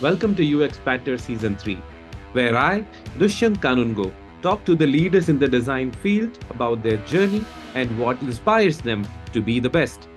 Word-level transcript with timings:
Welcome 0.00 0.34
to 0.36 0.64
UX 0.64 0.78
Banter 0.78 1.18
Season 1.18 1.54
3, 1.56 1.74
where 2.32 2.56
I, 2.56 2.86
Dushyant 3.18 3.58
Kanungo, 3.58 4.10
talk 4.40 4.64
to 4.64 4.74
the 4.74 4.86
leaders 4.86 5.28
in 5.28 5.38
the 5.38 5.46
design 5.46 5.92
field 5.92 6.38
about 6.48 6.82
their 6.82 6.96
journey 7.04 7.44
and 7.74 7.98
what 7.98 8.18
inspires 8.22 8.78
them 8.78 9.06
to 9.34 9.42
be 9.42 9.60
the 9.60 9.68
best. 9.68 10.08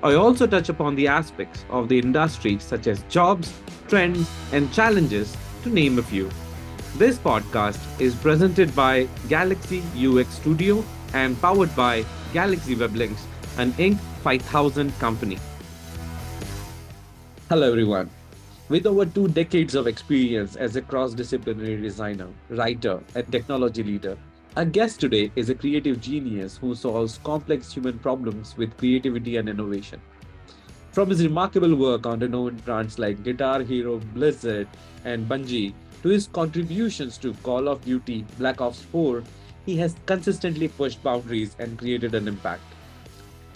I 0.00 0.14
also 0.14 0.46
touch 0.46 0.68
upon 0.68 0.94
the 0.94 1.08
aspects 1.08 1.64
of 1.70 1.88
the 1.88 1.98
industry 1.98 2.60
such 2.60 2.86
as 2.86 3.02
jobs, 3.08 3.52
trends, 3.88 4.30
and 4.52 4.72
challenges, 4.72 5.36
to 5.64 5.70
name 5.70 5.98
a 5.98 6.04
few. 6.04 6.30
This 6.96 7.18
podcast 7.18 7.80
is 8.00 8.14
presented 8.14 8.76
by 8.76 9.08
Galaxy 9.28 9.82
UX 9.96 10.28
Studio 10.34 10.84
and 11.14 11.36
powered 11.40 11.74
by 11.74 12.04
Galaxy 12.32 12.76
Weblinks, 12.76 13.24
an 13.58 13.72
Inc. 13.72 13.98
5000 14.22 14.96
company. 15.00 15.38
Hello, 17.48 17.68
everyone. 17.68 18.08
With 18.68 18.86
over 18.86 19.04
two 19.04 19.26
decades 19.28 19.74
of 19.74 19.86
experience 19.86 20.54
as 20.54 20.76
a 20.76 20.82
cross 20.82 21.14
disciplinary 21.14 21.80
designer, 21.80 22.28
writer, 22.48 23.00
and 23.14 23.30
technology 23.30 23.82
leader, 23.82 24.16
our 24.56 24.64
guest 24.64 25.00
today 25.00 25.32
is 25.34 25.50
a 25.50 25.54
creative 25.54 26.00
genius 26.00 26.58
who 26.58 26.74
solves 26.74 27.18
complex 27.24 27.72
human 27.72 27.98
problems 27.98 28.56
with 28.56 28.76
creativity 28.78 29.36
and 29.36 29.48
innovation. 29.48 30.00
From 30.92 31.10
his 31.10 31.24
remarkable 31.24 31.74
work 31.74 32.06
on 32.06 32.20
renowned 32.20 32.64
brands 32.64 32.98
like 32.98 33.24
Guitar 33.24 33.62
Hero, 33.62 33.98
Blizzard, 34.14 34.68
and 35.04 35.28
Bungie, 35.28 35.74
to 36.02 36.08
his 36.08 36.28
contributions 36.28 37.18
to 37.18 37.34
Call 37.42 37.66
of 37.66 37.84
Duty, 37.84 38.24
Black 38.38 38.60
Ops 38.60 38.80
4, 38.80 39.24
he 39.66 39.76
has 39.76 39.96
consistently 40.06 40.68
pushed 40.68 41.02
boundaries 41.02 41.56
and 41.58 41.78
created 41.78 42.14
an 42.14 42.28
impact. 42.28 42.62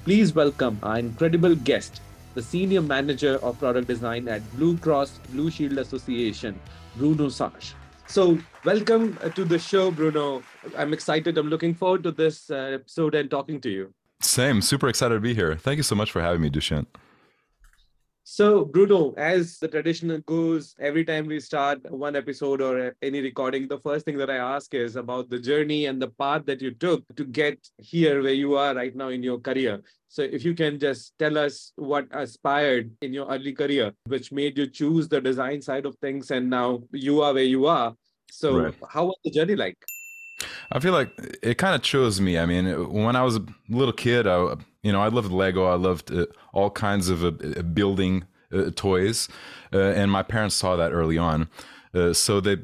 Please 0.05 0.35
welcome 0.35 0.79
our 0.83 0.99
incredible 0.99 1.55
guest, 1.55 2.01
the 2.37 2.43
Senior 2.43 2.83
Manager 2.83 3.39
of 3.43 3.59
Product 3.59 3.89
Design 3.89 4.29
at 4.29 4.43
Blue 4.57 4.77
Cross 4.77 5.21
Blue 5.31 5.51
Shield 5.51 5.79
Association, 5.79 6.61
Bruno 6.97 7.31
Serge. 7.31 7.75
So, 8.09 8.39
welcome 8.63 9.19
uh, 9.23 9.31
to 9.31 9.45
the 9.45 9.59
show, 9.59 9.91
Bruno. 9.91 10.43
I'm 10.77 10.93
excited. 10.93 11.39
I'm 11.39 11.49
looking 11.49 11.75
forward 11.75 12.03
to 12.03 12.13
this 12.13 12.51
uh, 12.51 12.79
episode 12.79 13.15
and 13.15 13.31
talking 13.31 13.59
to 13.63 13.71
you. 13.71 13.95
Same. 14.21 14.61
Super 14.61 14.89
excited 14.89 15.15
to 15.15 15.21
be 15.21 15.35
here. 15.35 15.57
Thank 15.57 15.79
you 15.79 15.83
so 15.83 15.95
much 15.95 16.13
for 16.13 16.21
having 16.21 16.43
me, 16.43 16.51
Dushyant. 16.51 16.87
So, 18.29 18.65
Bruno, 18.65 19.15
as 19.17 19.61
the 19.61 19.69
tradition 19.69 20.21
goes, 20.27 20.75
every 20.81 21.05
time 21.05 21.27
we 21.27 21.39
start 21.39 21.79
one 21.93 22.17
episode 22.17 22.61
or 22.61 22.97
any 23.01 23.21
recording, 23.21 23.69
the 23.69 23.79
first 23.79 24.05
thing 24.05 24.19
that 24.19 24.29
I 24.29 24.39
ask 24.39 24.75
is 24.75 24.97
about 24.97 25.31
the 25.31 25.39
journey 25.39 25.87
and 25.87 26.03
the 26.03 26.09
path 26.09 26.45
that 26.47 26.61
you 26.61 26.73
took 26.73 27.05
to 27.15 27.25
get 27.25 27.57
here 27.79 28.25
where 28.25 28.33
you 28.35 28.57
are 28.57 28.75
right 28.75 28.97
now 28.97 29.11
in 29.11 29.23
your 29.23 29.39
career. 29.39 29.81
So, 30.09 30.23
if 30.23 30.45
you 30.45 30.57
can 30.57 30.81
just 30.81 31.17
tell 31.21 31.39
us 31.39 31.71
what 31.77 32.09
aspired 32.11 32.91
in 33.01 33.13
your 33.13 33.29
early 33.29 33.53
career, 33.53 33.93
which 34.09 34.33
made 34.33 34.59
you 34.59 34.67
choose 34.67 35.07
the 35.07 35.21
design 35.21 35.63
side 35.63 35.87
of 35.87 35.95
things, 35.99 36.33
and 36.33 36.51
now 36.51 36.83
you 36.91 37.23
are 37.23 37.33
where 37.33 37.45
you 37.45 37.67
are. 37.67 37.95
So, 38.33 38.59
right. 38.59 38.75
how 38.91 39.05
was 39.05 39.19
the 39.23 39.31
journey 39.31 39.55
like? 39.55 39.79
I 40.73 40.81
feel 40.81 40.93
like 40.93 41.13
it 41.43 41.59
kind 41.59 41.75
of 41.75 41.83
chose 41.83 42.21
me. 42.21 42.39
I 42.39 42.47
mean, 42.47 42.93
when 42.93 43.15
I 43.15 43.23
was 43.23 43.37
a 43.37 43.47
little 43.69 43.93
kid, 43.93 44.27
I, 44.27 44.57
you 44.83 44.93
know, 44.93 45.01
I 45.01 45.09
loved 45.09 45.31
Lego. 45.31 45.67
I 45.67 45.75
loved 45.75 46.13
uh, 46.13 46.27
all 46.57 46.71
kinds 46.71 47.09
of 47.09 47.25
uh, 47.25 47.31
building 47.63 48.25
uh, 48.53 48.71
toys, 48.75 49.29
uh, 49.73 49.79
and 50.01 50.11
my 50.11 50.23
parents 50.23 50.55
saw 50.55 50.77
that 50.77 50.93
early 50.93 51.19
on. 51.19 51.49
Uh, 51.95 52.13
so 52.13 52.41
they 52.41 52.57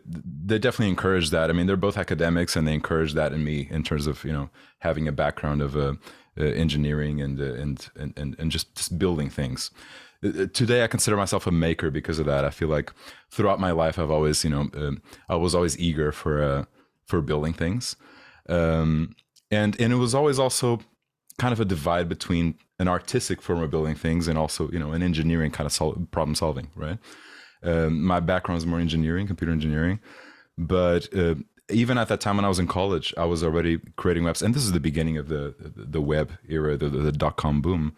they 0.44 0.58
definitely 0.58 0.88
encouraged 0.88 1.30
that. 1.32 1.50
I 1.50 1.52
mean, 1.52 1.66
they're 1.66 1.76
both 1.88 1.98
academics, 1.98 2.56
and 2.56 2.66
they 2.66 2.74
encouraged 2.74 3.14
that 3.16 3.32
in 3.32 3.44
me 3.44 3.68
in 3.70 3.82
terms 3.82 4.06
of 4.06 4.24
you 4.24 4.32
know 4.32 4.50
having 4.78 5.06
a 5.06 5.12
background 5.12 5.62
of 5.62 5.76
uh, 5.76 5.94
engineering 6.36 7.20
and, 7.20 7.38
and 7.40 7.90
and 7.96 8.36
and 8.38 8.50
just, 8.50 8.74
just 8.74 8.98
building 8.98 9.30
things 9.30 9.70
today 10.52 10.84
I 10.84 10.86
consider 10.86 11.16
myself 11.16 11.46
a 11.46 11.50
maker 11.50 11.90
because 11.90 12.18
of 12.20 12.26
that. 12.26 12.44
I 12.44 12.50
feel 12.50 12.68
like 12.68 12.92
throughout 13.30 13.58
my 13.58 13.72
life 13.72 13.98
I've 13.98 14.10
always, 14.10 14.44
you 14.44 14.50
know, 14.50 14.70
uh, 14.74 14.92
I 15.28 15.36
was 15.36 15.54
always 15.54 15.76
eager 15.78 16.12
for 16.12 16.42
uh, 16.42 16.64
for 17.04 17.20
building 17.20 17.52
things. 17.52 17.96
Um, 18.48 19.16
and 19.50 19.78
and 19.80 19.92
it 19.92 19.96
was 19.96 20.14
always 20.14 20.38
also 20.38 20.80
kind 21.38 21.52
of 21.52 21.60
a 21.60 21.64
divide 21.64 22.08
between 22.08 22.54
an 22.82 22.88
artistic 22.88 23.40
form 23.40 23.60
of 23.62 23.70
building 23.70 23.94
things 23.94 24.28
and 24.28 24.36
also 24.38 24.70
you 24.70 24.78
know 24.78 24.92
an 24.92 25.02
engineering 25.02 25.50
kind 25.50 25.66
of 25.66 25.72
sol- 25.72 26.06
problem 26.10 26.34
solving 26.34 26.68
right 26.74 26.98
um, 27.70 28.02
my 28.02 28.20
background 28.20 28.58
is 28.58 28.66
more 28.66 28.80
engineering 28.80 29.26
computer 29.26 29.52
engineering 29.52 29.98
but 30.58 31.02
uh, 31.16 31.34
even 31.70 31.96
at 31.96 32.08
that 32.08 32.20
time 32.20 32.36
when 32.36 32.44
i 32.44 32.52
was 32.54 32.58
in 32.58 32.66
college 32.66 33.14
i 33.16 33.24
was 33.24 33.42
already 33.42 33.74
creating 33.96 34.24
webs 34.24 34.42
and 34.42 34.54
this 34.54 34.64
is 34.64 34.72
the 34.72 34.86
beginning 34.88 35.16
of 35.16 35.28
the 35.28 35.54
the 35.96 36.02
web 36.02 36.32
era 36.48 36.76
the, 36.76 36.88
the, 36.88 37.12
dot-com 37.12 37.62
boom 37.62 37.94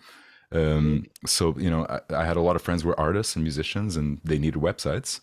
um, 0.53 1.07
so 1.27 1.55
you 1.59 1.71
know 1.71 1.85
I, 1.87 1.99
I, 2.23 2.25
had 2.25 2.37
a 2.37 2.41
lot 2.41 2.55
of 2.55 2.63
friends 2.63 2.83
who 2.83 2.89
were 2.89 3.01
artists 3.01 3.35
and 3.35 3.43
musicians 3.43 3.97
and 3.97 4.21
they 4.23 4.39
needed 4.39 4.61
websites 4.69 5.21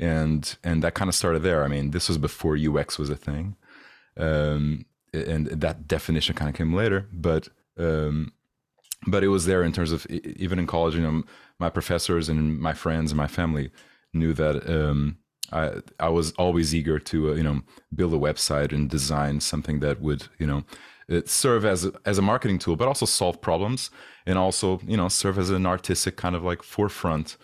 and 0.00 0.56
and 0.64 0.82
that 0.82 0.94
kind 0.94 1.08
of 1.08 1.14
started 1.14 1.42
there. 1.42 1.62
I 1.62 1.68
mean, 1.68 1.90
this 1.90 2.08
was 2.08 2.18
before 2.18 2.56
UX 2.56 2.98
was 2.98 3.10
a 3.10 3.16
thing, 3.16 3.54
um, 4.16 4.86
and 5.12 5.46
that 5.48 5.86
definition 5.86 6.34
kind 6.34 6.48
of 6.48 6.56
came 6.56 6.72
later. 6.72 7.06
But 7.12 7.48
um, 7.78 8.32
but 9.06 9.24
it 9.24 9.28
was 9.28 9.46
there 9.46 9.62
in 9.62 9.72
terms 9.72 9.92
of 9.92 10.06
even 10.10 10.58
in 10.58 10.66
college. 10.66 10.94
You 10.94 11.02
know, 11.02 11.22
my 11.58 11.70
professors 11.70 12.28
and 12.28 12.58
my 12.58 12.74
friends 12.74 13.12
and 13.12 13.16
my 13.16 13.26
family 13.26 13.70
knew 14.12 14.32
that 14.34 14.68
um, 14.68 15.18
I 15.52 15.80
I 15.98 16.08
was 16.08 16.32
always 16.32 16.74
eager 16.74 16.98
to 16.98 17.32
uh, 17.32 17.34
you 17.34 17.42
know 17.42 17.62
build 17.94 18.14
a 18.14 18.18
website 18.18 18.72
and 18.72 18.90
design 18.90 19.40
something 19.40 19.80
that 19.80 20.00
would 20.00 20.28
you 20.38 20.46
know 20.46 20.64
serve 21.24 21.64
as 21.64 21.84
a, 21.84 21.92
as 22.04 22.18
a 22.18 22.22
marketing 22.22 22.58
tool, 22.58 22.76
but 22.76 22.88
also 22.88 23.06
solve 23.06 23.40
problems 23.40 23.90
and 24.26 24.38
also 24.38 24.80
you 24.86 24.96
know 24.96 25.08
serve 25.08 25.38
as 25.38 25.50
an 25.50 25.66
artistic 25.66 26.16
kind 26.16 26.36
of 26.36 26.44
like 26.44 26.62
forefront, 26.62 27.36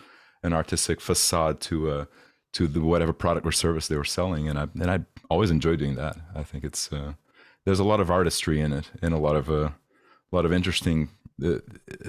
an 0.43 0.53
artistic 0.53 1.01
facade 1.01 1.59
to. 1.61 1.91
Uh, 1.91 2.05
to 2.53 2.65
the 2.65 2.81
whatever 2.81 3.13
product 3.13 3.45
or 3.45 3.51
service 3.51 3.87
they 3.87 3.97
were 3.97 4.03
selling, 4.03 4.47
and 4.47 4.57
I 4.57 4.67
and 4.81 4.89
I 4.89 4.99
always 5.29 5.51
enjoy 5.51 5.75
doing 5.75 5.95
that. 5.95 6.17
I 6.33 6.43
think 6.43 6.63
it's 6.63 6.91
uh, 6.91 7.13
there's 7.65 7.79
a 7.79 7.83
lot 7.83 7.99
of 7.99 8.09
artistry 8.09 8.61
in 8.61 8.73
it, 8.73 8.89
and 9.01 9.13
a 9.13 9.17
lot 9.17 9.35
of 9.35 9.49
uh, 9.49 9.69
a 10.31 10.35
lot 10.35 10.45
of 10.45 10.53
interesting 10.53 11.09
uh, 11.43 11.59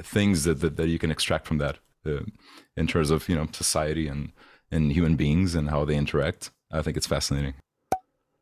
things 0.03 0.45
that, 0.45 0.61
that, 0.61 0.77
that 0.77 0.89
you 0.89 0.99
can 0.99 1.11
extract 1.11 1.47
from 1.47 1.59
that 1.59 1.79
uh, 2.07 2.21
in 2.77 2.87
terms 2.87 3.11
of 3.11 3.29
you 3.29 3.37
know 3.37 3.47
society 3.53 4.09
and 4.09 4.33
and 4.71 4.93
human 4.93 5.17
beings 5.17 5.55
and 5.55 5.71
how 5.71 5.85
they 5.85 5.97
interact. 5.97 6.51
I 6.71 6.83
think 6.83 6.97
it's 6.97 7.07
fascinating. 7.07 7.55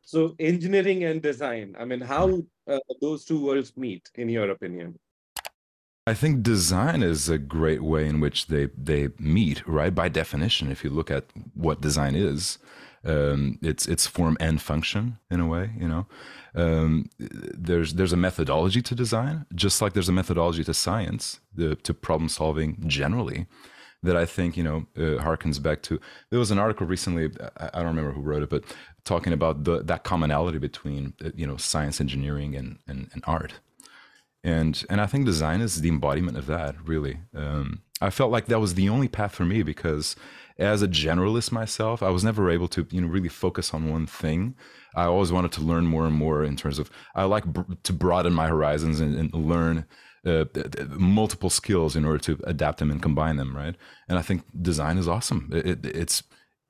So 0.01 0.35
engineering 0.39 1.03
and 1.03 1.21
design. 1.21 1.75
I 1.77 1.85
mean, 1.85 2.01
how 2.01 2.41
uh, 2.67 2.79
those 3.01 3.25
two 3.25 3.43
worlds 3.43 3.75
meet, 3.75 4.09
in 4.15 4.29
your 4.29 4.49
opinion? 4.51 4.99
I 6.05 6.13
think 6.13 6.43
design 6.43 7.03
is 7.03 7.27
a 7.27 7.37
great 7.37 7.83
way 7.83 8.07
in 8.07 8.21
which 8.21 8.47
they 8.47 8.69
they 8.77 9.09
meet, 9.19 9.67
right? 9.67 9.93
By 9.93 10.07
definition, 10.07 10.71
if 10.71 10.83
you 10.83 10.89
look 10.89 11.11
at 11.11 11.25
what 11.53 11.81
design 11.81 12.15
is, 12.15 12.57
um, 13.07 13.57
it's 13.61 13.87
it's 13.87 14.05
form 14.05 14.37
and 14.39 14.61
function 14.61 15.17
in 15.31 15.39
a 15.39 15.47
way. 15.47 15.71
You 15.79 15.87
know, 15.87 16.05
um, 16.55 17.09
there's 17.17 17.93
there's 17.93 18.13
a 18.13 18.17
methodology 18.17 18.81
to 18.81 18.95
design, 18.95 19.45
just 19.55 19.81
like 19.81 19.93
there's 19.93 20.09
a 20.09 20.13
methodology 20.13 20.63
to 20.63 20.73
science, 20.73 21.39
the, 21.53 21.75
to 21.75 21.93
problem 21.93 22.29
solving 22.29 22.83
generally. 22.87 23.47
That 24.03 24.15
I 24.15 24.25
think 24.25 24.55
you 24.55 24.63
know 24.63 24.85
uh, 24.95 25.23
harkens 25.23 25.61
back 25.61 25.81
to. 25.83 25.99
There 26.29 26.39
was 26.39 26.51
an 26.51 26.59
article 26.59 26.85
recently. 26.85 27.31
I, 27.59 27.69
I 27.73 27.77
don't 27.77 27.95
remember 27.95 28.11
who 28.11 28.21
wrote 28.21 28.43
it, 28.43 28.49
but 28.49 28.63
talking 29.05 29.33
about 29.33 29.63
the 29.63 29.81
that 29.83 30.03
commonality 30.03 30.59
between 30.59 31.13
uh, 31.25 31.31
you 31.35 31.47
know 31.47 31.57
science, 31.57 31.99
engineering, 31.99 32.55
and, 32.55 32.77
and, 32.87 33.09
and 33.13 33.23
art 33.25 33.53
and 34.43 34.85
and 34.89 35.01
I 35.01 35.07
think 35.07 35.25
design 35.25 35.61
is 35.61 35.81
the 35.81 35.89
embodiment 35.89 36.37
of 36.37 36.45
that. 36.47 36.75
Really, 36.87 37.19
um, 37.35 37.81
I 38.01 38.09
felt 38.09 38.31
like 38.31 38.45
that 38.45 38.59
was 38.59 38.75
the 38.75 38.89
only 38.89 39.07
path 39.07 39.33
for 39.33 39.45
me 39.45 39.63
because 39.63 40.15
as 40.59 40.81
a 40.81 40.87
generalist 40.87 41.51
myself, 41.51 42.01
I 42.01 42.09
was 42.09 42.23
never 42.23 42.49
able 42.49 42.67
to 42.69 42.87
you 42.89 43.01
know 43.01 43.07
really 43.07 43.29
focus 43.29 43.73
on 43.73 43.89
one 43.89 44.07
thing. 44.07 44.55
I 44.95 45.05
always 45.05 45.31
wanted 45.31 45.51
to 45.53 45.61
learn 45.61 45.85
more 45.85 46.05
and 46.05 46.15
more 46.15 46.43
in 46.43 46.55
terms 46.55 46.79
of 46.79 46.89
I 47.15 47.23
like 47.23 47.45
br- 47.45 47.73
to 47.83 47.93
broaden 47.93 48.33
my 48.33 48.47
horizons 48.47 48.99
and, 48.99 49.15
and 49.15 49.33
learn 49.33 49.85
uh, 50.25 50.45
multiple 50.89 51.49
skills 51.49 51.95
in 51.95 52.05
order 52.05 52.19
to 52.19 52.39
adapt 52.43 52.79
them 52.79 52.91
and 52.91 53.01
combine 53.01 53.37
them, 53.37 53.55
right? 53.55 53.75
And 54.09 54.17
I 54.17 54.21
think 54.21 54.43
design 54.61 54.97
is 54.97 55.07
awesome. 55.07 55.49
It, 55.53 55.67
it, 55.67 55.85
it's 55.85 56.23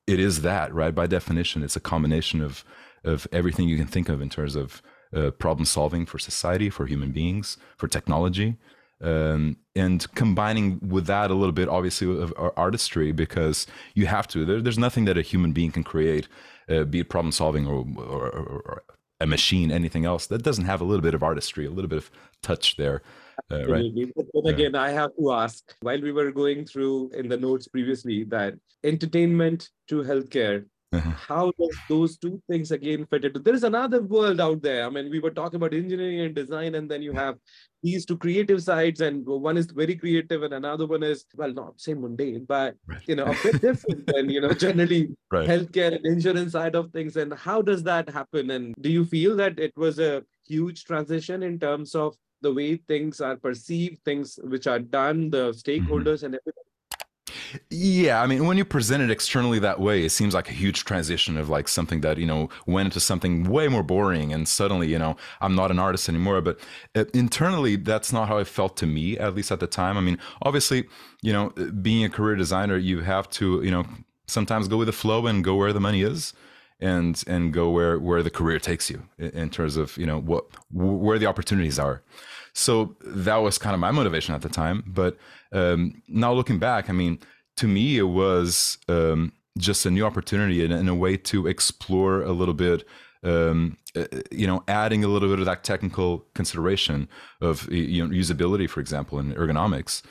it 0.06 0.20
is 0.20 0.42
that, 0.42 0.72
right? 0.72 0.94
By 0.94 1.06
definition, 1.06 1.62
it's 1.62 1.76
a 1.76 1.80
combination 1.80 2.40
of 2.40 2.64
of 3.04 3.26
everything 3.32 3.68
you 3.68 3.76
can 3.76 3.86
think 3.86 4.08
of 4.08 4.20
in 4.20 4.28
terms 4.28 4.56
of 4.56 4.82
uh, 5.14 5.30
problem 5.30 5.64
solving 5.64 6.04
for 6.04 6.18
society, 6.18 6.68
for 6.68 6.86
human 6.86 7.12
beings, 7.12 7.56
for 7.76 7.88
technology. 7.88 8.56
Um, 9.00 9.58
and 9.76 10.12
combining 10.14 10.80
with 10.80 11.06
that 11.06 11.30
a 11.30 11.34
little 11.34 11.52
bit, 11.52 11.68
obviously, 11.68 12.20
of 12.20 12.34
artistry, 12.56 13.12
because 13.12 13.66
you 13.94 14.06
have 14.06 14.26
to. 14.28 14.44
There, 14.44 14.60
there's 14.60 14.78
nothing 14.78 15.04
that 15.04 15.16
a 15.16 15.22
human 15.22 15.52
being 15.52 15.70
can 15.70 15.84
create, 15.84 16.28
uh, 16.68 16.84
be 16.84 17.00
it 17.00 17.08
problem 17.08 17.32
solving 17.32 17.66
or, 17.66 17.86
or, 17.96 18.28
or, 18.28 18.82
a 19.20 19.26
machine, 19.26 19.72
anything 19.72 20.04
else, 20.04 20.26
that 20.28 20.42
doesn't 20.42 20.66
have 20.66 20.80
a 20.80 20.84
little 20.84 21.02
bit 21.02 21.14
of 21.14 21.22
artistry, 21.22 21.66
a 21.66 21.70
little 21.70 21.88
bit 21.88 21.98
of 21.98 22.10
touch 22.42 22.76
there. 22.76 23.02
Uh, 23.50 23.66
right. 23.66 23.92
But 24.14 24.46
again, 24.48 24.74
I 24.74 24.90
have 24.90 25.10
to 25.18 25.32
ask 25.32 25.74
while 25.80 26.00
we 26.00 26.12
were 26.12 26.30
going 26.30 26.64
through 26.64 27.10
in 27.14 27.28
the 27.28 27.36
notes 27.36 27.66
previously 27.68 28.24
that 28.24 28.54
entertainment 28.84 29.70
to 29.88 30.02
healthcare 30.02 30.66
uh-huh. 30.92 31.10
how 31.10 31.52
does 31.58 31.76
those 31.88 32.16
two 32.16 32.40
things 32.48 32.70
again 32.70 33.06
fit 33.10 33.24
into 33.24 33.40
there 33.40 33.54
is 33.54 33.64
another 33.64 34.00
world 34.02 34.40
out 34.40 34.62
there 34.62 34.86
i 34.86 34.88
mean 34.88 35.10
we 35.10 35.20
were 35.20 35.30
talking 35.30 35.56
about 35.56 35.74
engineering 35.74 36.20
and 36.20 36.34
design 36.34 36.74
and 36.76 36.90
then 36.90 37.02
you 37.02 37.12
have 37.12 37.36
these 37.82 38.06
two 38.06 38.16
creative 38.16 38.62
sides 38.62 39.02
and 39.02 39.26
one 39.26 39.58
is 39.58 39.66
very 39.66 39.94
creative 39.94 40.42
and 40.42 40.54
another 40.54 40.86
one 40.86 41.02
is 41.02 41.26
well 41.36 41.52
not 41.52 41.78
say 41.78 41.92
mundane 41.92 42.44
but 42.46 42.74
right. 42.86 43.02
you 43.06 43.14
know 43.14 43.26
a 43.26 43.36
bit 43.42 43.60
different 43.60 44.06
than 44.06 44.30
you 44.30 44.40
know 44.40 44.52
generally 44.66 45.10
right. 45.30 45.48
healthcare 45.48 45.94
and 45.94 46.06
insurance 46.06 46.52
side 46.52 46.74
of 46.74 46.90
things 46.92 47.16
and 47.16 47.34
how 47.34 47.60
does 47.60 47.82
that 47.82 48.08
happen 48.08 48.50
and 48.50 48.74
do 48.80 48.90
you 48.90 49.04
feel 49.04 49.36
that 49.36 49.58
it 49.58 49.76
was 49.76 49.98
a 49.98 50.22
huge 50.46 50.84
transition 50.84 51.42
in 51.42 51.58
terms 51.58 51.94
of 51.94 52.16
the 52.40 52.52
way 52.52 52.76
things 52.76 53.20
are 53.20 53.36
perceived 53.36 54.02
things 54.04 54.38
which 54.44 54.66
are 54.66 54.78
done 54.78 55.28
the 55.28 55.50
mm-hmm. 55.50 55.70
stakeholders 55.70 56.18
mm-hmm. 56.18 56.26
and 56.26 56.34
everything 56.36 56.67
yeah, 57.70 58.22
I 58.22 58.26
mean, 58.26 58.46
when 58.46 58.56
you 58.56 58.64
present 58.64 59.02
it 59.02 59.10
externally 59.10 59.58
that 59.60 59.80
way, 59.80 60.04
it 60.04 60.10
seems 60.10 60.34
like 60.34 60.48
a 60.48 60.52
huge 60.52 60.84
transition 60.84 61.36
of 61.36 61.48
like 61.48 61.68
something 61.68 62.00
that 62.02 62.18
you 62.18 62.26
know 62.26 62.48
went 62.66 62.86
into 62.86 63.00
something 63.00 63.44
way 63.48 63.68
more 63.68 63.82
boring, 63.82 64.32
and 64.32 64.48
suddenly 64.48 64.88
you 64.88 64.98
know 64.98 65.16
I'm 65.40 65.54
not 65.54 65.70
an 65.70 65.78
artist 65.78 66.08
anymore. 66.08 66.40
But 66.40 66.58
uh, 66.94 67.04
internally, 67.14 67.76
that's 67.76 68.12
not 68.12 68.28
how 68.28 68.38
it 68.38 68.46
felt 68.46 68.76
to 68.78 68.86
me, 68.86 69.18
at 69.18 69.34
least 69.34 69.50
at 69.52 69.60
the 69.60 69.66
time. 69.66 69.96
I 69.96 70.00
mean, 70.00 70.18
obviously, 70.42 70.88
you 71.22 71.32
know, 71.32 71.50
being 71.82 72.04
a 72.04 72.08
career 72.08 72.36
designer, 72.36 72.76
you 72.76 73.00
have 73.00 73.28
to 73.30 73.62
you 73.62 73.70
know 73.70 73.84
sometimes 74.26 74.68
go 74.68 74.76
with 74.76 74.86
the 74.86 74.92
flow 74.92 75.26
and 75.26 75.42
go 75.44 75.54
where 75.54 75.72
the 75.72 75.80
money 75.80 76.02
is 76.02 76.34
and 76.80 77.24
and 77.26 77.52
go 77.52 77.70
where 77.70 77.98
where 77.98 78.22
the 78.22 78.30
career 78.30 78.58
takes 78.58 78.88
you 78.90 79.02
in 79.18 79.50
terms 79.50 79.76
of 79.76 79.96
you 79.96 80.06
know 80.06 80.20
what 80.20 80.44
where 80.70 81.18
the 81.18 81.26
opportunities 81.26 81.78
are 81.78 82.02
so 82.58 82.96
that 83.02 83.36
was 83.36 83.56
kind 83.56 83.74
of 83.74 83.80
my 83.80 83.92
motivation 83.92 84.34
at 84.34 84.42
the 84.42 84.48
time. 84.48 84.82
But 84.84 85.16
um, 85.52 86.02
now 86.08 86.32
looking 86.32 86.58
back, 86.58 86.90
I 86.90 86.92
mean, 86.92 87.20
to 87.58 87.66
me, 87.66 87.98
it 87.98 88.08
was 88.08 88.78
um, 88.88 89.32
just 89.58 89.84
a 89.84 89.90
new 89.90 90.06
opportunity 90.06 90.64
and, 90.64 90.72
and, 90.72 90.88
a 90.88 90.94
way 90.94 91.16
to 91.16 91.48
explore 91.48 92.22
a 92.22 92.32
little 92.32 92.54
bit. 92.54 92.86
Um, 93.24 93.76
uh, 93.96 94.04
you 94.30 94.46
know, 94.46 94.62
adding 94.68 95.02
a 95.02 95.08
little 95.08 95.28
bit 95.28 95.40
of 95.40 95.46
that 95.46 95.64
technical 95.64 96.24
consideration 96.34 97.08
of 97.40 97.70
you 97.70 98.06
know 98.06 98.14
usability, 98.14 98.70
for 98.70 98.78
example, 98.78 99.18
in 99.18 99.34
ergonomics, 99.34 100.02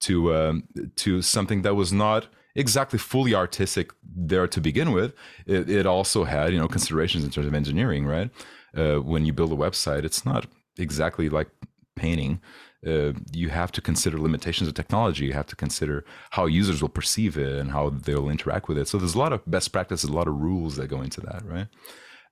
to 0.00 0.34
um, 0.34 0.64
to 0.96 1.22
something 1.22 1.62
that 1.62 1.74
was 1.74 1.90
not 1.90 2.26
exactly 2.54 2.98
fully 2.98 3.34
artistic 3.34 3.92
there 4.02 4.46
to 4.46 4.60
begin 4.60 4.92
with. 4.92 5.14
It, 5.46 5.70
it 5.70 5.86
also 5.86 6.24
had 6.24 6.52
you 6.52 6.58
know 6.58 6.68
considerations 6.68 7.24
in 7.24 7.30
terms 7.30 7.46
of 7.46 7.54
engineering, 7.54 8.04
right? 8.04 8.30
Uh, 8.76 8.96
when 8.96 9.24
you 9.24 9.32
build 9.32 9.52
a 9.52 9.56
website, 9.56 10.04
it's 10.04 10.26
not 10.26 10.46
exactly 10.78 11.30
like 11.30 11.48
painting, 11.96 12.40
uh, 12.86 13.12
you 13.32 13.50
have 13.50 13.70
to 13.72 13.80
consider 13.80 14.18
limitations 14.18 14.68
of 14.68 14.74
technology. 14.74 15.26
You 15.26 15.34
have 15.34 15.46
to 15.48 15.56
consider 15.56 16.04
how 16.30 16.46
users 16.46 16.80
will 16.80 16.88
perceive 16.88 17.36
it 17.36 17.58
and 17.58 17.70
how 17.70 17.90
they'll 17.90 18.30
interact 18.30 18.68
with 18.68 18.78
it. 18.78 18.88
So 18.88 18.98
there's 18.98 19.14
a 19.14 19.18
lot 19.18 19.32
of 19.32 19.42
best 19.46 19.72
practices, 19.72 20.08
a 20.08 20.12
lot 20.12 20.28
of 20.28 20.36
rules 20.36 20.76
that 20.76 20.88
go 20.88 21.02
into 21.02 21.20
that, 21.22 21.42
right? 21.44 21.66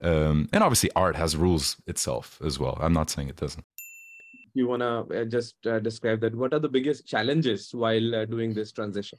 Um, 0.01 0.49
and 0.53 0.63
obviously, 0.63 0.91
art 0.95 1.17
has 1.17 1.37
rules 1.37 1.77
itself 1.87 2.41
as 2.45 2.59
well. 2.59 2.79
I'm 2.81 2.93
not 2.93 3.11
saying 3.11 3.29
it 3.29 3.37
doesn't. 3.37 3.65
You 4.55 4.69
want 4.69 4.81
to 4.81 5.23
uh, 5.23 5.25
just 5.25 5.55
uh, 5.67 5.79
describe 5.81 6.21
that? 6.21 6.35
What 6.35 6.55
are 6.55 6.59
the 6.59 6.69
biggest 6.69 7.07
challenges 7.07 7.71
while 7.73 8.15
uh, 8.15 8.25
doing 8.25 8.55
this 8.55 8.73
transition? 8.73 9.19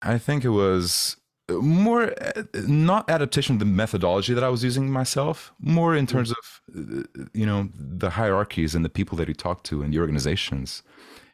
I 0.00 0.18
think 0.18 0.44
it 0.44 0.50
was 0.50 1.16
more 1.50 2.12
uh, 2.20 2.42
not 2.66 3.08
adaptation 3.10 3.54
of 3.54 3.58
the 3.58 3.64
methodology 3.64 4.34
that 4.34 4.44
I 4.44 4.48
was 4.48 4.62
using 4.62 4.90
myself, 4.90 5.52
more 5.60 5.94
in 5.94 6.04
hmm. 6.04 6.12
terms 6.12 6.30
of 6.30 6.60
uh, 6.76 7.24
you 7.32 7.46
know 7.46 7.68
the 7.74 8.10
hierarchies 8.10 8.74
and 8.74 8.84
the 8.84 8.90
people 8.90 9.16
that 9.18 9.28
you 9.28 9.34
talk 9.34 9.62
to 9.64 9.82
and 9.82 9.92
the 9.92 9.98
organizations 9.98 10.82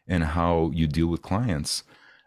and 0.07 0.25
how 0.25 0.71
you 0.75 0.87
deal 0.87 1.07
with 1.07 1.23
clients. 1.23 1.83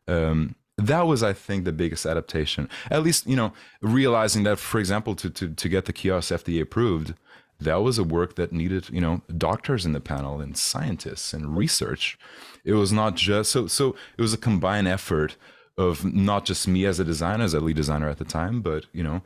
Um, 0.07 0.55
that 0.77 1.07
was, 1.07 1.23
I 1.23 1.33
think, 1.33 1.65
the 1.65 1.71
biggest 1.71 2.05
adaptation. 2.05 2.69
At 2.91 3.03
least, 3.03 3.25
you 3.25 3.35
know, 3.35 3.51
realizing 3.81 4.43
that, 4.43 4.59
for 4.59 4.79
example, 4.79 5.15
to 5.15 5.29
to 5.29 5.49
to 5.49 5.69
get 5.69 5.85
the 5.85 5.93
kiosk 5.93 6.31
FDA 6.31 6.61
approved, 6.61 7.13
that 7.59 7.81
was 7.81 7.97
a 7.97 8.03
work 8.03 8.35
that 8.35 8.51
needed, 8.51 8.89
you 8.89 9.01
know, 9.01 9.21
doctors 9.35 9.85
in 9.85 9.93
the 9.93 9.99
panel 9.99 10.39
and 10.39 10.57
scientists 10.57 11.33
and 11.33 11.57
research. 11.57 12.17
It 12.63 12.73
was 12.73 12.91
not 12.91 13.15
just 13.15 13.51
so 13.51 13.67
so. 13.67 13.95
It 14.17 14.21
was 14.21 14.33
a 14.33 14.37
combined 14.37 14.87
effort 14.87 15.35
of 15.77 16.03
not 16.05 16.45
just 16.45 16.67
me 16.67 16.85
as 16.85 16.99
a 16.99 17.03
designer, 17.03 17.43
as 17.43 17.53
a 17.53 17.59
lead 17.59 17.75
designer 17.75 18.09
at 18.09 18.17
the 18.17 18.25
time, 18.25 18.61
but 18.61 18.85
you 18.93 19.03
know, 19.03 19.21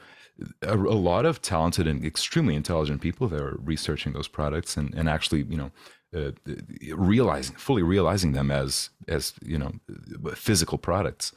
a, 0.61 0.75
a, 0.75 0.99
lot 1.09 1.25
of 1.25 1.41
talented 1.41 1.87
and 1.87 2.03
extremely 2.05 2.55
intelligent 2.55 3.01
people 3.01 3.27
that 3.27 3.41
are 3.41 3.57
researching 3.63 4.13
those 4.13 4.27
products 4.27 4.75
and, 4.75 4.93
and 4.93 5.07
actually, 5.07 5.43
you 5.43 5.57
know, 5.57 5.71
uh, 6.13 6.31
realizing 6.93 7.55
fully 7.55 7.83
realizing 7.83 8.33
them 8.33 8.51
as 8.51 8.89
as 9.07 9.33
you 9.43 9.57
know 9.57 9.71
physical 10.35 10.77
products. 10.77 11.31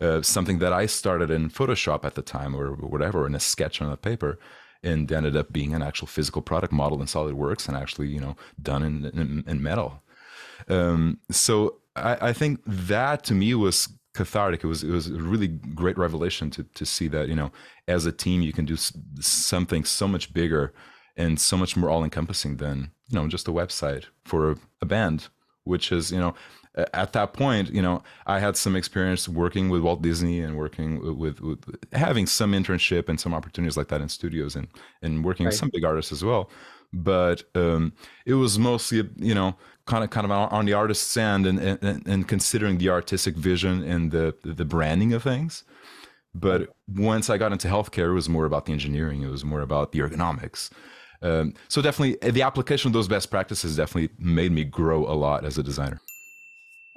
Uh, 0.00 0.20
something 0.20 0.58
that 0.58 0.72
I 0.72 0.86
started 0.86 1.30
in 1.30 1.48
Photoshop 1.48 2.04
at 2.04 2.16
the 2.16 2.22
time 2.22 2.54
or 2.54 2.72
whatever 2.72 3.26
in 3.26 3.34
a 3.34 3.40
sketch 3.40 3.80
on 3.80 3.90
a 3.90 3.96
paper 3.96 4.38
and 4.82 5.10
ended 5.10 5.36
up 5.36 5.52
being 5.52 5.72
an 5.72 5.80
actual 5.80 6.06
physical 6.06 6.42
product 6.42 6.70
model 6.70 7.00
in 7.00 7.06
SolidWorks 7.06 7.66
and 7.66 7.76
actually 7.76 8.08
you 8.08 8.20
know 8.20 8.36
done 8.60 8.82
in 8.82 9.04
in, 9.06 9.44
in 9.46 9.62
metal. 9.62 10.02
Um, 10.68 11.20
so 11.30 11.76
I, 11.94 12.28
I 12.28 12.32
think 12.32 12.60
that 12.66 13.22
to 13.24 13.34
me 13.34 13.54
was 13.54 13.88
cathartic. 14.16 14.64
It 14.64 14.66
was 14.66 14.82
it 14.82 14.90
was 14.90 15.08
a 15.08 15.14
really 15.14 15.48
great 15.48 15.98
revelation 15.98 16.50
to 16.50 16.62
to 16.62 16.84
see 16.84 17.08
that 17.08 17.28
you 17.28 17.34
know 17.34 17.52
as 17.86 18.06
a 18.06 18.12
team 18.12 18.42
you 18.42 18.52
can 18.52 18.64
do 18.64 18.76
something 19.20 19.84
so 19.84 20.08
much 20.08 20.32
bigger 20.32 20.72
and 21.16 21.40
so 21.40 21.56
much 21.56 21.76
more 21.76 21.90
all 21.90 22.04
encompassing 22.04 22.56
than 22.56 22.90
you 23.08 23.16
know 23.18 23.28
just 23.28 23.48
a 23.48 23.52
website 23.52 24.06
for 24.24 24.50
a, 24.52 24.56
a 24.82 24.86
band, 24.86 25.28
which 25.64 25.92
is 25.92 26.10
you 26.10 26.18
know 26.18 26.34
at 26.92 27.12
that 27.14 27.32
point, 27.32 27.72
you 27.72 27.80
know, 27.80 28.02
I 28.26 28.38
had 28.38 28.56
some 28.56 28.76
experience 28.76 29.28
working 29.28 29.70
with 29.70 29.80
Walt 29.80 30.02
Disney 30.02 30.40
and 30.40 30.58
working 30.58 31.18
with, 31.18 31.40
with, 31.40 31.64
having 31.92 32.26
some 32.26 32.52
internship 32.52 33.08
and 33.08 33.18
some 33.18 33.32
opportunities 33.32 33.76
like 33.76 33.88
that 33.88 34.02
in 34.02 34.08
studios 34.08 34.56
and 34.56 34.68
and 35.02 35.24
working 35.24 35.46
right. 35.46 35.52
with 35.52 35.58
some 35.58 35.70
big 35.72 35.84
artists 35.84 36.12
as 36.12 36.22
well. 36.22 36.50
But 36.92 37.44
um, 37.54 37.92
it 38.26 38.34
was 38.34 38.58
mostly, 38.58 39.08
you 39.16 39.34
know, 39.34 39.56
kind 39.86 40.04
of 40.04 40.10
kind 40.10 40.24
of 40.24 40.30
on 40.30 40.66
the 40.66 40.72
artist's 40.72 41.16
end 41.16 41.46
and, 41.46 41.58
and, 41.58 42.06
and 42.06 42.28
considering 42.28 42.78
the 42.78 42.90
artistic 42.90 43.36
vision 43.36 43.82
and 43.82 44.10
the 44.10 44.34
the 44.42 44.64
branding 44.64 45.12
of 45.12 45.22
things. 45.22 45.64
But 46.34 46.68
once 46.86 47.30
I 47.30 47.38
got 47.38 47.52
into 47.52 47.68
healthcare, 47.68 48.10
it 48.10 48.14
was 48.14 48.28
more 48.28 48.44
about 48.44 48.66
the 48.66 48.72
engineering. 48.72 49.22
It 49.22 49.30
was 49.30 49.44
more 49.44 49.62
about 49.62 49.92
the 49.92 50.00
ergonomics. 50.00 50.70
Um, 51.22 51.54
so 51.68 51.80
definitely, 51.80 52.30
the 52.30 52.42
application 52.42 52.90
of 52.90 52.92
those 52.92 53.08
best 53.08 53.30
practices 53.30 53.76
definitely 53.76 54.10
made 54.18 54.52
me 54.52 54.64
grow 54.64 55.06
a 55.10 55.14
lot 55.14 55.46
as 55.46 55.56
a 55.56 55.62
designer. 55.62 55.98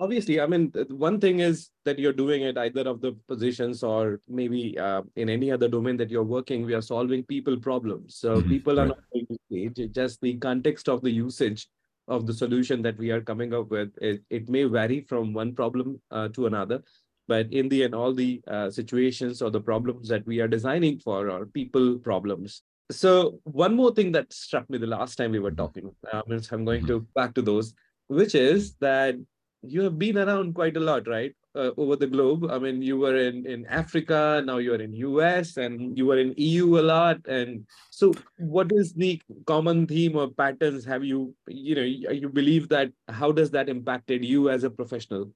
Obviously, 0.01 0.39
I 0.39 0.45
mean, 0.45 0.71
one 0.89 1.19
thing 1.19 1.39
is 1.39 1.71
that 1.83 1.99
you're 1.99 2.13
doing 2.13 2.41
it 2.41 2.57
either 2.57 2.87
of 2.87 3.01
the 3.01 3.13
positions 3.27 3.83
or 3.83 4.21
maybe 4.29 4.77
uh, 4.77 5.01
in 5.15 5.29
any 5.29 5.51
other 5.51 5.67
domain 5.67 5.97
that 5.97 6.09
you're 6.09 6.23
working, 6.23 6.65
we 6.65 6.73
are 6.73 6.81
solving 6.81 7.23
people 7.23 7.57
problems. 7.57 8.15
So 8.15 8.37
mm-hmm. 8.37 8.49
people 8.49 8.79
are 8.79 8.87
right. 8.87 8.95
not 8.95 9.03
going 9.13 9.27
to 9.27 9.37
change. 9.51 9.93
Just 9.93 10.21
the 10.21 10.35
context 10.37 10.87
of 10.87 11.01
the 11.01 11.11
usage 11.11 11.67
of 12.09 12.25
the 12.25 12.33
solution 12.33 12.81
that 12.81 12.97
we 12.97 13.11
are 13.11 13.21
coming 13.21 13.53
up 13.53 13.69
with. 13.69 13.91
It, 14.01 14.23
it 14.29 14.49
may 14.49 14.63
vary 14.65 15.01
from 15.01 15.33
one 15.33 15.53
problem 15.55 16.01
uh, 16.11 16.27
to 16.29 16.47
another, 16.47 16.83
but 17.27 17.53
in 17.53 17.69
the 17.69 17.83
end, 17.83 17.95
all 17.95 18.13
the 18.13 18.41
uh, 18.47 18.69
situations 18.69 19.41
or 19.41 19.51
the 19.51 19.61
problems 19.61 20.09
that 20.09 20.25
we 20.25 20.39
are 20.41 20.47
designing 20.47 20.99
for 20.99 21.29
are 21.29 21.45
people 21.45 21.99
problems. 21.99 22.63
So 22.91 23.39
one 23.43 23.75
more 23.75 23.93
thing 23.93 24.11
that 24.13 24.33
struck 24.33 24.67
me 24.69 24.79
the 24.79 24.87
last 24.87 25.15
time 25.15 25.31
we 25.31 25.39
were 25.39 25.51
talking, 25.51 25.95
um, 26.11 26.23
I'm 26.51 26.65
going 26.65 26.87
to 26.87 27.05
back 27.13 27.35
to 27.35 27.43
those, 27.43 27.73
which 28.07 28.33
is 28.33 28.73
that 28.79 29.15
you 29.61 29.81
have 29.81 29.99
been 29.99 30.17
around 30.17 30.55
quite 30.55 30.75
a 30.75 30.79
lot, 30.79 31.07
right? 31.07 31.35
Uh, 31.55 31.71
over 31.77 31.95
the 31.95 32.07
globe. 32.07 32.49
I 32.49 32.59
mean, 32.59 32.81
you 32.81 32.97
were 32.97 33.17
in 33.17 33.45
in 33.45 33.65
Africa, 33.67 34.41
now 34.45 34.57
you're 34.57 34.81
in 34.81 34.93
US, 34.93 35.57
and 35.57 35.97
you 35.97 36.05
were 36.05 36.17
in 36.17 36.33
EU 36.37 36.79
a 36.79 36.83
lot. 36.83 37.25
And 37.27 37.65
so, 37.89 38.13
what 38.37 38.71
is 38.71 38.93
the 38.93 39.21
common 39.45 39.87
theme 39.87 40.15
or 40.15 40.29
patterns? 40.29 40.85
Have 40.85 41.03
you 41.03 41.33
you 41.47 41.75
know 41.75 41.81
you 41.81 42.29
believe 42.29 42.69
that? 42.69 42.91
How 43.07 43.31
does 43.31 43.51
that 43.51 43.69
impacted 43.69 44.23
you 44.23 44.49
as 44.49 44.63
a 44.63 44.69
professional? 44.69 45.31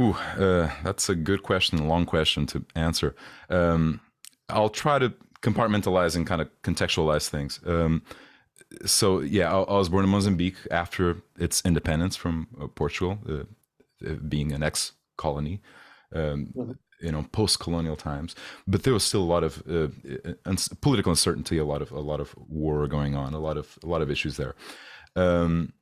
Ooh, 0.00 0.12
uh, 0.12 0.70
that's 0.84 1.08
a 1.08 1.14
good 1.14 1.42
question, 1.42 1.78
a 1.78 1.86
long 1.86 2.04
question 2.04 2.44
to 2.46 2.64
answer. 2.74 3.14
Um, 3.48 4.00
I'll 4.48 4.68
try 4.68 4.98
to 4.98 5.12
compartmentalize 5.40 6.16
and 6.16 6.26
kind 6.26 6.42
of 6.42 6.50
contextualize 6.62 7.28
things. 7.28 7.60
Um, 7.64 8.02
so 8.84 9.20
yeah, 9.20 9.52
I, 9.52 9.62
I, 9.62 9.78
was 9.78 9.88
born 9.88 10.04
in 10.04 10.10
Mozambique 10.10 10.56
after 10.70 11.22
its 11.38 11.62
independence 11.64 12.16
from 12.16 12.48
uh, 12.60 12.66
Portugal, 12.66 13.18
uh, 13.28 13.44
uh 14.06 14.14
being 14.28 14.52
an 14.52 14.62
ex 14.62 14.92
colony, 15.16 15.60
um, 16.14 16.52
mm-hmm. 16.56 16.72
you 17.00 17.12
know, 17.12 17.26
post-colonial 17.32 17.96
times. 17.96 18.34
But 18.66 18.82
there 18.82 18.92
was 18.92 19.04
still 19.04 19.22
a 19.22 19.32
lot 19.34 19.44
of 19.44 19.62
uh, 19.68 19.88
uns- 20.44 20.68
political 20.80 21.12
uncertainty, 21.12 21.58
a 21.58 21.64
lot 21.64 21.82
of 21.82 21.90
a 21.92 22.00
lot 22.00 22.20
of 22.20 22.34
war 22.48 22.86
going 22.86 23.14
on, 23.14 23.34
a 23.34 23.38
lot 23.38 23.56
of 23.56 23.78
a 23.82 23.86
lot 23.86 24.02
of 24.02 24.10
issues 24.10 24.36
there. 24.36 24.54
Um, 25.14 25.72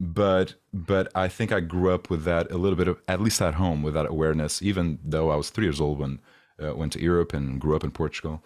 but 0.00 0.54
but 0.72 1.10
I 1.14 1.28
think 1.28 1.52
I 1.52 1.60
grew 1.60 1.92
up 1.92 2.08
with 2.08 2.24
that 2.24 2.50
a 2.50 2.56
little 2.56 2.76
bit 2.76 2.88
of 2.88 2.98
at 3.06 3.20
least 3.20 3.42
at 3.42 3.54
home 3.54 3.82
with 3.82 3.94
that 3.94 4.06
awareness. 4.06 4.62
Even 4.62 4.98
though 5.04 5.30
I 5.30 5.36
was 5.36 5.50
three 5.50 5.66
years 5.66 5.80
old 5.80 5.98
when 5.98 6.20
uh, 6.62 6.74
went 6.74 6.92
to 6.94 7.02
Europe 7.02 7.34
and 7.34 7.60
grew 7.60 7.76
up 7.76 7.84
in 7.84 7.90
Portugal, 7.90 8.42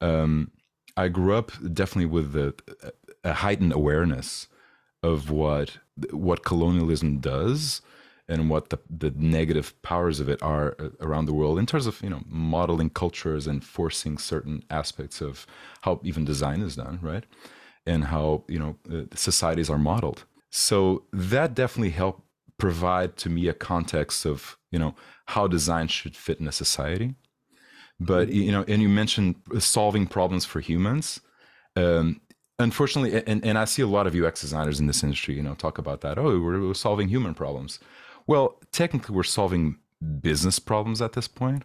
um, 0.00 0.50
I 0.96 1.08
grew 1.08 1.34
up 1.34 1.52
definitely 1.72 2.06
with 2.06 2.32
the, 2.32 2.54
a 3.24 3.32
heightened 3.32 3.72
awareness 3.72 4.46
of 5.02 5.30
what 5.30 5.78
what 6.10 6.44
colonialism 6.44 7.18
does 7.18 7.80
and 8.30 8.48
what 8.48 8.70
the, 8.70 8.78
the 8.88 9.12
negative 9.16 9.74
powers 9.82 10.20
of 10.20 10.28
it 10.28 10.40
are 10.42 10.76
uh, 10.78 10.88
around 11.00 11.26
the 11.26 11.34
world 11.34 11.58
in 11.58 11.66
terms 11.66 11.86
of 11.86 12.00
you 12.00 12.08
know 12.08 12.22
modeling 12.26 12.88
cultures 12.88 13.46
and 13.46 13.64
forcing 13.64 14.16
certain 14.16 14.62
aspects 14.70 15.20
of 15.20 15.46
how 15.82 16.00
even 16.04 16.24
design 16.24 16.62
is 16.62 16.76
done 16.76 16.98
right? 17.02 17.24
And 17.86 18.04
how 18.04 18.44
you 18.48 18.58
know 18.58 18.76
uh, 18.90 19.04
societies 19.14 19.68
are 19.68 19.78
modeled. 19.78 20.24
So 20.50 21.04
that 21.12 21.54
definitely 21.54 21.90
helped 21.90 22.22
provide 22.56 23.16
to 23.16 23.28
me 23.28 23.48
a 23.48 23.54
context 23.54 24.24
of 24.24 24.56
you 24.70 24.78
know 24.78 24.94
how 25.26 25.48
design 25.48 25.88
should 25.88 26.16
fit 26.16 26.40
in 26.40 26.46
a 26.46 26.52
society. 26.52 27.14
But 27.98 28.28
you 28.30 28.52
know 28.52 28.64
and 28.68 28.80
you 28.80 28.88
mentioned 28.88 29.36
solving 29.58 30.06
problems 30.06 30.44
for 30.44 30.60
humans. 30.60 31.20
Um, 31.76 32.20
unfortunately 32.58 33.22
and, 33.26 33.42
and 33.42 33.56
i 33.56 33.64
see 33.64 33.80
a 33.80 33.86
lot 33.86 34.06
of 34.06 34.14
ux 34.14 34.42
designers 34.42 34.80
in 34.80 34.86
this 34.86 35.02
industry 35.02 35.34
you 35.34 35.42
know 35.42 35.54
talk 35.54 35.78
about 35.78 36.02
that. 36.02 36.18
Oh 36.18 36.38
we're, 36.38 36.60
we're 36.60 36.74
solving 36.74 37.08
human 37.08 37.32
problems 37.32 37.80
well, 38.30 38.60
technically, 38.70 39.16
we're 39.16 39.24
solving 39.24 39.76
business 40.20 40.60
problems 40.60 41.02
at 41.02 41.14
this 41.14 41.26
point. 41.26 41.64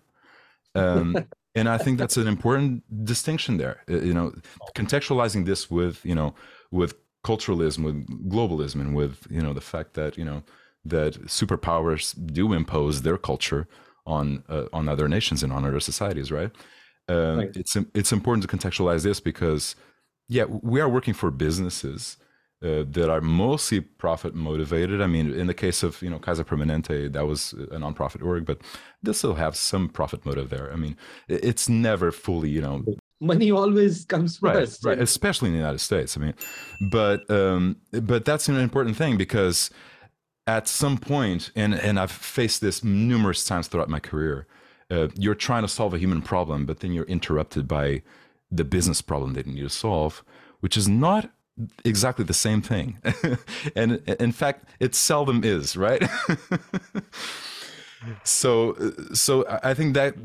Um, 0.74 1.16
and 1.56 1.70
I 1.70 1.78
think 1.78 2.00
that's 2.00 2.18
an 2.18 2.28
important 2.28 2.84
distinction 3.06 3.58
there. 3.58 3.84
Uh, 3.88 4.02
you 4.10 4.16
know, 4.16 4.34
contextualizing 4.76 5.46
this 5.46 5.70
with 5.70 6.04
you 6.04 6.16
know 6.16 6.34
with 6.72 6.96
culturalism, 7.24 7.84
with 7.84 7.98
globalism, 8.34 8.82
and 8.82 8.96
with 8.96 9.28
you 9.30 9.44
know 9.44 9.54
the 9.54 9.62
fact 9.62 9.94
that 9.94 10.18
you 10.18 10.26
know 10.26 10.42
that 10.84 11.14
superpowers 11.28 12.04
do 12.34 12.52
impose 12.52 13.04
their 13.04 13.20
culture 13.20 13.68
on 14.08 14.44
uh, 14.50 14.66
on 14.74 14.90
other 14.90 15.08
nations 15.08 15.44
and 15.44 15.54
on 15.54 15.66
other 15.66 15.80
societies, 15.80 16.32
right? 16.32 16.52
Um, 17.08 17.38
right? 17.38 17.56
It's 17.56 17.78
it's 17.94 18.12
important 18.12 18.42
to 18.44 18.58
contextualize 18.58 19.04
this 19.04 19.20
because 19.20 19.76
yeah, 20.28 20.46
we 20.46 20.82
are 20.82 20.90
working 20.90 21.14
for 21.14 21.30
businesses 21.30 22.18
uh, 22.64 22.84
that 22.88 23.10
are 23.10 23.22
mostly 23.22 23.82
profit 23.82 24.34
motivated. 24.34 25.02
I 25.02 25.08
mean, 25.08 25.34
in 25.34 25.48
the 25.48 25.54
case 25.54 25.84
of 25.84 26.02
you 26.02 26.10
know 26.10 26.20
Kaiser 26.20 26.44
Permanente, 26.44 27.12
that 27.12 27.28
was 27.28 27.54
a 27.54 27.78
nonprofit 27.78 28.24
org, 28.24 28.46
but 28.46 28.60
they 29.04 29.14
still 29.14 29.36
have 29.36 29.56
some 29.56 29.90
profit 29.90 30.26
motive 30.26 30.50
there. 30.50 30.72
I 30.72 30.76
mean, 30.76 30.98
it's 31.28 31.70
never 31.70 32.12
fully 32.12 32.50
you 32.50 32.62
know 32.62 32.84
money 33.20 33.52
always 33.52 34.06
comes 34.06 34.42
right, 34.42 34.56
first, 34.56 34.86
right? 34.86 35.00
Especially 35.00 35.50
in 35.50 35.54
the 35.54 35.60
United 35.60 35.80
States. 35.80 36.18
I 36.18 36.22
mean, 36.22 36.34
but 36.90 37.30
um, 37.30 37.78
but 37.92 38.26
that's 38.26 38.48
an 38.48 38.58
important 38.60 38.96
thing 38.96 39.18
because 39.18 39.70
at 40.48 40.68
some 40.68 40.98
point, 40.98 41.52
and 41.56 41.74
and 41.74 42.00
I've 42.00 42.12
faced 42.12 42.62
this 42.62 42.84
numerous 42.84 43.44
times 43.44 43.68
throughout 43.68 43.90
my 43.90 44.00
career. 44.00 44.48
Uh, 44.92 45.08
you're 45.16 45.36
trying 45.36 45.64
to 45.64 45.68
solve 45.68 45.96
a 45.96 45.98
human 45.98 46.22
problem, 46.22 46.66
but 46.66 46.82
then 46.82 46.94
you're 46.94 47.06
interrupted 47.06 47.68
by 47.68 48.04
the 48.52 48.64
business 48.64 49.02
problem 49.02 49.34
that 49.34 49.48
you 49.48 49.54
need 49.54 49.62
to 49.62 49.70
solve, 49.70 50.24
which 50.60 50.78
is 50.78 50.88
not 50.88 51.32
exactly 51.84 52.26
the 52.26 52.34
same 52.34 52.62
thing. 52.62 52.98
and 53.76 53.94
in 54.08 54.32
fact, 54.32 54.66
it 54.80 54.96
seldom 54.96 55.44
is, 55.44 55.78
right? 55.78 56.04
so 58.24 58.76
so 59.14 59.46
I 59.64 59.74
think 59.74 59.94
that 59.96 60.16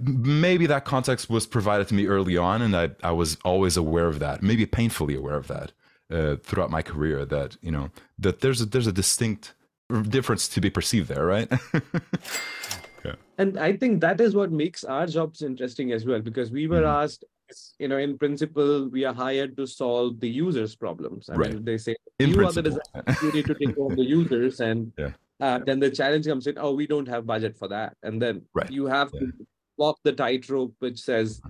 maybe 0.00 0.66
that 0.66 0.84
context 0.84 1.30
was 1.30 1.46
provided 1.46 1.88
to 1.88 1.94
me 1.94 2.06
early 2.06 2.36
on 2.36 2.60
and 2.62 2.76
I, 2.76 2.90
I 3.02 3.12
was 3.12 3.38
always 3.44 3.76
aware 3.76 4.06
of 4.06 4.18
that, 4.18 4.42
maybe 4.42 4.66
painfully 4.66 5.14
aware 5.14 5.36
of 5.36 5.46
that 5.48 5.72
uh, 6.10 6.36
throughout 6.36 6.70
my 6.70 6.82
career 6.82 7.24
that, 7.24 7.56
you 7.60 7.70
know, 7.70 7.90
that 8.18 8.40
there's 8.40 8.60
a, 8.60 8.66
there's 8.66 8.86
a 8.86 8.92
distinct 8.92 9.54
difference 10.08 10.48
to 10.48 10.60
be 10.60 10.70
perceived 10.70 11.08
there, 11.08 11.24
right? 11.24 11.48
yeah. 13.04 13.14
And 13.36 13.58
I 13.58 13.76
think 13.76 14.00
that 14.00 14.20
is 14.20 14.34
what 14.34 14.52
makes 14.52 14.84
our 14.84 15.06
jobs 15.06 15.42
interesting 15.42 15.90
as 15.90 16.04
well, 16.06 16.20
because 16.20 16.52
we 16.52 16.68
were 16.68 16.82
mm-hmm. 16.82 17.02
asked 17.02 17.24
you 17.78 17.88
know, 17.88 17.98
in 17.98 18.18
principle, 18.18 18.88
we 18.88 19.04
are 19.04 19.14
hired 19.14 19.56
to 19.56 19.66
solve 19.66 20.20
the 20.20 20.28
users' 20.28 20.74
problems. 20.76 21.28
I 21.28 21.34
right. 21.34 21.52
mean, 21.52 21.64
they 21.64 21.78
say 21.78 21.96
in 22.18 22.30
you 22.30 22.36
principle. 22.36 22.58
are 22.58 22.62
the 22.62 22.70
designer, 22.70 23.18
you 23.22 23.32
need 23.32 23.46
to 23.46 23.54
take 23.54 23.78
on 23.78 23.96
the 23.96 24.04
users, 24.18 24.60
and 24.60 24.92
yeah. 24.98 25.10
uh, 25.40 25.58
then 25.64 25.80
the 25.80 25.90
challenge 25.90 26.26
comes 26.26 26.46
in. 26.46 26.58
Oh, 26.58 26.72
we 26.72 26.86
don't 26.86 27.08
have 27.08 27.26
budget 27.26 27.56
for 27.56 27.68
that, 27.68 27.96
and 28.02 28.20
then 28.20 28.42
right. 28.54 28.70
you 28.70 28.86
have 28.86 29.10
yeah. 29.12 29.20
to 29.20 29.32
walk 29.76 29.98
the 30.04 30.12
tightrope, 30.12 30.74
which 30.78 31.00
says 31.00 31.40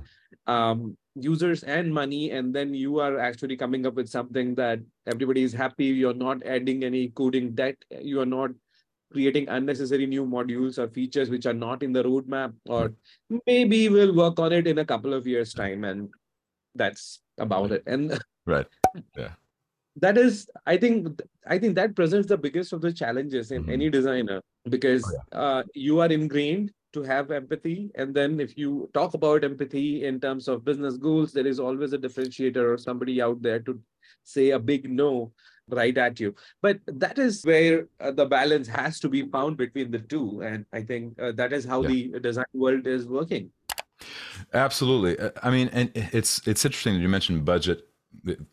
um, 0.46 0.96
users 1.14 1.62
and 1.62 1.92
money, 1.92 2.30
and 2.30 2.54
then 2.54 2.74
you 2.74 3.00
are 3.00 3.18
actually 3.18 3.56
coming 3.56 3.86
up 3.86 3.94
with 3.94 4.08
something 4.08 4.54
that 4.56 4.80
everybody 5.06 5.42
is 5.42 5.52
happy. 5.52 5.86
You're 5.86 6.14
not 6.14 6.44
adding 6.44 6.84
any 6.84 7.08
coding 7.08 7.54
debt. 7.54 7.76
You 8.00 8.20
are 8.20 8.26
not 8.26 8.50
creating 9.14 9.48
unnecessary 9.48 10.06
new 10.06 10.26
modules 10.26 10.78
or 10.78 10.88
features 10.88 11.30
which 11.30 11.46
are 11.46 11.60
not 11.66 11.82
in 11.82 11.92
the 11.92 12.02
roadmap 12.02 12.52
or 12.68 12.92
maybe 13.46 13.88
we'll 13.88 14.14
work 14.14 14.38
on 14.38 14.52
it 14.52 14.66
in 14.66 14.78
a 14.78 14.84
couple 14.92 15.14
of 15.14 15.26
years 15.26 15.54
time 15.54 15.84
and 15.84 16.10
that's 16.74 17.20
about 17.38 17.72
it 17.72 17.82
and 17.86 18.18
right 18.46 18.66
yeah 19.16 19.34
that 19.96 20.18
is 20.18 20.48
i 20.66 20.76
think 20.76 21.22
i 21.46 21.58
think 21.58 21.74
that 21.74 21.94
presents 21.94 22.28
the 22.28 22.36
biggest 22.36 22.72
of 22.72 22.80
the 22.80 22.92
challenges 22.92 23.52
in 23.52 23.62
mm-hmm. 23.62 23.76
any 23.76 23.90
designer 23.90 24.40
because 24.68 25.04
oh, 25.04 25.18
yeah. 25.32 25.40
uh, 25.40 25.62
you 25.74 26.00
are 26.00 26.12
ingrained 26.20 26.72
to 26.92 27.02
have 27.02 27.30
empathy 27.30 27.90
and 27.96 28.14
then 28.14 28.40
if 28.40 28.56
you 28.56 28.88
talk 28.94 29.14
about 29.14 29.44
empathy 29.44 30.04
in 30.04 30.20
terms 30.20 30.48
of 30.48 30.64
business 30.64 30.96
goals 30.96 31.32
there 31.32 31.46
is 31.46 31.60
always 31.60 31.92
a 31.92 31.98
differentiator 31.98 32.64
or 32.72 32.78
somebody 32.78 33.20
out 33.22 33.40
there 33.42 33.60
to 33.60 33.80
say 34.22 34.50
a 34.50 34.58
big 34.58 34.90
no 34.90 35.32
right 35.68 35.96
at 35.96 36.20
you. 36.20 36.34
But 36.62 36.80
that 36.86 37.18
is 37.18 37.42
where 37.44 37.88
uh, 38.00 38.10
the 38.10 38.26
balance 38.26 38.68
has 38.68 39.00
to 39.00 39.08
be 39.08 39.28
found 39.28 39.56
between 39.56 39.90
the 39.90 39.98
two. 39.98 40.42
And 40.42 40.66
I 40.72 40.82
think 40.82 41.20
uh, 41.20 41.32
that 41.32 41.52
is 41.52 41.64
how 41.64 41.82
yeah. 41.82 41.88
the 42.12 42.20
design 42.20 42.44
world 42.54 42.86
is 42.86 43.06
working. 43.06 43.50
Absolutely. 44.52 45.18
Uh, 45.18 45.30
I 45.42 45.50
mean, 45.50 45.68
and 45.72 45.90
it's 45.94 46.46
it's 46.46 46.64
interesting 46.64 46.94
that 46.94 47.00
you 47.00 47.08
mentioned 47.08 47.44
budget 47.44 47.88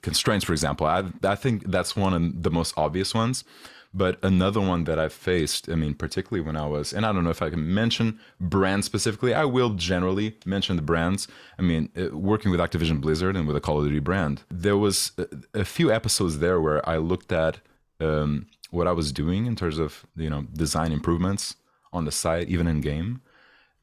constraints, 0.01 0.45
for 0.45 0.53
example. 0.53 0.87
I 0.87 1.03
I 1.23 1.35
think 1.35 1.69
that's 1.71 1.95
one 1.95 2.13
of 2.13 2.43
the 2.43 2.51
most 2.51 2.73
obvious 2.77 3.13
ones. 3.13 3.43
But 3.93 4.23
another 4.23 4.61
one 4.61 4.85
that 4.85 4.97
I've 4.97 5.11
faced, 5.11 5.69
I 5.69 5.75
mean, 5.75 5.95
particularly 5.95 6.45
when 6.45 6.55
I 6.55 6.65
was, 6.65 6.93
and 6.93 7.05
I 7.05 7.11
don't 7.11 7.25
know 7.25 7.29
if 7.29 7.41
I 7.41 7.49
can 7.49 7.73
mention 7.73 8.19
brands 8.39 8.85
specifically. 8.85 9.33
I 9.33 9.43
will 9.43 9.71
generally 9.71 10.37
mention 10.45 10.77
the 10.77 10.81
brands. 10.81 11.27
I 11.59 11.61
mean, 11.61 11.89
uh, 11.97 12.15
working 12.17 12.51
with 12.51 12.61
Activision 12.61 13.01
Blizzard 13.01 13.35
and 13.35 13.45
with 13.47 13.57
a 13.57 13.59
Call 13.59 13.79
of 13.79 13.85
Duty 13.85 13.99
brand, 13.99 14.43
there 14.49 14.77
was 14.77 15.11
a, 15.17 15.27
a 15.59 15.65
few 15.65 15.91
episodes 15.91 16.39
there 16.39 16.61
where 16.61 16.87
I 16.87 16.97
looked 16.97 17.33
at 17.33 17.59
um, 17.99 18.47
what 18.71 18.87
I 18.87 18.93
was 18.93 19.11
doing 19.11 19.45
in 19.45 19.55
terms 19.55 19.77
of 19.77 20.05
you 20.15 20.29
know 20.29 20.43
design 20.53 20.91
improvements 20.91 21.55
on 21.93 22.05
the 22.05 22.11
site, 22.11 22.47
even 22.49 22.67
in 22.67 22.81
game, 22.81 23.21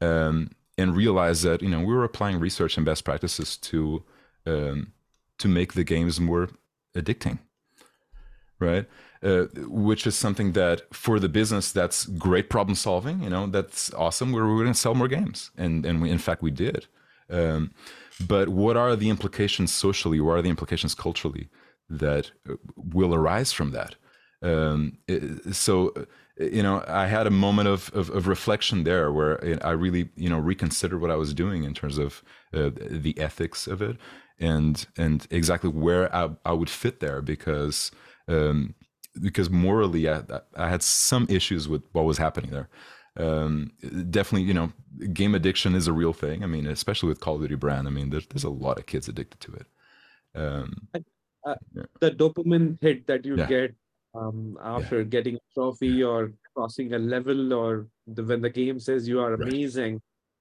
um, 0.01 0.51
and 0.77 0.97
realized 0.97 1.45
that 1.45 1.63
you 1.63 1.69
know 1.69 1.81
we 1.81 1.95
were 1.95 2.05
applying 2.05 2.41
research 2.41 2.77
and 2.77 2.87
best 2.87 3.05
practices 3.05 3.57
to 3.59 4.03
um, 4.47 4.93
to 5.39 5.49
make 5.49 5.75
the 5.75 5.85
games 5.85 6.19
more 6.19 6.49
addicting, 6.95 7.39
right? 8.59 8.87
uh, 9.23 9.47
which 9.67 10.07
is 10.07 10.15
something 10.15 10.53
that 10.53 10.83
for 10.95 11.19
the 11.19 11.29
business 11.29 11.73
that's 11.73 12.07
great 12.07 12.49
problem 12.49 12.75
solving. 12.75 13.23
You 13.23 13.31
know, 13.31 13.47
that's 13.47 13.93
awesome. 13.95 14.33
We're, 14.33 14.47
we're 14.47 14.63
going 14.63 14.73
to 14.73 14.79
sell 14.79 14.95
more 14.95 15.09
games, 15.09 15.51
and 15.57 15.85
and 15.85 16.01
we, 16.01 16.11
in 16.11 16.19
fact 16.19 16.43
we 16.43 16.51
did. 16.51 16.87
Um, 17.31 17.73
but 18.27 18.49
what 18.49 18.77
are 18.77 18.97
the 18.97 19.11
implications 19.11 19.73
socially? 19.73 20.21
What 20.21 20.39
are 20.39 20.43
the 20.43 20.51
implications 20.51 20.95
culturally 20.95 21.49
that 21.89 22.31
uh, 22.49 22.55
will 22.77 23.15
arise 23.15 23.53
from 23.53 23.73
that? 23.73 23.97
Um, 24.41 24.99
so 25.53 25.93
you 26.39 26.63
know, 26.63 26.85
I 26.87 27.07
had 27.07 27.27
a 27.27 27.33
moment 27.33 27.67
of, 27.67 27.91
of, 27.93 28.11
of, 28.11 28.29
reflection 28.29 28.85
there 28.85 29.11
where 29.11 29.59
I 29.67 29.73
really, 29.73 30.11
you 30.15 30.29
know, 30.29 30.39
reconsidered 30.39 31.01
what 31.01 31.11
I 31.11 31.17
was 31.17 31.35
doing 31.35 31.65
in 31.65 31.75
terms 31.75 31.99
of 31.99 32.23
uh, 32.55 32.71
the 32.73 33.17
ethics 33.19 33.67
of 33.67 33.83
it 33.83 33.97
and 34.39 34.87
and 34.97 35.27
exactly 35.33 35.69
where 35.69 36.15
I, 36.15 36.31
I 36.45 36.53
would 36.53 36.71
fit 36.71 37.01
there 37.01 37.21
because 37.21 37.91
um, 38.29 38.75
because 39.21 39.51
morally 39.51 40.09
I, 40.09 40.23
I 40.55 40.69
had 40.69 40.83
some 40.83 41.27
issues 41.29 41.69
with 41.69 41.83
what 41.93 42.05
was 42.05 42.19
happening 42.19 42.51
there. 42.51 42.69
Um, 43.17 43.73
definitely, 44.11 44.47
you 44.47 44.55
know, 44.55 44.73
game 45.13 45.35
addiction 45.35 45.75
is 45.75 45.89
a 45.89 45.93
real 45.93 46.13
thing. 46.13 46.45
I 46.45 46.47
mean, 46.47 46.67
especially 46.67 47.09
with 47.09 47.21
Call 47.21 47.35
of 47.35 47.41
Duty 47.41 47.57
brand. 47.57 47.89
I 47.89 47.91
mean, 47.91 48.11
there's, 48.11 48.27
there's 48.27 48.45
a 48.45 48.51
lot 48.51 48.79
of 48.79 48.87
kids 48.87 49.09
addicted 49.09 49.41
to 49.41 49.55
it. 49.55 49.67
Um, 50.35 50.89
uh, 50.95 51.55
yeah. 51.75 51.83
The 52.01 52.11
dopamine 52.13 52.79
hit 52.81 53.07
that 53.09 53.25
you 53.25 53.37
yeah. 53.37 53.47
get 53.47 53.75
um, 54.15 54.57
after 54.63 54.99
yeah. 54.99 55.05
getting 55.05 55.37
a 55.37 55.55
trophy 55.55 56.03
or 56.03 56.33
crossing 56.55 56.93
a 56.95 56.99
level, 56.99 57.53
or 57.53 57.89
the, 58.07 58.23
when 58.23 58.41
the 58.41 58.51
game 58.51 58.79
says 58.79 59.09
you 59.09 59.21
are 59.21 59.35
amazing. 59.35 60.01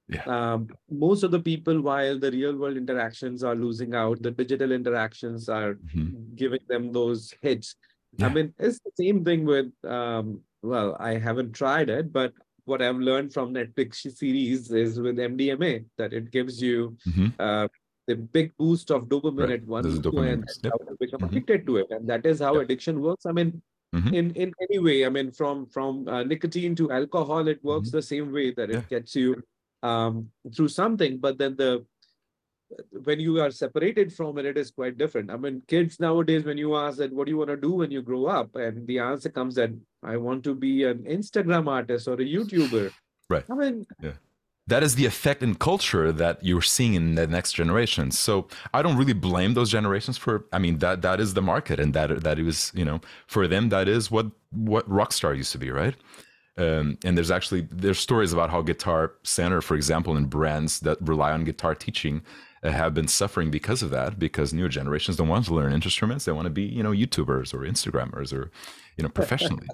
Yeah. 0.09 0.23
Um, 0.23 0.69
most 0.89 1.23
of 1.23 1.31
the 1.31 1.39
people, 1.39 1.81
while 1.81 2.17
the 2.17 2.31
real 2.31 2.55
world 2.55 2.77
interactions 2.77 3.43
are 3.43 3.55
losing 3.55 3.93
out, 3.93 4.21
the 4.21 4.31
digital 4.31 4.71
interactions 4.71 5.49
are 5.49 5.73
mm-hmm. 5.75 6.35
giving 6.35 6.61
them 6.67 6.93
those 6.93 7.33
hits. 7.41 7.75
Yeah. 8.17 8.27
I 8.27 8.33
mean, 8.33 8.53
it's 8.57 8.79
the 8.79 8.91
same 8.95 9.25
thing 9.25 9.45
with, 9.45 9.71
um, 9.83 10.41
well, 10.61 10.95
I 10.99 11.17
haven't 11.17 11.53
tried 11.53 11.89
it, 11.89 12.13
but 12.13 12.33
what 12.63 12.81
I've 12.81 12.97
learned 12.97 13.33
from 13.33 13.53
Netflix 13.53 13.95
series 14.17 14.71
is 14.71 14.99
with 14.99 15.17
MDMA 15.17 15.85
that 15.97 16.13
it 16.13 16.31
gives 16.31 16.61
you 16.61 16.97
mm-hmm. 17.07 17.27
uh, 17.39 17.67
the 18.07 18.15
big 18.15 18.55
boost 18.57 18.91
of 18.91 19.05
dopamine 19.05 19.39
right. 19.41 19.51
at 19.51 19.65
once, 19.67 19.87
and 19.87 20.45
yep. 20.63 20.73
become 20.99 21.19
mm-hmm. 21.19 21.25
addicted 21.25 21.65
to 21.67 21.77
it, 21.77 21.87
and 21.89 22.07
that 22.07 22.25
is 22.25 22.39
how 22.39 22.53
yep. 22.53 22.63
addiction 22.63 23.01
works. 23.01 23.25
I 23.25 23.33
mean, 23.33 23.61
mm-hmm. 23.93 24.13
in 24.13 24.31
in 24.31 24.53
any 24.61 24.79
way, 24.79 25.05
I 25.05 25.09
mean, 25.09 25.31
from 25.31 25.65
from 25.65 26.07
uh, 26.07 26.23
nicotine 26.23 26.73
to 26.75 26.89
alcohol, 26.89 27.49
it 27.49 27.61
works 27.63 27.89
mm-hmm. 27.89 27.97
the 27.97 28.01
same 28.01 28.31
way 28.31 28.53
that 28.53 28.69
it 28.69 28.75
yeah. 28.75 28.81
gets 28.89 29.13
you 29.13 29.43
um, 29.83 30.29
through 30.55 30.69
something, 30.69 31.17
but 31.17 31.37
then 31.37 31.55
the 31.55 31.85
when 33.03 33.19
you 33.19 33.39
are 33.41 33.51
separated 33.51 34.11
from 34.13 34.37
it, 34.37 34.45
it 34.45 34.57
is 34.57 34.71
quite 34.71 34.97
different. 34.97 35.31
I 35.31 35.37
mean, 35.37 35.61
kids 35.67 35.99
nowadays, 35.99 36.43
when 36.43 36.57
you 36.57 36.75
ask 36.75 36.97
that, 36.97 37.13
what 37.13 37.25
do 37.25 37.31
you 37.31 37.37
want 37.37 37.49
to 37.49 37.57
do 37.57 37.71
when 37.71 37.91
you 37.91 38.01
grow 38.01 38.25
up? 38.25 38.55
And 38.55 38.85
the 38.87 38.99
answer 38.99 39.29
comes 39.29 39.55
that 39.55 39.71
I 40.03 40.17
want 40.17 40.43
to 40.43 40.53
be 40.53 40.83
an 40.83 40.99
Instagram 41.03 41.67
artist 41.67 42.07
or 42.07 42.13
a 42.15 42.17
YouTuber. 42.17 42.91
Right. 43.29 43.45
I 43.49 43.53
mean, 43.53 43.85
yeah. 44.01 44.13
That 44.67 44.83
is 44.83 44.95
the 44.95 45.05
effect 45.05 45.43
in 45.43 45.55
culture 45.55 46.11
that 46.11 46.43
you're 46.43 46.61
seeing 46.61 46.93
in 46.93 47.15
the 47.15 47.25
next 47.25 47.53
generation. 47.53 48.11
So 48.11 48.49
I 48.73 48.81
don't 48.81 48.97
really 48.97 49.13
blame 49.13 49.53
those 49.53 49.71
generations 49.71 50.17
for. 50.17 50.43
I 50.51 50.59
mean 50.59 50.79
that 50.79 51.01
that 51.03 51.21
is 51.21 51.33
the 51.33 51.41
market, 51.41 51.79
and 51.79 51.93
that 51.93 52.21
that 52.25 52.37
is 52.37 52.73
you 52.75 52.83
know 52.83 52.99
for 53.27 53.47
them 53.47 53.69
that 53.69 53.87
is 53.87 54.11
what 54.11 54.27
what 54.51 54.89
rock 54.89 55.13
star 55.13 55.33
used 55.33 55.53
to 55.53 55.57
be, 55.57 55.71
right? 55.71 55.95
Um, 56.57 56.97
and 57.03 57.15
there's 57.15 57.31
actually 57.31 57.67
there's 57.71 57.99
stories 57.99 58.33
about 58.33 58.49
how 58.49 58.61
Guitar 58.61 59.13
Center, 59.23 59.61
for 59.61 59.75
example, 59.75 60.17
and 60.17 60.29
brands 60.29 60.79
that 60.81 60.97
rely 61.01 61.31
on 61.31 61.43
guitar 61.43 61.75
teaching 61.75 62.23
uh, 62.63 62.71
have 62.71 62.93
been 62.93 63.07
suffering 63.07 63.51
because 63.51 63.83
of 63.83 63.91
that. 63.91 64.17
Because 64.17 64.53
newer 64.53 64.69
generations 64.69 65.17
don't 65.17 65.27
want 65.27 65.45
to 65.45 65.53
learn 65.53 65.71
instruments; 65.71 66.25
they 66.25 66.31
want 66.31 66.45
to 66.45 66.51
be 66.51 66.63
you 66.63 66.81
know 66.81 66.91
YouTubers 66.91 67.53
or 67.53 67.59
Instagrammers 67.59 68.33
or 68.33 68.49
you 68.97 69.03
know 69.03 69.09
professionally. 69.09 69.67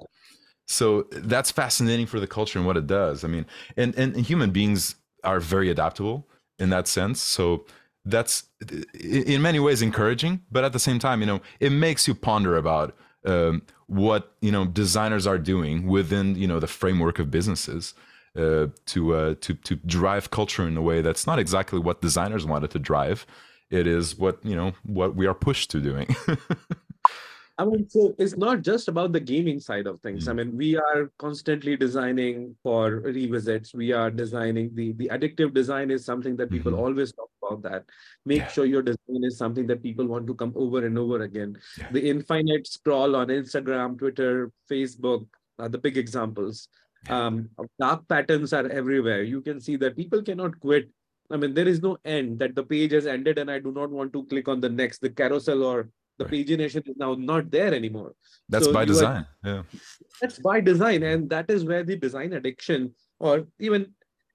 so 0.67 1.07
that's 1.11 1.51
fascinating 1.51 2.05
for 2.05 2.19
the 2.19 2.27
culture 2.27 2.59
and 2.59 2.65
what 2.65 2.75
it 2.75 2.87
does. 2.87 3.23
I 3.23 3.29
mean, 3.29 3.45
and 3.77 3.97
and, 3.97 4.17
human 4.17 4.51
beings 4.51 4.95
are 5.23 5.39
very 5.39 5.69
adaptable 5.69 6.27
in 6.59 6.69
that 6.71 6.87
sense. 6.89 7.21
So 7.21 7.65
that's 8.03 8.43
in 8.99 9.41
many 9.41 9.59
ways 9.59 9.81
encouraging, 9.81 10.41
but 10.51 10.65
at 10.65 10.73
the 10.73 10.79
same 10.79 10.99
time, 10.99 11.21
you 11.21 11.25
know, 11.25 11.39
it 11.61 11.71
makes 11.71 12.07
you 12.07 12.13
ponder 12.13 12.57
about 12.57 12.93
um, 13.25 13.61
what 13.93 14.31
you 14.41 14.51
know 14.51 14.65
designers 14.65 15.27
are 15.27 15.37
doing 15.37 15.87
within 15.87 16.35
you 16.35 16.47
know 16.47 16.59
the 16.59 16.67
framework 16.67 17.19
of 17.19 17.29
businesses 17.29 17.93
uh, 18.35 18.67
to 18.87 19.15
uh, 19.15 19.35
to 19.41 19.53
to 19.53 19.75
drive 19.75 20.31
culture 20.31 20.67
in 20.67 20.75
a 20.77 20.81
way 20.81 21.01
that's 21.01 21.27
not 21.27 21.39
exactly 21.39 21.79
what 21.79 22.01
designers 22.01 22.45
wanted 22.45 22.71
to 22.71 22.79
drive. 22.79 23.25
It 23.69 23.87
is 23.87 24.17
what 24.17 24.43
you 24.43 24.55
know 24.55 24.73
what 24.83 25.15
we 25.15 25.27
are 25.27 25.33
pushed 25.33 25.71
to 25.71 25.79
doing. 25.79 26.15
I 27.57 27.65
mean, 27.65 27.87
so 27.87 28.15
it's 28.17 28.35
not 28.35 28.63
just 28.63 28.87
about 28.87 29.11
the 29.11 29.19
gaming 29.19 29.59
side 29.59 29.85
of 29.85 30.01
things. 30.01 30.25
Mm. 30.25 30.29
I 30.29 30.33
mean, 30.33 30.57
we 30.57 30.75
are 30.75 31.11
constantly 31.19 31.77
designing 31.77 32.55
for 32.63 33.01
revisits. 33.01 33.75
We 33.75 33.91
are 33.91 34.09
designing 34.09 34.71
the 34.73 34.93
the 34.93 35.09
addictive 35.09 35.53
design 35.53 35.91
is 35.91 36.03
something 36.03 36.35
that 36.37 36.49
people 36.49 36.71
mm-hmm. 36.71 36.81
always 36.81 37.13
talk 37.13 37.29
about. 37.43 37.61
That 37.61 37.85
make 38.25 38.39
yeah. 38.39 38.47
sure 38.47 38.65
your 38.65 38.81
design 38.81 39.23
is 39.23 39.37
something 39.37 39.67
that 39.67 39.83
people 39.83 40.07
want 40.07 40.25
to 40.27 40.33
come 40.33 40.53
over 40.55 40.83
and 40.83 40.97
over 40.97 41.21
again. 41.21 41.57
Yeah. 41.77 41.91
The 41.91 42.09
infinite 42.09 42.65
scroll 42.65 43.15
on 43.15 43.27
Instagram, 43.27 43.99
Twitter, 43.99 44.51
Facebook 44.71 45.27
are 45.59 45.69
the 45.69 45.77
big 45.77 45.97
examples. 45.97 46.69
Yeah. 47.05 47.27
Um, 47.27 47.49
dark 47.79 48.07
patterns 48.07 48.53
are 48.53 48.67
everywhere. 48.67 49.21
You 49.21 49.41
can 49.41 49.59
see 49.59 49.75
that 49.75 49.95
people 49.95 50.23
cannot 50.23 50.59
quit. 50.59 50.89
I 51.29 51.37
mean, 51.37 51.53
there 51.53 51.67
is 51.67 51.81
no 51.81 51.97
end 52.03 52.39
that 52.39 52.55
the 52.55 52.63
page 52.63 52.93
has 52.93 53.05
ended 53.05 53.37
and 53.37 53.51
I 53.51 53.59
do 53.59 53.71
not 53.71 53.91
want 53.91 54.13
to 54.13 54.25
click 54.25 54.47
on 54.47 54.59
the 54.59 54.69
next, 54.69 54.99
the 54.99 55.09
carousel 55.09 55.63
or 55.63 55.89
the 56.17 56.25
right. 56.25 56.33
pagination 56.33 56.87
is 56.87 56.97
now 56.97 57.15
not 57.15 57.49
there 57.49 57.73
anymore 57.73 58.13
that's 58.49 58.65
so 58.65 58.73
by 58.73 58.85
design 58.85 59.25
are, 59.43 59.49
yeah 59.49 59.61
that's 60.21 60.39
by 60.39 60.59
design 60.61 61.03
and 61.03 61.29
that 61.29 61.49
is 61.49 61.65
where 61.65 61.83
the 61.83 61.95
design 61.95 62.33
addiction 62.33 62.93
or 63.19 63.45
even 63.59 63.87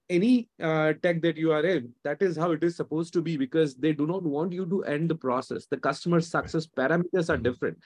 any 0.09 0.49
uh, 0.61 0.93
tech 1.03 1.21
that 1.21 1.37
you 1.37 1.51
are 1.51 1.63
in 1.63 1.93
that 2.03 2.21
is 2.21 2.35
how 2.35 2.51
it 2.51 2.63
is 2.63 2.75
supposed 2.75 3.13
to 3.13 3.21
be 3.21 3.37
because 3.37 3.75
they 3.75 3.93
do 3.93 4.07
not 4.07 4.23
want 4.23 4.51
you 4.51 4.65
to 4.65 4.83
end 4.83 5.09
the 5.09 5.15
process 5.15 5.67
the 5.69 5.77
customer 5.77 6.19
success 6.19 6.65
parameters 6.65 7.29
are 7.29 7.35
mm-hmm. 7.35 7.43
different 7.43 7.77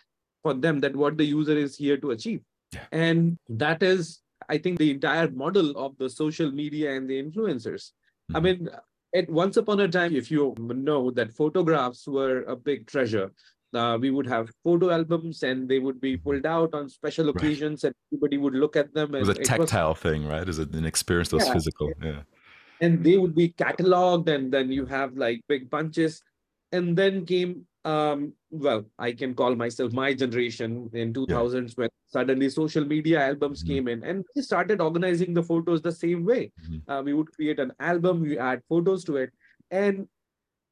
for 0.42 0.54
them 0.54 0.80
that 0.80 0.96
what 0.96 1.18
the 1.18 1.26
user 1.26 1.58
is 1.58 1.76
here 1.76 1.98
to 1.98 2.12
achieve 2.12 2.42
yeah. 2.72 2.86
and 2.92 3.38
that 3.50 3.84
is 3.84 4.22
i 4.50 4.58
think 4.58 4.78
the 4.80 4.92
entire 4.92 5.30
model 5.32 5.78
of 5.78 5.98
the 5.98 6.10
social 6.10 6.52
media 6.52 6.96
and 6.96 7.10
the 7.10 7.22
influencers 7.22 7.92
mm-hmm. 7.92 8.38
i 8.38 8.40
mean 8.40 8.70
at 9.16 9.30
once 9.30 9.58
upon 9.58 9.80
a 9.80 9.88
time 9.88 10.16
if 10.16 10.32
you 10.32 10.56
know 10.60 11.12
that 11.12 11.34
photographs 11.34 12.08
were 12.08 12.44
a 12.44 12.56
big 12.56 12.88
treasure 12.88 13.32
uh, 13.76 13.98
we 14.00 14.12
would 14.12 14.28
have 14.28 14.50
photo 14.64 14.90
albums 14.92 15.44
and 15.44 15.68
they 15.68 15.80
would 15.80 16.00
be 16.00 16.18
pulled 16.18 16.46
out 16.46 16.74
on 16.74 16.90
special 16.90 17.30
occasions 17.30 17.84
right. 17.84 17.90
and 17.90 17.96
everybody 18.12 18.38
would 18.38 18.54
look 18.54 18.76
at 18.76 18.94
them. 18.94 19.16
it 19.16 19.20
was 19.20 19.30
a 19.30 19.36
tactile 19.36 19.90
was, 19.90 20.00
thing, 20.00 20.28
right? 20.28 20.48
Is 20.48 20.60
it 20.60 20.74
an 20.74 20.86
experience 20.86 21.30
that's 21.30 21.48
yeah, 21.48 21.54
physical? 21.54 21.92
Yeah. 22.02 22.22
And 22.82 23.04
they 23.04 23.18
would 23.18 23.36
be 23.36 23.50
cataloged 23.50 24.28
and 24.28 24.52
then 24.52 24.72
you 24.72 24.86
have 24.86 25.16
like 25.16 25.42
big 25.48 25.70
bunches. 25.70 26.22
And 26.72 26.98
then 26.98 27.26
came, 27.26 27.68
um, 27.86 28.34
well, 28.50 28.84
I 28.98 29.12
can 29.12 29.36
call 29.36 29.56
myself 29.56 29.94
my 29.94 30.14
generation 30.14 30.90
in 30.94 31.14
2000s 31.14 31.54
yeah. 31.54 31.74
when 31.76 31.90
suddenly 32.08 32.50
social 32.50 32.84
media 32.84 33.22
albums 33.28 33.64
mm-hmm. 33.64 33.74
came 33.74 33.88
in 33.88 34.04
and 34.04 34.26
we 34.36 34.42
started 34.42 34.82
organizing 34.82 35.34
the 35.34 35.44
photos 35.44 35.82
the 35.82 35.92
same 35.92 36.26
way. 36.26 36.52
Mm-hmm. 36.64 36.92
Uh, 36.92 37.02
we 37.04 37.14
would 37.14 37.32
create 37.34 37.60
an 37.60 37.74
album, 37.80 38.22
we 38.22 38.40
add 38.40 38.62
photos 38.68 39.04
to 39.06 39.18
it. 39.18 39.32
And 39.70 40.08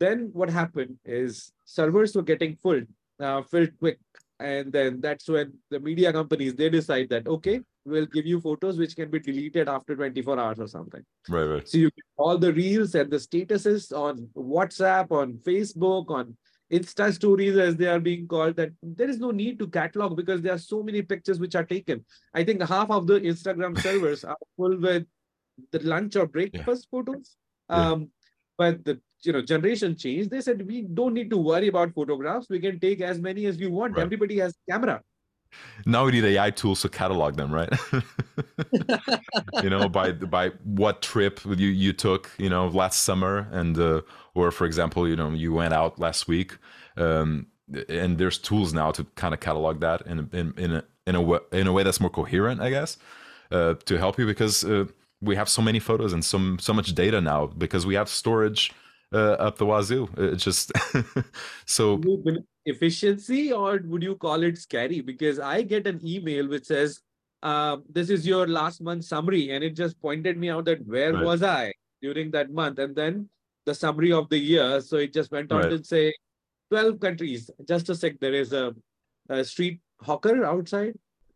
then 0.01 0.31
what 0.33 0.49
happened 0.49 0.97
is 1.05 1.51
servers 1.63 2.15
were 2.15 2.23
getting 2.23 2.55
full, 2.55 2.81
uh, 3.19 3.43
filled 3.43 3.77
quick. 3.79 3.99
And 4.39 4.73
then 4.73 4.99
that's 4.99 5.29
when 5.29 5.53
the 5.69 5.79
media 5.79 6.11
companies, 6.11 6.55
they 6.55 6.69
decide 6.69 7.09
that, 7.09 7.27
okay, 7.27 7.61
we'll 7.85 8.07
give 8.07 8.25
you 8.25 8.41
photos 8.41 8.79
which 8.79 8.95
can 8.95 9.11
be 9.11 9.19
deleted 9.19 9.69
after 9.69 9.95
24 9.95 10.39
hours 10.39 10.59
or 10.59 10.67
something. 10.67 11.03
Right, 11.29 11.43
right. 11.43 11.67
So 11.67 11.77
you 11.77 11.91
get 11.91 12.05
all 12.17 12.39
the 12.39 12.51
reels 12.51 12.95
and 12.95 13.11
the 13.11 13.17
statuses 13.17 13.95
on 13.95 14.27
WhatsApp, 14.35 15.11
on 15.11 15.33
Facebook, 15.33 16.09
on 16.09 16.35
Insta 16.73 17.13
stories, 17.13 17.57
as 17.57 17.75
they 17.75 17.87
are 17.87 17.99
being 17.99 18.27
called, 18.27 18.55
that 18.55 18.71
there 18.81 19.09
is 19.09 19.19
no 19.19 19.29
need 19.29 19.59
to 19.59 19.67
catalog 19.67 20.17
because 20.17 20.41
there 20.41 20.53
are 20.53 20.65
so 20.73 20.81
many 20.81 21.03
pictures 21.03 21.39
which 21.39 21.53
are 21.53 21.65
taken. 21.65 22.03
I 22.33 22.43
think 22.43 22.63
half 22.63 22.89
of 22.89 23.05
the 23.05 23.19
Instagram 23.19 23.79
servers 23.87 24.23
are 24.23 24.37
full 24.57 24.77
with 24.79 25.05
the 25.71 25.79
lunch 25.79 26.15
or 26.15 26.25
breakfast 26.25 26.87
yeah. 26.87 26.97
photos. 26.97 27.35
Um, 27.69 27.99
yeah. 27.99 28.07
But 28.57 28.85
the 28.85 29.01
you 29.23 29.33
know 29.33 29.41
generation 29.41 29.95
change 29.95 30.29
they 30.29 30.41
said 30.41 30.65
we 30.67 30.81
don't 30.81 31.13
need 31.13 31.29
to 31.29 31.37
worry 31.37 31.67
about 31.67 31.93
photographs. 31.93 32.47
We 32.49 32.59
can 32.59 32.79
take 32.79 33.01
as 33.01 33.19
many 33.19 33.45
as 33.45 33.57
we 33.57 33.67
want. 33.67 33.95
Right. 33.95 34.03
everybody 34.03 34.39
has 34.39 34.55
camera. 34.69 35.01
Now 35.85 36.05
we 36.05 36.11
need 36.13 36.23
ai 36.23 36.49
tools 36.51 36.81
to 36.81 36.89
catalog 36.89 37.35
them 37.35 37.51
right? 37.53 37.71
You 39.63 39.69
know 39.69 39.89
by 39.89 40.13
by 40.13 40.49
what 40.63 41.01
trip 41.01 41.41
you 41.45 41.67
you 41.67 41.93
took 41.93 42.31
you 42.37 42.49
know 42.49 42.67
last 42.67 43.01
summer 43.01 43.47
and 43.51 43.77
uh, 43.77 44.01
or 44.33 44.51
for 44.51 44.65
example 44.65 45.07
you 45.07 45.15
know 45.15 45.29
you 45.31 45.53
went 45.53 45.73
out 45.73 45.99
last 45.99 46.27
week 46.27 46.57
um, 46.97 47.47
and 47.89 48.17
there's 48.17 48.37
tools 48.37 48.73
now 48.73 48.91
to 48.91 49.03
kind 49.15 49.33
of 49.33 49.39
catalog 49.39 49.79
that 49.81 50.01
in 50.05 50.29
in 50.31 50.53
in 50.57 50.75
a, 50.75 50.83
in 51.07 51.15
a 51.15 51.21
way, 51.21 51.39
in 51.51 51.67
a 51.67 51.73
way 51.73 51.83
that's 51.83 51.99
more 51.99 52.09
coherent 52.09 52.61
i 52.61 52.69
guess 52.69 52.97
uh, 53.51 53.73
to 53.85 53.97
help 53.97 54.17
you 54.17 54.25
because 54.25 54.63
uh, 54.63 54.85
we 55.21 55.35
have 55.35 55.47
so 55.47 55.61
many 55.61 55.79
photos 55.79 56.13
and 56.13 56.23
so 56.25 56.57
so 56.59 56.73
much 56.73 56.93
data 56.95 57.21
now 57.21 57.47
because 57.47 57.85
we 57.85 57.95
have 57.95 58.09
storage 58.09 58.71
up 59.17 59.57
the 59.57 59.65
wazoo. 59.65 60.09
It's 60.17 60.43
just 60.43 60.71
so 61.65 62.01
efficiency, 62.65 63.51
or 63.51 63.79
would 63.85 64.03
you 64.03 64.15
call 64.15 64.43
it 64.43 64.57
scary? 64.57 65.01
Because 65.01 65.39
I 65.39 65.61
get 65.61 65.87
an 65.87 65.99
email 66.03 66.47
which 66.47 66.65
says, 66.65 67.01
uh, 67.43 67.77
"This 67.89 68.09
is 68.09 68.25
your 68.25 68.47
last 68.47 68.81
month 68.81 69.05
summary," 69.05 69.51
and 69.51 69.63
it 69.63 69.75
just 69.75 69.99
pointed 70.01 70.37
me 70.37 70.49
out 70.49 70.65
that 70.65 70.85
where 70.85 71.13
right. 71.13 71.23
was 71.23 71.43
I 71.43 71.73
during 72.01 72.31
that 72.31 72.51
month, 72.51 72.79
and 72.79 72.95
then 72.95 73.29
the 73.65 73.75
summary 73.75 74.11
of 74.11 74.29
the 74.29 74.37
year. 74.37 74.81
So 74.81 74.97
it 74.97 75.13
just 75.13 75.31
went 75.31 75.51
on 75.51 75.61
right. 75.61 75.69
to 75.69 75.83
say 75.83 76.13
12 76.69 76.99
countries. 76.99 77.49
Just 77.67 77.89
a 77.89 77.95
sec, 77.95 78.19
there 78.19 78.33
is 78.33 78.53
a, 78.53 78.73
a 79.29 79.43
street 79.43 79.81
hawker 80.01 80.45
outside. 80.45 80.93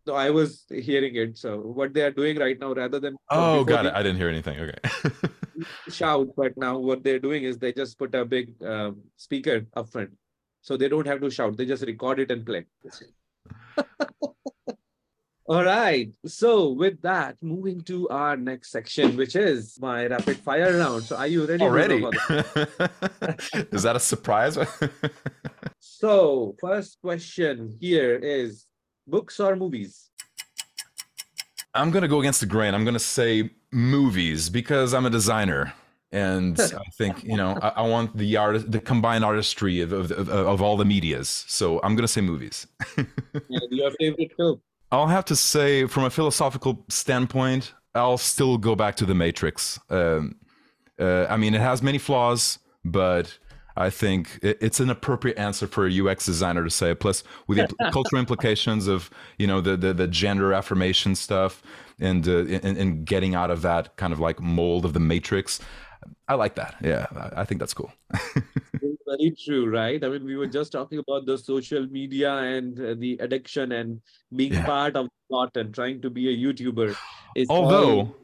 No, 0.08 0.14
I 0.14 0.30
was 0.30 0.66
hearing 0.70 1.16
it. 1.16 1.38
So 1.38 1.58
what 1.58 1.94
they 1.94 2.02
are 2.02 2.12
doing 2.12 2.38
right 2.38 2.60
now, 2.60 2.74
rather 2.74 3.00
than 3.00 3.16
oh, 3.30 3.64
got 3.64 3.86
it. 3.86 3.94
I 3.94 4.04
didn't 4.04 4.18
hear 4.18 4.30
anything. 4.30 4.60
Okay. 4.60 5.30
shout, 5.90 6.30
but 6.36 6.58
now 6.58 6.78
what 6.78 7.04
they're 7.04 7.20
doing 7.20 7.44
is 7.44 7.58
they 7.58 7.74
just 7.74 7.98
put 7.98 8.14
a 8.16 8.26
big 8.26 8.62
um, 8.64 9.02
speaker 9.18 9.66
up 9.76 9.90
front, 9.90 10.12
so 10.62 10.78
they 10.78 10.90
don't 10.90 11.08
have 11.08 11.22
to 11.22 11.30
shout. 11.30 11.58
They 11.58 11.66
just 11.66 11.86
record 11.86 12.20
it 12.20 12.32
and 12.32 12.46
play. 12.46 12.66
All 15.48 15.64
right. 15.64 16.12
So 16.26 16.72
with 16.72 17.00
that, 17.04 17.38
moving 17.40 17.82
to 17.82 18.10
our 18.10 18.36
next 18.36 18.72
section, 18.72 19.16
which 19.16 19.36
is 19.36 19.78
my 19.80 20.08
rapid 20.08 20.38
fire 20.38 20.76
round. 20.76 21.04
So 21.04 21.18
are 21.18 21.28
you 21.28 21.46
ready? 21.46 21.64
Already? 21.64 22.04
is 23.72 23.84
that 23.84 23.96
a 23.96 24.00
surprise? 24.00 24.58
so 25.80 26.56
first 26.60 26.98
question 27.00 27.78
here 27.80 28.16
is 28.16 28.66
books 29.06 29.40
or 29.40 29.56
movies? 29.56 30.10
I'm 31.76 31.92
gonna 31.92 32.08
go 32.08 32.22
against 32.22 32.40
the 32.40 32.48
grain. 32.48 32.74
I'm 32.74 32.84
gonna 32.84 32.98
say 32.98 33.52
movies 33.76 34.50
because 34.50 34.94
I'm 34.94 35.06
a 35.06 35.10
designer, 35.10 35.74
and 36.12 36.60
I 36.60 36.90
think 36.98 37.24
you 37.24 37.36
know 37.36 37.60
I, 37.62 37.68
I, 37.70 37.82
want 37.82 38.18
the 38.18 38.38
art, 38.38 38.72
the 38.72 38.80
combined 38.80 39.26
artistry 39.26 39.82
of, 39.82 39.92
of, 39.92 40.12
of, 40.12 40.30
of 40.30 40.62
all 40.62 40.78
the 40.78 40.86
media's. 40.86 41.46
So 41.48 41.82
I'm 41.84 41.96
gonna 41.96 42.08
say 42.08 42.22
movies. 42.22 42.66
yeah, 42.98 43.60
your 43.70 43.92
favorite 44.00 44.32
film? 44.38 44.62
I'll 44.92 45.08
have 45.08 45.26
to 45.26 45.36
say, 45.36 45.86
from 45.88 46.06
a 46.06 46.10
philosophical 46.10 46.86
standpoint, 46.88 47.74
I'll 47.94 48.18
still 48.18 48.58
go 48.58 48.76
back 48.76 48.96
to 48.98 49.06
The 49.06 49.16
Matrix. 49.16 49.80
Um, 49.90 50.36
uh, 50.98 51.26
I 51.26 51.36
mean, 51.36 51.54
it 51.54 51.62
has 51.62 51.82
many 51.82 51.98
flaws, 51.98 52.60
but 52.86 53.38
I 53.76 53.90
think 53.90 54.40
it's 54.42 54.80
an 54.80 54.90
appropriate 54.90 55.38
answer 55.38 55.68
for 55.68 55.86
a 55.86 56.08
UX 56.08 56.26
designer 56.26 56.64
to 56.64 56.70
say. 56.70 56.96
Plus, 56.96 57.24
with 57.48 57.58
the 57.58 57.68
cultural 57.92 58.22
implications 58.22 58.88
of 58.88 59.10
you 59.38 59.48
know 59.48 59.60
the 59.60 59.76
the, 59.76 59.94
the 59.94 60.08
gender 60.08 60.54
affirmation 60.54 61.16
stuff 61.16 61.62
and, 62.00 62.28
uh, 62.28 62.40
and 62.40 62.78
and 62.78 63.06
getting 63.06 63.36
out 63.36 63.52
of 63.52 63.62
that 63.62 63.96
kind 63.98 64.14
of 64.14 64.20
like 64.20 64.40
mold 64.42 64.86
of 64.86 64.94
the 64.94 65.00
matrix, 65.00 65.60
I 66.28 66.36
like 66.36 66.56
that. 66.56 66.76
Yeah, 66.82 67.08
I, 67.36 67.46
think 67.46 67.60
that's 67.60 67.74
cool. 67.74 67.92
very 69.06 69.32
true, 69.32 69.70
right? 69.70 70.04
I 70.04 70.10
mean, 70.10 70.26
we 70.26 70.36
were 70.36 70.48
just 70.48 70.72
talking 70.72 71.00
about 71.00 71.26
the 71.26 71.38
social 71.38 71.86
media 71.88 72.36
and 72.36 72.80
uh, 72.80 72.96
the 72.98 73.18
addiction 73.22 73.72
and 73.72 74.02
being 74.36 74.54
Yeah. 74.54 74.66
part 74.66 74.96
of 74.96 75.06
the 75.06 75.12
plot 75.30 75.56
and 75.56 75.74
trying 75.74 76.02
to 76.02 76.10
be 76.10 76.30
a 76.30 76.38
YouTuber. 76.38 76.96
Is 77.36 77.48
Although, 77.50 77.98
all- 77.98 78.16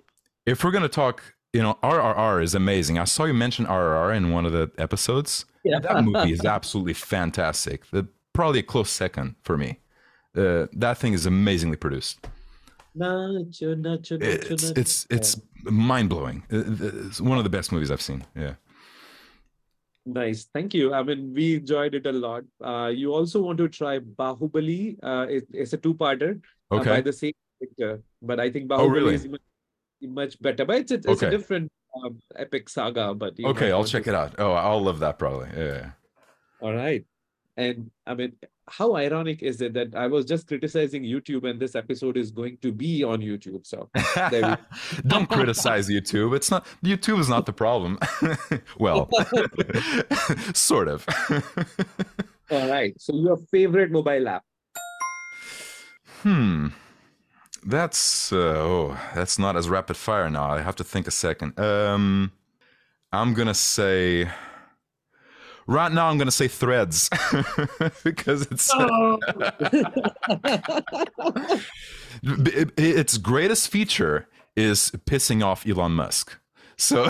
if 0.46 0.64
we're 0.64 0.72
gonna 0.72 0.90
talk, 0.90 1.36
you 1.54 1.62
know, 1.62 1.78
RRR 1.84 2.42
is 2.44 2.56
amazing. 2.56 2.98
I 2.98 3.04
saw 3.06 3.26
you 3.26 3.34
mention 3.34 3.66
RRR 3.66 4.16
in 4.16 4.32
one 4.32 4.46
of 4.46 4.52
the 4.52 4.72
episodes. 4.78 5.46
Yeah. 5.64 5.80
That 5.80 6.04
movie 6.04 6.32
is 6.32 6.44
absolutely 6.46 6.94
fantastic. 6.94 7.90
The, 7.92 8.08
probably 8.34 8.60
a 8.60 8.64
close 8.64 8.90
second 8.90 9.36
for 9.44 9.58
me. 9.58 9.80
Uh, 10.36 10.68
that 10.74 10.98
thing 10.98 11.14
is 11.14 11.26
amazingly 11.26 11.76
produced. 11.78 12.26
Nacho, 12.98 13.76
nacho, 13.76 14.18
nacho, 14.18 14.52
It's 14.52 14.64
nacho. 14.66 14.78
it's 14.78 15.08
it's 15.10 15.42
mind 15.64 16.10
blowing. 16.10 16.44
It's 16.50 17.22
one 17.22 17.38
of 17.38 17.44
the 17.44 17.50
best 17.50 17.72
movies 17.72 17.90
I've 17.92 18.02
seen. 18.02 18.26
Yeah. 18.36 18.56
Nice. 20.06 20.48
Thank 20.54 20.74
you. 20.74 20.94
I 20.94 21.04
mean, 21.04 21.32
we 21.34 21.56
enjoyed 21.58 21.94
it 21.94 22.06
a 22.08 22.12
lot. 22.12 22.44
Uh, 22.64 22.88
you 22.88 23.14
also 23.14 23.42
want 23.42 23.60
to 23.60 23.68
try 23.70 24.00
Bahubali. 24.00 24.98
Uh, 25.02 25.28
it, 25.30 25.48
it's 25.54 25.74
a 25.74 25.78
two-parter 25.78 26.42
uh, 26.72 26.78
by 26.78 26.78
Okay. 26.80 27.02
the 27.02 27.14
same 27.14 27.34
director, 27.60 28.02
but 28.22 28.40
I 28.40 28.50
think 28.50 28.68
Bahubali 28.68 28.80
Oh, 28.82 28.88
really? 28.88 29.14
is 29.16 29.28
much, 29.28 29.42
much 30.02 30.42
better. 30.42 30.66
But 30.66 30.78
it's, 30.78 30.92
it's, 30.92 31.08
Okay. 31.08 31.28
a 31.28 31.30
different 31.30 31.72
um, 32.04 32.20
epic 32.36 32.68
saga. 32.70 33.14
But 33.14 33.36
Okay, 33.40 33.72
I'll 33.72 33.84
to- 33.84 33.90
check 33.92 34.08
it 34.08 34.16
out. 34.16 34.34
Oh, 34.40 34.54
I'll 34.54 34.82
love 34.82 35.00
that 35.00 35.20
probably. 35.20 35.50
Yeah. 35.56 35.92
All 36.62 36.74
right. 36.74 37.06
And 37.62 37.92
I 38.08 38.16
mean, 38.16 38.34
how 38.68 38.96
ironic 38.96 39.44
is 39.44 39.62
it 39.62 39.74
that 39.74 39.94
I 39.96 40.08
was 40.08 40.26
just 40.26 40.48
criticizing 40.48 41.04
YouTube 41.04 41.48
and 41.48 41.60
this 41.60 41.76
episode 41.76 42.18
is 42.18 42.32
going 42.32 42.58
to 42.64 42.72
be 42.72 43.04
on 43.04 43.20
YouTube? 43.20 43.68
So 43.68 43.90
There 44.32 44.58
Don't 45.08 45.30
criticize 45.30 45.88
YouTube. 45.88 46.36
It's 46.36 46.50
not 46.50 46.66
YouTube 46.84 47.20
is 47.20 47.30
not 47.30 47.46
the 47.46 47.54
problem. 47.54 48.00
well, 48.80 49.10
sort 50.56 50.88
of. 50.88 51.06
all 52.50 52.68
right. 52.68 53.00
So 53.00 53.14
your 53.14 53.38
favorite 53.38 53.92
mobile 53.92 54.28
app? 54.28 54.44
hmm. 56.24 56.68
That's 57.64 58.34
uh, 58.34 58.38
oh, 58.58 58.98
that's 59.14 59.38
not 59.38 59.56
as 59.56 59.70
rapid 59.70 59.96
fire 59.96 60.32
now. 60.32 60.50
I 60.50 60.62
have 60.62 60.76
to 60.78 60.84
think 60.84 61.06
a 61.08 61.12
second. 61.12 61.60
Um, 61.60 62.32
I'm 63.12 63.36
gonna 63.36 63.54
say. 63.54 64.32
Right 65.68 65.92
now, 65.92 66.08
I'm 66.08 66.18
gonna 66.18 66.32
say 66.32 66.48
Threads 66.48 67.10
because 68.04 68.44
it's 68.52 68.72
Oh. 68.74 69.20
it- 72.24 72.72
its 72.78 73.18
greatest 73.18 73.70
feature 73.70 74.28
is 74.56 74.92
pissing 75.06 75.44
off 75.44 75.68
Elon 75.68 75.94
Musk. 75.94 76.38
So, 76.78 77.10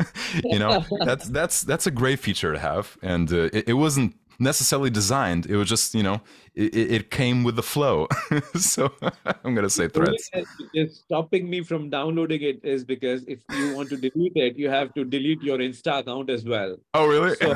you 0.44 0.58
know, 0.58 0.84
that's 1.04 1.28
that's 1.28 1.62
that's 1.62 1.86
a 1.86 1.90
great 1.90 2.20
feature 2.20 2.52
to 2.52 2.58
have, 2.58 2.96
and 3.02 3.30
uh, 3.32 3.50
it, 3.52 3.68
it 3.68 3.72
wasn't 3.74 4.16
necessarily 4.40 4.90
designed. 4.90 5.46
It 5.46 5.56
was 5.56 5.68
just, 5.68 5.94
you 5.94 6.02
know, 6.02 6.20
it, 6.54 6.74
it 6.74 7.10
came 7.10 7.44
with 7.44 7.56
the 7.56 7.62
flow. 7.62 8.08
so, 8.56 8.90
I'm 9.44 9.54
gonna 9.54 9.70
say 9.70 9.86
The 9.86 10.00
only 10.00 10.18
Threads. 10.18 10.48
thing 10.72 10.88
stopping 10.88 11.48
me 11.48 11.62
from 11.62 11.90
downloading 11.90 12.42
it 12.42 12.64
is 12.64 12.82
because 12.84 13.22
if 13.28 13.40
you 13.50 13.76
want 13.76 13.90
to 13.90 13.96
delete 13.96 14.32
it, 14.34 14.56
you 14.56 14.68
have 14.70 14.92
to 14.94 15.04
delete 15.04 15.42
your 15.42 15.58
Insta 15.58 16.00
account 16.00 16.30
as 16.30 16.44
well. 16.44 16.76
Oh, 16.94 17.06
really? 17.06 17.36
So- 17.36 17.54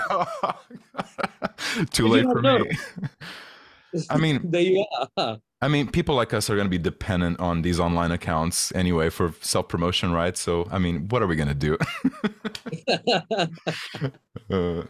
Too 1.90 2.06
late 2.08 2.24
for 2.24 2.42
know? 2.42 2.58
me. 2.58 2.70
I 4.10 4.16
mean, 4.18 4.40
there 4.44 4.60
you 4.60 4.84
are. 5.16 5.38
I 5.62 5.68
mean, 5.68 5.88
people 5.88 6.14
like 6.14 6.34
us 6.34 6.50
are 6.50 6.56
going 6.56 6.66
to 6.66 6.70
be 6.70 6.78
dependent 6.78 7.40
on 7.40 7.62
these 7.62 7.80
online 7.80 8.10
accounts 8.10 8.70
anyway 8.74 9.08
for 9.08 9.32
self 9.40 9.68
promotion, 9.68 10.12
right? 10.12 10.36
So, 10.36 10.68
I 10.70 10.78
mean, 10.78 11.08
what 11.08 11.22
are 11.22 11.26
we 11.26 11.36
going 11.36 11.48
to 11.48 11.54
do? 11.54 11.78
uh, 14.50 14.82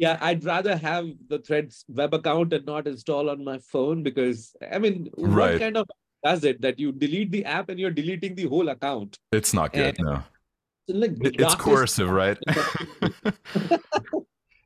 Yeah, 0.00 0.16
I'd 0.22 0.42
rather 0.44 0.78
have 0.78 1.10
the 1.28 1.38
Threads 1.40 1.84
web 1.86 2.14
account 2.14 2.54
and 2.54 2.64
not 2.64 2.86
install 2.86 3.28
on 3.28 3.44
my 3.44 3.58
phone 3.58 4.02
because 4.02 4.56
I 4.72 4.78
mean, 4.78 5.10
Right. 5.18 5.52
what 5.52 5.60
kind 5.60 5.76
of 5.76 5.86
does 6.24 6.42
it 6.44 6.62
that 6.62 6.78
you 6.78 6.90
delete 6.90 7.30
the 7.30 7.44
app 7.44 7.68
and 7.68 7.78
you're 7.78 7.90
deleting 7.90 8.34
the 8.34 8.46
whole 8.46 8.70
account? 8.70 9.18
it's 9.30 9.52
not 9.52 9.74
good. 9.74 9.98
And- 9.98 10.08
No, 10.08 10.22
like, 10.88 11.12
it's 11.22 11.54
coercive, 11.54 12.08
right? 12.10 12.38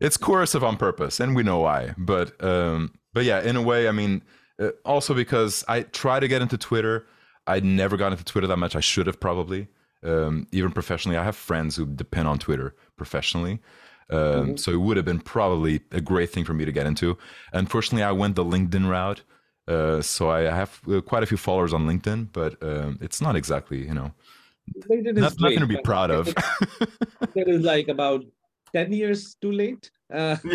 it's 0.00 0.16
coercive 0.16 0.62
on 0.62 0.76
purpose, 0.76 1.18
and 1.20 1.34
we 1.34 1.42
know 1.42 1.58
why. 1.58 1.94
But 1.98 2.42
um, 2.42 2.92
but 3.12 3.24
yeah, 3.24 3.42
in 3.42 3.56
a 3.56 3.62
way, 3.62 3.88
I 3.88 3.92
mean, 3.92 4.22
uh, 4.60 4.68
also 4.84 5.14
because 5.14 5.64
I 5.66 5.82
try 5.82 6.20
to 6.20 6.28
get 6.28 6.42
into 6.42 6.56
Twitter, 6.56 7.06
I 7.48 7.58
never 7.60 7.96
got 7.96 8.12
into 8.12 8.24
Twitter 8.24 8.46
that 8.46 8.58
much. 8.58 8.76
I 8.76 8.80
should 8.80 9.08
have 9.08 9.18
probably, 9.18 9.66
um, 10.04 10.46
even 10.52 10.70
professionally. 10.70 11.16
I 11.16 11.24
have 11.24 11.34
friends 11.36 11.74
who 11.76 11.86
depend 11.86 12.28
on 12.28 12.38
Twitter 12.38 12.76
professionally. 12.96 13.58
Um, 14.10 14.56
So 14.56 14.70
it 14.72 14.80
would 14.80 14.96
have 14.96 15.06
been 15.06 15.20
probably 15.20 15.80
a 15.92 16.00
great 16.00 16.30
thing 16.30 16.44
for 16.44 16.54
me 16.54 16.64
to 16.64 16.72
get 16.72 16.86
into. 16.86 17.16
Unfortunately, 17.52 18.02
I 18.02 18.12
went 18.12 18.36
the 18.36 18.44
LinkedIn 18.44 18.88
route. 18.88 19.22
Uh, 19.66 20.02
so 20.02 20.28
I 20.30 20.40
have 20.42 20.78
uh, 20.90 21.00
quite 21.00 21.22
a 21.22 21.26
few 21.26 21.38
followers 21.38 21.72
on 21.72 21.86
LinkedIn, 21.86 22.28
but 22.32 22.62
um, 22.62 22.98
it's 23.00 23.20
not 23.22 23.34
exactly, 23.34 23.78
you 23.86 23.94
know, 23.94 24.12
LinkedIn 24.90 25.14
not, 25.16 25.40
nothing 25.40 25.60
to 25.60 25.66
be 25.66 25.78
proud 25.82 26.10
of. 26.10 26.28
It 27.34 27.48
is 27.48 27.62
like 27.62 27.88
about 27.88 28.24
10 28.74 28.92
years 28.92 29.36
too 29.40 29.52
late. 29.52 29.90
Uh, 30.12 30.36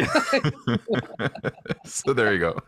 so 1.86 2.14
there 2.14 2.34
you 2.34 2.40
go. 2.40 2.60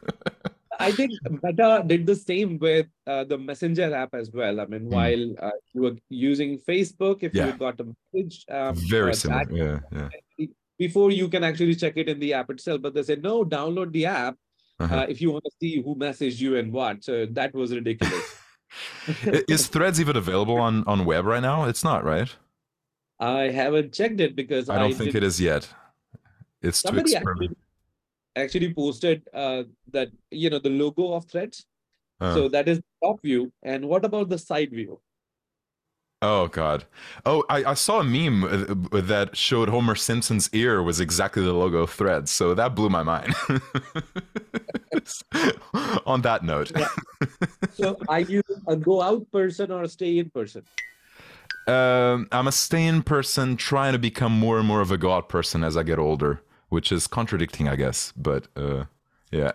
I 0.80 0.91
think 0.91 1.12
Meta 1.44 1.84
did 1.86 2.08
the 2.08 2.15
same 2.15 2.58
with 2.58 2.88
uh, 3.06 3.24
the 3.26 3.38
Messenger 3.38 3.94
app 3.94 4.15
as 4.15 4.32
well. 4.34 4.60
I 4.60 4.65
mean, 4.65 4.86
Mm. 4.89 4.91
while 4.98 5.24
uh, 5.48 5.52
you 5.74 5.82
were 5.84 5.96
using 6.10 6.58
Facebook, 6.67 7.22
if 7.22 7.36
Yeah. 7.36 7.48
you 7.48 7.54
got 7.54 7.80
a 7.80 7.86
message, 7.94 8.46
um, 8.50 8.74
Very 8.89 9.13
similar. 9.13 9.46
that- 9.46 9.56
Yeah, 9.56 9.80
yeah. 9.91 10.48
Before 10.82 11.10
you 11.20 11.28
can 11.34 11.44
actually 11.50 11.76
check 11.84 11.96
it 12.04 12.08
in 12.13 12.20
the 12.24 12.34
app 12.39 12.50
itself. 12.54 12.82
But 12.86 12.94
they 12.96 13.04
said, 13.10 13.22
no, 13.30 13.36
download 13.58 13.91
the 13.98 14.06
app 14.22 14.36
Uh-huh. 14.84 14.96
uh, 15.00 15.06
if 15.13 15.17
you 15.24 15.30
want 15.34 15.44
to 15.50 15.54
see 15.62 15.74
who 15.86 15.91
messaged 16.04 16.39
you 16.46 16.52
and 16.60 16.74
what. 16.78 17.04
So 17.08 17.13
that 17.39 17.54
was 17.62 17.74
ridiculous. 17.80 18.28
Is 19.56 19.67
Threads 19.76 20.00
even 20.04 20.15
available 20.22 20.58
on 20.67 20.76
on 20.94 21.06
web 21.12 21.26
right 21.34 21.44
now? 21.50 21.58
It's 21.72 21.84
not, 21.89 22.02
right? 22.13 22.32
I 23.20 23.41
haven't 23.62 23.89
checked 24.00 24.20
it 24.28 24.34
because 24.41 24.70
I 24.76 24.80
don't 24.82 24.96
think 25.00 25.12
did- 25.12 25.24
it 25.24 25.28
is 25.32 25.38
yet. 25.52 25.63
It's 26.70 26.80
Somebody 26.86 27.15
actually, 27.20 27.50
actually 28.44 28.70
posted 28.80 29.17
uh, 29.44 29.63
that, 29.96 30.10
you 30.44 30.50
know, 30.54 30.60
the 30.67 30.74
logo 30.82 31.06
of 31.17 31.26
Threads. 31.34 31.58
Uh, 32.24 32.34
So 32.36 32.41
that 32.56 32.67
is 32.74 32.82
top 33.04 33.22
view. 33.28 33.41
And 33.74 33.86
what 33.91 34.04
about 34.10 34.30
the 34.34 34.39
side 34.50 34.72
view? 34.80 35.00
Oh 36.21 36.47
God. 36.47 36.86
Oh, 37.25 37.43
I, 37.49 37.63
I 37.63 37.73
saw 37.73 37.99
a 37.99 38.03
meme 38.03 38.43
uh, 38.43 39.01
that 39.01 39.36
showed 39.36 39.69
Homer 39.69 39.95
Simpson's 39.95 40.49
ear 40.53 40.84
was 40.84 40.99
exactly 40.99 41.43
the 41.43 41.53
logo 41.53 41.79
of 41.79 41.91
Threads. 41.91 42.31
So 42.31 42.53
that 42.53 42.75
blew 42.75 42.89
my 42.89 43.03
mind. 43.03 43.34
on 46.05 46.21
that 46.21 46.43
note. 46.43 46.71
Yeah. 46.75 46.88
So 47.73 47.97
are 48.07 48.19
you 48.19 48.41
a 48.67 48.75
go 48.75 49.01
out 49.01 49.29
person 49.31 49.71
or 49.71 49.84
a 49.84 49.89
stay 49.89 50.19
in 50.19 50.29
person? 50.29 50.63
Um, 51.67 52.27
I'm 52.31 52.47
a 52.47 52.51
stay-in 52.51 53.03
person 53.03 53.55
trying 53.55 53.93
to 53.93 53.99
become 53.99 54.38
more 54.38 54.57
and 54.57 54.67
more 54.67 54.81
of 54.81 54.91
a 54.91 54.97
god 54.97 55.29
person 55.29 55.63
as 55.63 55.77
I 55.77 55.84
get 55.84 55.99
older, 55.99 56.41
which 56.69 56.91
is 56.91 57.07
contradicting, 57.07 57.67
I 57.67 57.75
guess. 57.75 58.13
But 58.17 58.47
uh, 58.55 58.86
yeah, 59.31 59.51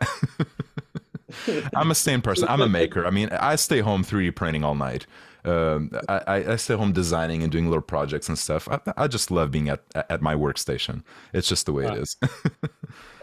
I'm 1.75 1.91
a 1.91 1.95
stay-in 1.95 2.23
person. 2.23 2.49
I'm 2.49 2.61
a 2.61 2.69
maker. 2.69 3.07
I 3.07 3.11
mean, 3.11 3.29
I 3.31 3.57
stay 3.57 3.81
home 3.81 4.05
3D 4.05 4.35
printing 4.35 4.65
all 4.65 4.75
night. 4.75 5.07
Um, 5.47 5.91
I, 6.09 6.45
I- 6.53 6.57
stay 6.57 6.75
home 6.75 6.93
designing 6.93 7.43
and 7.43 7.53
doing 7.53 7.67
little 7.67 7.83
projects 7.83 8.29
and 8.29 8.37
stuff. 8.39 8.69
I, 8.69 8.81
I 8.97 9.07
just 9.07 9.31
love 9.31 9.51
being 9.51 9.69
at 9.69 9.81
at 10.11 10.21
my 10.21 10.35
workstation. 10.35 11.03
It's 11.33 11.49
just 11.49 11.67
the 11.67 11.73
way 11.73 11.85
it 11.87 11.91
Wow. 11.93 11.97
is. 12.05 12.17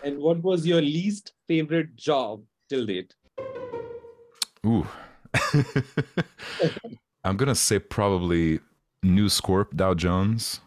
And 0.05 0.19
what 0.19 0.43
was 0.43 0.67
your 0.67 0.81
least 0.81 1.31
favorite 1.47 1.95
job 1.95 2.41
till 2.69 2.85
date? 2.85 3.13
Ooh. 4.65 4.85
I'm 7.23 7.37
gonna 7.37 7.55
say 7.55 7.79
probably 7.79 8.59
News 9.01 9.39
Corp 9.39 9.75
Dow 9.75 9.93
Jones, 9.93 10.59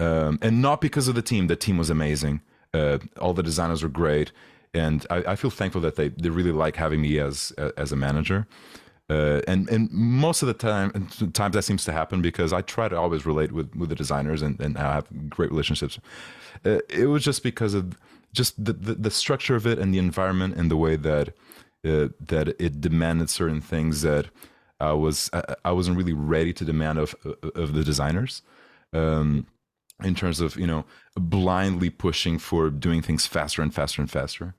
um, 0.00 0.38
and 0.40 0.62
not 0.62 0.80
because 0.80 1.08
of 1.08 1.14
the 1.14 1.22
team. 1.22 1.46
The 1.46 1.56
team 1.56 1.76
was 1.76 1.90
amazing. 1.90 2.40
Uh, 2.72 2.98
all 3.20 3.34
the 3.34 3.42
designers 3.42 3.82
were 3.82 3.88
great, 3.90 4.32
and 4.72 5.06
I, 5.10 5.16
I 5.32 5.36
feel 5.36 5.50
thankful 5.50 5.80
that 5.82 5.96
they, 5.96 6.08
they 6.08 6.30
really 6.30 6.52
like 6.52 6.76
having 6.76 7.02
me 7.02 7.18
as 7.18 7.52
as 7.76 7.92
a 7.92 7.96
manager. 7.96 8.46
Uh, 9.10 9.42
and 9.46 9.68
and 9.68 9.90
most 9.90 10.42
of 10.42 10.48
the 10.48 10.54
time, 10.54 10.90
times 11.34 11.54
that 11.54 11.62
seems 11.62 11.84
to 11.84 11.92
happen 11.92 12.22
because 12.22 12.52
I 12.52 12.62
try 12.62 12.88
to 12.88 12.96
always 12.96 13.26
relate 13.26 13.52
with, 13.52 13.74
with 13.76 13.90
the 13.90 13.94
designers 13.94 14.40
and, 14.40 14.58
and 14.60 14.78
I 14.78 14.94
have 14.94 15.28
great 15.28 15.50
relationships. 15.50 15.98
Uh, 16.64 16.78
it 16.88 17.06
was 17.06 17.22
just 17.22 17.42
because 17.42 17.74
of 17.74 17.98
just 18.32 18.62
the, 18.64 18.72
the, 18.72 18.94
the 18.94 19.10
structure 19.10 19.56
of 19.56 19.66
it 19.66 19.78
and 19.78 19.92
the 19.92 19.98
environment 19.98 20.56
and 20.56 20.70
the 20.70 20.76
way 20.76 20.96
that 20.96 21.28
uh, 21.84 22.08
that 22.18 22.56
it 22.58 22.80
demanded 22.80 23.28
certain 23.28 23.60
things 23.60 24.00
that 24.02 24.28
I 24.80 24.92
was 24.92 25.28
I, 25.34 25.54
I 25.66 25.72
wasn't 25.72 25.98
really 25.98 26.14
ready 26.14 26.54
to 26.54 26.64
demand 26.64 26.98
of 26.98 27.14
of 27.54 27.74
the 27.74 27.84
designers. 27.84 28.40
Um, 28.94 29.46
in 30.02 30.14
terms 30.14 30.40
of 30.40 30.56
you 30.56 30.66
know 30.66 30.84
blindly 31.14 31.90
pushing 31.90 32.38
for 32.38 32.70
doing 32.70 33.02
things 33.02 33.26
faster 33.26 33.62
and 33.62 33.74
faster 33.74 34.00
and 34.00 34.10
faster. 34.10 34.54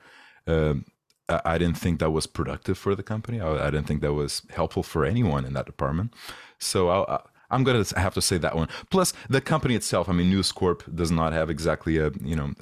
Um, 0.48 0.86
I, 1.28 1.58
didn't 1.58 1.78
think 1.78 2.00
that 2.00 2.12
was 2.12 2.28
productive 2.28 2.78
for 2.78 2.96
the 2.96 3.04
company. 3.04 3.42
I, 3.42 3.68
I 3.68 3.72
didn't 3.72 3.88
think 3.88 4.02
that 4.02 4.14
was 4.14 4.44
helpful 4.50 4.84
for 4.84 5.06
anyone 5.06 5.46
in 5.46 5.54
that 5.54 5.66
department. 5.66 6.14
So 6.60 6.90
I, 6.90 7.16
I, 7.16 7.22
I'm 7.50 7.64
gonna 7.64 7.86
have 7.96 8.14
to 8.16 8.22
say 8.22 8.38
that 8.38 8.56
one. 8.56 8.68
Plus, 8.90 9.14
the 9.30 9.42
company 9.42 9.76
itself. 9.76 10.10
I 10.10 10.14
mean, 10.14 10.30
News 10.30 10.52
Corp 10.52 10.84
does 10.94 11.12
not 11.12 11.34
have 11.34 11.50
exactly 11.50 11.98
a 11.98 12.12
you 12.22 12.36
know 12.36 12.54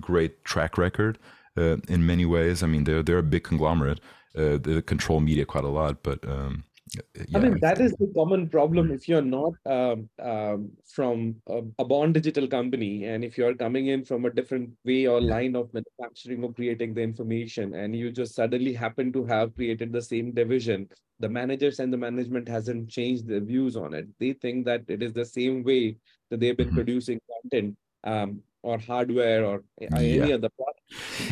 great 0.00 0.44
track 0.44 0.78
record 0.78 1.18
uh, 1.56 1.76
in 1.88 2.06
many 2.06 2.24
ways. 2.24 2.62
I 2.62 2.66
mean, 2.66 2.84
they're 2.84 3.02
they're 3.02 3.18
a 3.18 3.22
big 3.22 3.44
conglomerate. 3.44 4.00
Uh, 4.36 4.58
they 4.58 4.82
control 4.82 5.20
media 5.20 5.46
quite 5.46 5.64
a 5.64 5.68
lot, 5.68 6.02
but 6.02 6.26
um, 6.28 6.64
yeah, 6.94 7.24
I 7.34 7.38
mean, 7.40 7.58
that 7.60 7.80
is 7.80 7.92
the 7.92 8.10
common 8.14 8.48
problem 8.48 8.92
if 8.92 9.08
you're 9.08 9.22
not 9.22 9.54
um, 9.66 10.08
um, 10.22 10.70
from 10.86 11.36
a, 11.48 11.62
a 11.78 11.84
born 11.84 12.12
digital 12.12 12.46
company 12.46 13.04
and 13.04 13.24
if 13.24 13.36
you're 13.36 13.54
coming 13.54 13.88
in 13.88 14.04
from 14.04 14.24
a 14.24 14.30
different 14.30 14.70
way 14.84 15.06
or 15.06 15.20
line 15.20 15.56
of 15.56 15.72
manufacturing 15.74 16.44
or 16.44 16.52
creating 16.52 16.94
the 16.94 17.02
information 17.02 17.74
and 17.74 17.96
you 17.96 18.12
just 18.12 18.34
suddenly 18.34 18.72
happen 18.72 19.12
to 19.12 19.24
have 19.24 19.54
created 19.56 19.92
the 19.92 20.02
same 20.02 20.32
division, 20.32 20.88
the 21.18 21.28
managers 21.28 21.80
and 21.80 21.92
the 21.92 21.96
management 21.96 22.48
hasn't 22.48 22.88
changed 22.88 23.26
their 23.26 23.40
views 23.40 23.76
on 23.76 23.92
it. 23.92 24.06
They 24.20 24.32
think 24.34 24.64
that 24.66 24.82
it 24.88 25.02
is 25.02 25.12
the 25.12 25.24
same 25.24 25.64
way 25.64 25.96
that 26.30 26.40
they've 26.40 26.56
been 26.56 26.68
mm-hmm. 26.68 26.76
producing 26.76 27.20
content. 27.42 27.76
Um, 28.04 28.42
or 28.66 28.78
hardware 28.78 29.44
or 29.44 29.62
any 29.80 30.16
yeah. 30.18 30.34
other 30.34 30.50
product. 30.50 30.75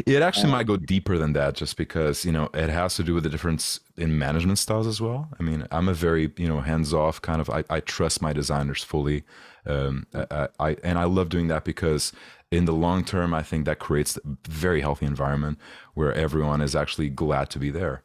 It 0.06 0.20
actually 0.20 0.46
um, 0.46 0.50
might 0.50 0.66
go 0.66 0.76
deeper 0.76 1.16
than 1.16 1.32
that 1.34 1.54
just 1.54 1.76
because, 1.76 2.24
you 2.24 2.32
know, 2.32 2.48
it 2.54 2.70
has 2.70 2.96
to 2.96 3.04
do 3.04 3.14
with 3.14 3.22
the 3.22 3.30
difference 3.30 3.80
in 3.96 4.18
management 4.18 4.58
styles 4.58 4.86
as 4.86 5.00
well. 5.00 5.28
I 5.38 5.42
mean, 5.42 5.66
I'm 5.70 5.88
a 5.88 5.94
very, 5.94 6.32
you 6.36 6.48
know, 6.48 6.60
hands 6.60 6.92
off 6.92 7.22
kind 7.22 7.40
of, 7.40 7.48
I, 7.48 7.64
I 7.70 7.80
trust 7.80 8.20
my 8.20 8.32
designers 8.32 8.82
fully. 8.82 9.22
Um, 9.66 10.06
I, 10.12 10.48
I, 10.58 10.76
and 10.82 10.98
I 10.98 11.04
love 11.04 11.28
doing 11.28 11.48
that 11.48 11.64
because 11.64 12.12
in 12.50 12.64
the 12.64 12.72
long 12.72 13.04
term, 13.04 13.32
I 13.32 13.42
think 13.42 13.64
that 13.66 13.78
creates 13.78 14.16
a 14.16 14.20
very 14.48 14.80
healthy 14.80 15.06
environment 15.06 15.58
where 15.94 16.12
everyone 16.12 16.60
is 16.60 16.74
actually 16.74 17.08
glad 17.08 17.48
to 17.50 17.58
be 17.58 17.70
there 17.70 18.02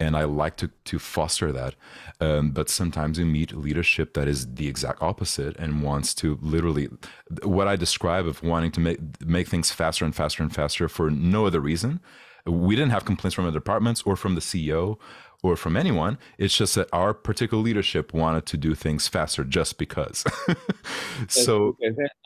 and 0.00 0.16
I 0.16 0.24
like 0.24 0.56
to 0.56 0.70
to 0.86 0.98
foster 0.98 1.52
that. 1.52 1.74
Um, 2.20 2.50
but 2.50 2.68
sometimes 2.68 3.18
you 3.18 3.26
meet 3.26 3.52
leadership 3.52 4.14
that 4.14 4.26
is 4.26 4.54
the 4.54 4.66
exact 4.66 5.02
opposite 5.02 5.56
and 5.58 5.82
wants 5.82 6.14
to 6.16 6.38
literally 6.40 6.88
what 7.42 7.68
I 7.68 7.76
describe 7.76 8.26
of 8.26 8.42
wanting 8.42 8.72
to 8.72 8.80
make 8.80 8.98
make 9.24 9.46
things 9.46 9.70
faster 9.70 10.04
and 10.04 10.16
faster 10.16 10.42
and 10.42 10.52
faster 10.52 10.88
for 10.88 11.10
no 11.10 11.46
other 11.46 11.60
reason. 11.60 12.00
We 12.46 12.74
didn't 12.74 12.90
have 12.90 13.04
complaints 13.04 13.34
from 13.34 13.44
the 13.44 13.52
departments 13.52 14.02
or 14.06 14.16
from 14.16 14.34
the 14.34 14.40
CEO 14.40 14.98
or 15.42 15.56
from 15.56 15.76
anyone. 15.76 16.18
It's 16.38 16.56
just 16.56 16.74
that 16.74 16.88
our 16.92 17.12
particular 17.12 17.62
leadership 17.62 18.14
wanted 18.14 18.46
to 18.46 18.56
do 18.56 18.74
things 18.74 19.08
faster 19.08 19.44
just 19.44 19.78
because. 19.78 20.24
so 21.28 21.76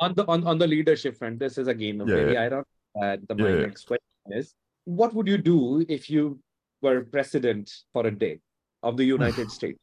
on 0.00 0.14
the 0.14 0.24
on, 0.26 0.46
on 0.46 0.58
the 0.58 0.68
leadership 0.68 1.16
front, 1.16 1.40
this 1.40 1.58
is 1.58 1.66
again 1.66 1.98
yeah, 1.98 2.04
very 2.06 2.34
yeah. 2.34 2.40
ironic. 2.42 2.66
Uh, 3.00 3.16
the 3.28 3.34
my 3.34 3.48
yeah, 3.48 3.66
next 3.66 3.86
question 3.88 4.04
is 4.30 4.54
what 4.84 5.14
would 5.14 5.26
you 5.26 5.38
do 5.38 5.84
if 5.88 6.08
you 6.08 6.38
were 6.84 7.00
president 7.16 7.70
for 7.92 8.06
a 8.06 8.10
day 8.10 8.38
of 8.82 8.96
the 8.96 9.04
United 9.04 9.50
States? 9.58 9.80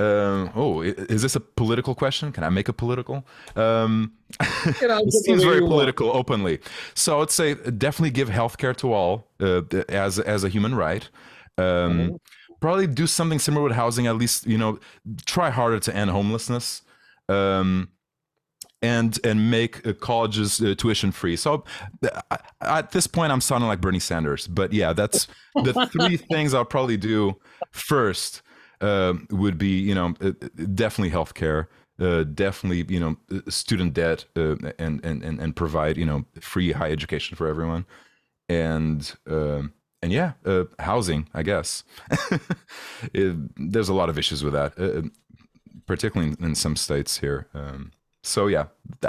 Um, 0.00 0.52
oh, 0.54 0.82
is 0.82 1.22
this 1.22 1.34
a 1.34 1.40
political 1.40 1.92
question? 1.92 2.30
Can 2.30 2.44
I 2.44 2.50
make 2.50 2.68
a 2.68 2.72
political? 2.72 3.26
Um, 3.56 4.12
it 4.40 5.12
seems 5.24 5.42
very 5.42 5.60
political 5.60 6.06
want. 6.06 6.20
openly. 6.20 6.60
So 6.94 7.16
I 7.16 7.18
would 7.18 7.32
say 7.32 7.54
definitely 7.54 8.12
give 8.12 8.28
healthcare 8.28 8.76
to 8.76 8.92
all 8.92 9.26
uh, 9.40 9.62
as 9.88 10.20
as 10.20 10.44
a 10.44 10.48
human 10.48 10.76
right. 10.76 11.08
Um, 11.56 11.64
mm-hmm. 11.64 12.16
Probably 12.60 12.86
do 12.86 13.08
something 13.08 13.40
similar 13.40 13.64
with 13.64 13.72
housing. 13.72 14.06
At 14.06 14.16
least 14.16 14.46
you 14.46 14.58
know, 14.58 14.78
try 15.26 15.50
harder 15.50 15.80
to 15.80 15.96
end 15.96 16.10
homelessness. 16.10 16.82
Um, 17.28 17.88
and 18.82 19.18
and 19.24 19.50
make 19.50 19.86
uh, 19.86 19.92
colleges 19.92 20.60
uh, 20.60 20.74
tuition 20.76 21.10
free. 21.12 21.36
So 21.36 21.64
uh, 22.02 22.36
at 22.60 22.92
this 22.92 23.06
point, 23.06 23.32
I'm 23.32 23.40
sounding 23.40 23.68
like 23.68 23.80
Bernie 23.80 23.98
Sanders, 23.98 24.46
but 24.46 24.72
yeah, 24.72 24.92
that's 24.92 25.26
the 25.54 25.88
three 25.92 26.16
things 26.16 26.54
I'll 26.54 26.64
probably 26.64 26.96
do 26.96 27.36
first. 27.70 28.42
Uh, 28.80 29.14
would 29.30 29.58
be 29.58 29.80
you 29.80 29.92
know 29.92 30.14
uh, 30.20 30.30
definitely 30.74 31.10
healthcare, 31.10 31.66
uh, 31.98 32.22
definitely 32.22 32.84
you 32.94 33.00
know 33.00 33.16
student 33.48 33.92
debt, 33.92 34.24
and 34.36 34.72
and 34.78 35.04
and 35.04 35.40
and 35.40 35.56
provide 35.56 35.96
you 35.96 36.06
know 36.06 36.24
free 36.40 36.70
high 36.70 36.92
education 36.92 37.36
for 37.36 37.48
everyone, 37.48 37.84
and 38.48 39.16
um, 39.26 39.72
and 40.00 40.12
yeah, 40.12 40.34
housing. 40.78 41.28
I 41.34 41.42
guess 41.42 41.82
it, 43.12 43.36
there's 43.56 43.88
a 43.88 43.94
lot 43.94 44.10
of 44.10 44.16
issues 44.16 44.44
with 44.44 44.52
that, 44.52 45.10
particularly 45.86 46.36
in, 46.38 46.44
in, 46.44 46.54
some 46.54 46.76
states 46.76 47.18
here. 47.18 47.48
Um, 47.52 47.90
so 48.28 48.46
yeah, 48.46 48.66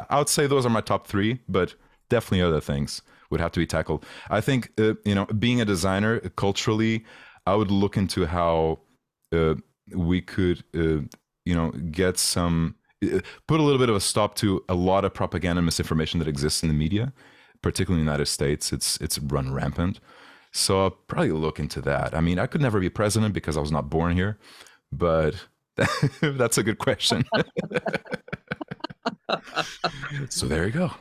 I 0.10 0.18
would 0.18 0.30
say 0.30 0.48
those 0.48 0.66
are 0.66 0.70
my 0.70 0.82
top 0.82 1.08
three, 1.08 1.40
but 1.48 1.76
definitely 2.10 2.42
other 2.42 2.62
things 2.62 3.02
would 3.30 3.40
have 3.40 3.52
to 3.54 3.60
be 3.60 3.68
tackled. 3.68 4.06
I 4.30 4.42
think 4.42 4.72
uh, 4.80 4.96
you 5.06 5.16
know, 5.16 5.26
being 5.26 5.62
a 5.62 5.66
designer 5.66 6.20
culturally, 6.36 7.06
I 7.46 7.56
would 7.56 7.72
look 7.72 7.98
into 7.98 8.26
how 8.26 8.80
uh, 9.34 9.56
we 9.94 10.22
could 10.22 10.64
uh, 10.76 11.02
you 11.46 11.56
know 11.56 11.72
get 11.92 12.18
some 12.18 12.76
uh, 13.04 13.20
put 13.48 13.60
a 13.60 13.64
little 13.64 13.80
bit 13.80 13.90
of 13.90 13.96
a 13.96 14.00
stop 14.02 14.36
to 14.36 14.64
a 14.70 14.76
lot 14.76 15.06
of 15.06 15.14
propaganda 15.14 15.60
and 15.60 15.66
misinformation 15.66 16.20
that 16.20 16.28
exists 16.28 16.64
in 16.64 16.70
the 16.70 16.76
media, 16.76 17.14
particularly 17.62 18.02
in 18.02 18.06
the 18.06 18.12
United 18.12 18.28
States. 18.28 18.74
It's 18.74 18.98
it's 18.98 19.20
run 19.20 19.54
rampant. 19.54 20.00
So 20.52 20.84
I'll 20.84 20.92
probably 20.92 21.32
look 21.32 21.60
into 21.60 21.80
that. 21.82 22.16
I 22.16 22.22
mean, 22.22 22.40
I 22.40 22.48
could 22.48 22.62
never 22.62 22.80
be 22.80 22.90
president 22.90 23.34
because 23.36 23.56
I 23.56 23.60
was 23.62 23.72
not 23.72 23.90
born 23.90 24.16
here, 24.16 24.40
but 24.92 25.36
that's 26.22 26.58
a 26.58 26.64
good 26.64 26.80
question. 26.80 27.24
so 30.30 30.48
there 30.48 30.66
you 30.66 30.72
go. 30.72 30.92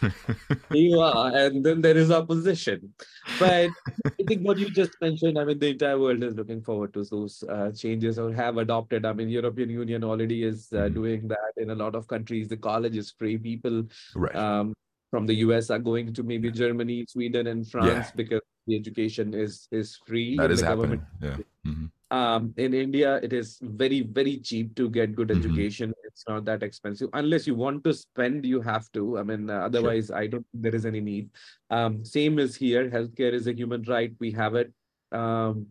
you 0.70 1.00
are, 1.00 1.34
and 1.34 1.64
then 1.64 1.80
there 1.80 1.96
is 1.96 2.10
opposition. 2.10 2.92
But 3.38 3.70
I 4.06 4.22
think 4.26 4.42
what 4.42 4.58
you 4.58 4.70
just 4.70 4.92
mentioned, 5.00 5.38
I 5.38 5.44
mean, 5.44 5.58
the 5.58 5.70
entire 5.70 5.98
world 5.98 6.22
is 6.22 6.34
looking 6.34 6.62
forward 6.62 6.94
to 6.94 7.04
those 7.04 7.42
uh, 7.48 7.70
changes 7.72 8.18
or 8.18 8.32
have 8.32 8.58
adopted. 8.58 9.04
I 9.04 9.12
mean, 9.12 9.28
European 9.28 9.70
Union 9.70 10.04
already 10.04 10.44
is 10.44 10.68
uh, 10.72 10.76
mm-hmm. 10.76 10.94
doing 10.94 11.28
that 11.28 11.52
in 11.56 11.70
a 11.70 11.74
lot 11.74 11.94
of 11.94 12.06
countries. 12.06 12.48
The 12.48 12.56
college 12.56 12.96
is 12.96 13.12
free. 13.18 13.38
People 13.38 13.84
right. 14.14 14.34
um, 14.36 14.74
from 15.10 15.26
the 15.26 15.34
US 15.46 15.70
are 15.70 15.78
going 15.78 16.12
to 16.14 16.22
maybe 16.22 16.50
Germany, 16.50 17.06
Sweden, 17.08 17.46
and 17.46 17.68
France 17.68 18.08
yeah. 18.08 18.16
because 18.16 18.40
the 18.66 18.76
education 18.76 19.34
is 19.34 19.68
is 19.70 19.98
free. 20.06 20.36
That 20.36 20.50
is 20.50 20.60
happening. 20.60 21.02
Yeah. 21.20 21.36
Mm-hmm 21.66 21.86
um, 22.14 22.54
in 22.56 22.74
India, 22.74 23.16
it 23.22 23.32
is 23.32 23.58
very, 23.62 24.02
very 24.02 24.38
cheap 24.38 24.74
to 24.76 24.88
get 24.88 25.14
good 25.14 25.28
mm-hmm. 25.28 25.40
education. 25.40 25.94
It's 26.14 26.24
not 26.28 26.44
that 26.44 26.62
expensive. 26.62 27.10
Unless 27.12 27.46
you 27.48 27.56
want 27.56 27.82
to 27.84 27.92
spend, 27.92 28.46
you 28.46 28.60
have 28.60 28.90
to. 28.92 29.18
I 29.18 29.24
mean, 29.24 29.50
uh, 29.50 29.66
otherwise, 29.68 30.06
sure. 30.06 30.16
I 30.16 30.28
don't 30.28 30.46
think 30.52 30.62
there 30.62 30.74
is 30.74 30.86
any 30.86 31.00
need. 31.00 31.30
Um, 31.70 32.04
same 32.04 32.38
is 32.38 32.54
here. 32.54 32.88
Healthcare 32.88 33.32
is 33.32 33.48
a 33.48 33.52
human 33.52 33.82
right. 33.82 34.12
We 34.20 34.30
have 34.30 34.54
it. 34.54 34.72
Um, 35.10 35.66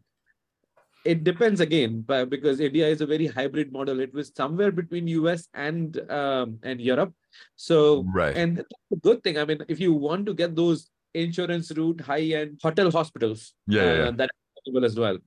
it 1.06 1.23
depends 1.23 1.62
again, 1.62 2.03
but 2.06 2.29
because 2.29 2.60
India 2.60 2.88
is 2.88 2.99
a 2.99 3.06
very 3.06 3.27
hybrid 3.27 3.71
model. 3.71 4.01
It 4.01 4.13
was 4.13 4.32
somewhere 4.36 4.71
between 4.71 5.08
US 5.08 5.47
and 5.53 5.99
um, 6.12 6.60
and 6.63 6.82
Europe. 6.82 7.13
So, 7.56 8.03
right. 8.13 8.36
And 8.36 8.58
that's 8.58 8.91
a 8.91 8.95
good 8.97 9.23
thing. 9.23 9.38
I 9.38 9.45
mean, 9.45 9.63
if 9.69 9.79
you 9.79 9.93
want 9.93 10.25
to 10.25 10.34
get 10.34 10.56
those 10.56 10.89
insurance 11.13 11.71
route 11.71 12.01
high 12.01 12.27
end 12.41 12.60
hotel 12.62 12.91
hospitals, 12.91 13.53
yeah, 13.67 13.82
uh, 13.82 13.86
yeah. 13.86 14.12
that 14.12 14.29
possible 14.58 14.86
as 14.86 14.99
well. 14.99 15.17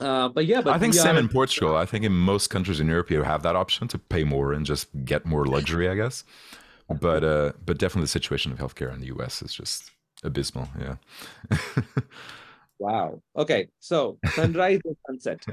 Uh, 0.00 0.28
but 0.28 0.46
yeah, 0.46 0.62
but 0.62 0.72
I 0.72 0.78
think 0.78 0.94
same 0.94 1.16
are... 1.16 1.18
in 1.18 1.28
Portugal. 1.28 1.76
I 1.76 1.84
think 1.84 2.04
in 2.04 2.12
most 2.12 2.48
countries 2.48 2.80
in 2.80 2.88
Europe 2.88 3.10
you 3.10 3.22
have 3.22 3.42
that 3.42 3.54
option 3.54 3.86
to 3.88 3.98
pay 3.98 4.24
more 4.24 4.52
and 4.52 4.64
just 4.64 4.88
get 5.04 5.26
more 5.26 5.44
luxury, 5.44 5.88
I 5.88 5.94
guess. 5.94 6.24
But 6.88 7.22
uh, 7.22 7.52
but 7.64 7.78
definitely 7.78 8.04
the 8.04 8.08
situation 8.08 8.50
of 8.50 8.58
healthcare 8.58 8.92
in 8.92 9.00
the 9.00 9.06
US 9.06 9.42
is 9.42 9.52
just 9.52 9.90
abysmal. 10.24 10.68
Yeah. 10.78 10.96
wow. 12.78 13.20
Okay. 13.36 13.68
So 13.78 14.18
sunrise 14.34 14.80
or 14.84 14.96
sunset? 15.06 15.44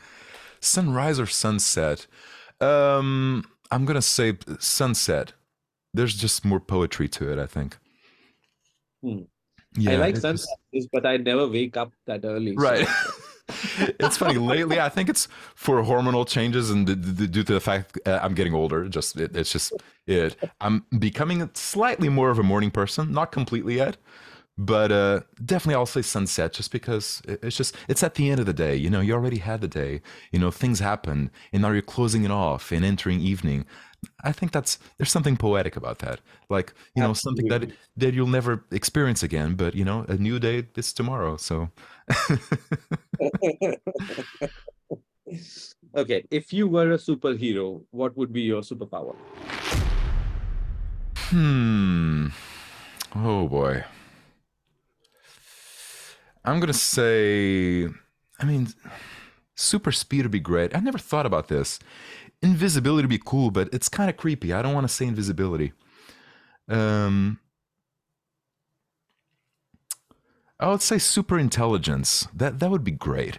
sunrise 0.60 1.18
or 1.18 1.26
sunset? 1.26 2.06
Um, 2.60 3.44
I'm 3.70 3.84
gonna 3.84 4.02
say 4.02 4.36
sunset. 4.58 5.32
There's 5.94 6.14
just 6.14 6.44
more 6.44 6.60
poetry 6.60 7.08
to 7.08 7.32
it, 7.32 7.38
I 7.38 7.46
think. 7.46 7.78
Hmm. 9.02 9.22
Yeah, 9.78 9.92
I 9.92 9.96
like 9.96 10.16
sunsets, 10.16 10.54
just... 10.74 10.88
but 10.92 11.06
I 11.06 11.16
never 11.16 11.48
wake 11.48 11.76
up 11.76 11.92
that 12.06 12.24
early. 12.24 12.54
Right. 12.56 12.86
So. 12.86 13.12
it's 13.78 14.16
funny 14.16 14.38
lately. 14.38 14.80
I 14.80 14.88
think 14.88 15.08
it's 15.08 15.28
for 15.54 15.82
hormonal 15.82 16.26
changes 16.26 16.70
and 16.70 16.86
due 16.86 17.44
to 17.44 17.52
the 17.54 17.60
fact 17.60 17.98
uh, 18.06 18.18
I'm 18.22 18.34
getting 18.34 18.54
older. 18.54 18.88
Just 18.88 19.16
it, 19.18 19.36
it's 19.36 19.52
just 19.52 19.72
it. 20.06 20.36
I'm 20.60 20.84
becoming 20.98 21.48
slightly 21.54 22.08
more 22.08 22.30
of 22.30 22.38
a 22.38 22.42
morning 22.42 22.70
person. 22.70 23.12
Not 23.12 23.30
completely 23.30 23.76
yet, 23.76 23.96
but 24.58 24.90
uh, 24.90 25.20
definitely 25.44 25.76
I'll 25.76 25.86
say 25.86 26.02
sunset 26.02 26.52
just 26.52 26.72
because 26.72 27.22
it's 27.26 27.56
just 27.56 27.76
it's 27.88 28.02
at 28.02 28.14
the 28.14 28.30
end 28.30 28.40
of 28.40 28.46
the 28.46 28.52
day. 28.52 28.74
You 28.74 28.90
know, 28.90 29.00
you 29.00 29.14
already 29.14 29.38
had 29.38 29.60
the 29.60 29.68
day. 29.68 30.00
You 30.32 30.40
know, 30.40 30.50
things 30.50 30.80
happen, 30.80 31.30
and 31.52 31.62
now 31.62 31.70
you're 31.70 31.82
closing 31.82 32.24
it 32.24 32.30
off 32.30 32.72
and 32.72 32.84
entering 32.84 33.20
evening. 33.20 33.64
I 34.22 34.32
think 34.32 34.52
that's 34.52 34.78
there's 34.98 35.10
something 35.10 35.36
poetic 35.36 35.76
about 35.76 35.98
that. 36.00 36.20
Like 36.48 36.74
you 36.94 37.02
know, 37.02 37.10
Absolutely. 37.10 37.48
something 37.48 37.68
that 37.68 37.76
that 37.96 38.14
you'll 38.14 38.26
never 38.26 38.64
experience 38.70 39.22
again. 39.22 39.54
But 39.54 39.74
you 39.74 39.84
know, 39.84 40.04
a 40.08 40.16
new 40.16 40.38
day 40.38 40.66
is 40.76 40.92
tomorrow. 40.92 41.36
So. 41.36 41.70
okay, 45.96 46.24
if 46.30 46.52
you 46.52 46.68
were 46.68 46.92
a 46.92 46.98
superhero, 46.98 47.82
what 47.90 48.16
would 48.16 48.32
be 48.32 48.42
your 48.42 48.62
superpower? 48.62 49.16
Hmm. 51.30 52.28
Oh 53.14 53.48
boy. 53.48 53.84
I'm 56.44 56.60
gonna 56.60 56.72
say. 56.72 57.88
I 58.38 58.44
mean, 58.44 58.68
super 59.54 59.90
speed 59.90 60.22
would 60.22 60.30
be 60.30 60.40
great. 60.40 60.76
I 60.76 60.80
never 60.80 60.98
thought 60.98 61.26
about 61.26 61.48
this 61.48 61.80
invisibility 62.46 63.02
would 63.02 63.10
be 63.10 63.22
cool, 63.24 63.50
but 63.50 63.68
it's 63.72 63.88
kind 63.88 64.08
of 64.08 64.16
creepy. 64.16 64.52
I 64.52 64.62
don't 64.62 64.74
want 64.74 64.86
to 64.88 64.92
say 64.92 65.06
invisibility. 65.06 65.72
Um, 66.68 67.38
I 70.58 70.68
would 70.68 70.80
say 70.80 70.98
super 70.98 71.38
intelligence. 71.38 72.26
That 72.34 72.60
that 72.60 72.70
would 72.70 72.84
be 72.84 72.92
great. 72.92 73.38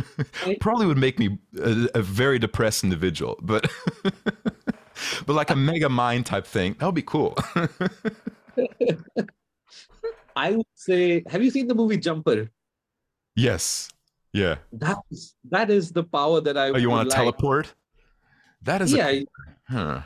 Probably 0.60 0.86
would 0.86 0.98
make 0.98 1.18
me 1.18 1.38
a, 1.60 1.88
a 1.94 2.02
very 2.02 2.38
depressed 2.40 2.82
individual, 2.82 3.38
but 3.40 3.70
but 4.02 5.34
like 5.34 5.50
a 5.50 5.56
mega 5.56 5.88
mind 5.88 6.26
type 6.26 6.46
thing. 6.46 6.74
That 6.78 6.86
would 6.86 6.96
be 6.96 7.02
cool. 7.02 7.36
I 10.36 10.52
would 10.52 10.66
say, 10.74 11.22
have 11.28 11.42
you 11.42 11.50
seen 11.50 11.68
the 11.68 11.74
movie 11.74 11.96
Jumper? 11.96 12.50
Yes. 13.36 13.88
Yeah. 14.32 14.56
That 14.72 14.98
is 15.10 15.34
that 15.50 15.70
is 15.70 15.92
the 15.92 16.04
power 16.04 16.40
that 16.40 16.58
I. 16.58 16.70
Oh, 16.70 16.76
you 16.76 16.90
want 16.90 17.08
to 17.10 17.16
like. 17.16 17.24
teleport? 17.24 17.72
That 18.62 18.82
is. 18.82 18.92
Yeah. 18.92 19.08
A, 19.08 19.26
huh. 19.68 20.02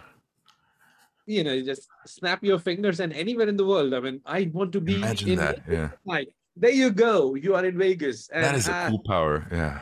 You 1.27 1.45
know, 1.45 1.53
you 1.53 1.65
just 1.65 1.89
snap 2.07 2.43
your 2.43 2.59
fingers 2.59 3.01
and 3.01 3.13
anywhere 3.13 3.49
in 3.49 3.57
the 3.57 3.65
world. 3.65 3.95
I 3.95 4.01
mean, 4.01 4.21
I 4.27 4.51
want 4.53 4.73
to 4.73 4.81
be 4.81 4.97
Imagine 4.97 5.31
in 5.31 5.39
that. 5.39 5.63
Yeah. 5.69 5.91
Like, 6.05 6.35
there 6.57 6.73
you 6.73 6.91
go. 6.91 7.35
You 7.35 7.55
are 7.55 7.65
in 7.65 7.79
Vegas. 7.79 8.29
And, 8.29 8.45
That 8.45 8.55
is 8.55 8.69
a 8.69 8.75
ah, 8.75 8.89
cool 8.89 9.03
power. 9.07 9.47
Yeah. 9.51 9.81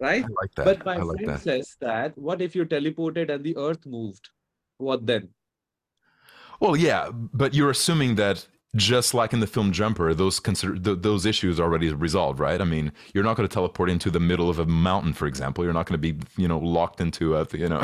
right. 0.00 0.24
I 0.24 0.28
like 0.40 0.54
that. 0.56 0.64
But 0.64 0.84
my 0.84 0.96
like 0.96 1.18
friend 1.18 1.30
that. 1.30 1.40
says 1.42 1.76
that 1.80 2.16
what 2.18 2.40
if 2.42 2.56
you 2.56 2.64
teleported 2.64 3.30
and 3.30 3.44
the 3.44 3.56
Earth 3.56 3.86
moved? 3.86 4.30
What 4.78 5.06
then? 5.06 5.28
Well, 6.60 6.76
yeah, 6.76 7.10
but 7.12 7.54
you're 7.54 7.70
assuming 7.70 8.14
that 8.16 8.46
just 8.76 9.14
like 9.14 9.32
in 9.32 9.40
the 9.40 9.46
film 9.46 9.72
Jumper, 9.72 10.14
those 10.14 10.40
consider 10.40 10.76
th- 10.78 10.98
those 11.00 11.26
issues 11.26 11.58
are 11.60 11.64
already 11.64 11.92
resolved, 11.92 12.38
right? 12.40 12.60
I 12.60 12.64
mean, 12.64 12.92
you're 13.12 13.24
not 13.24 13.36
going 13.36 13.48
to 13.48 13.52
teleport 13.52 13.90
into 13.90 14.10
the 14.10 14.20
middle 14.20 14.48
of 14.50 14.58
a 14.58 14.66
mountain, 14.66 15.12
for 15.12 15.26
example. 15.26 15.64
You're 15.64 15.72
not 15.72 15.86
going 15.86 16.00
to 16.00 16.12
be, 16.12 16.18
you 16.36 16.48
know, 16.48 16.58
locked 16.58 17.00
into 17.00 17.36
a, 17.36 17.46
you 17.52 17.68
know, 17.68 17.82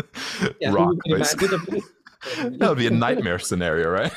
Yeah, 0.60 0.72
rock. 0.72 0.94
place. 1.06 1.34
imagine 1.34 1.54
a 1.54 1.58
place- 1.66 1.88
that 2.58 2.68
would 2.70 2.78
be 2.78 2.86
a 2.86 2.90
nightmare 2.90 3.38
scenario, 3.38 3.90
right? 3.90 4.12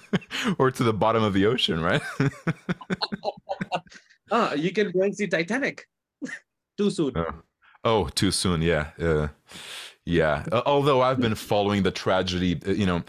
or 0.58 0.72
to 0.72 0.82
the 0.82 0.92
bottom 0.92 1.22
of 1.22 1.32
the 1.34 1.46
ocean, 1.46 1.80
right? 1.80 2.02
Ah, 4.30 4.54
you 4.54 4.72
can 4.72 4.90
go 4.90 5.02
and 5.02 5.14
see 5.16 5.26
Titanic. 5.26 5.86
Too 6.76 6.90
soon. 6.90 7.12
Oh. 7.16 7.32
oh, 7.84 8.08
too 8.08 8.30
soon. 8.32 8.60
Yeah. 8.62 8.90
Uh, 9.00 9.28
yeah. 10.04 10.44
Uh, 10.50 10.62
although 10.66 11.00
I've 11.02 11.20
been 11.20 11.34
following 11.36 11.82
the 11.84 11.90
tragedy, 11.92 12.60
uh, 12.66 12.70
you 12.72 12.86
know, 12.86 13.02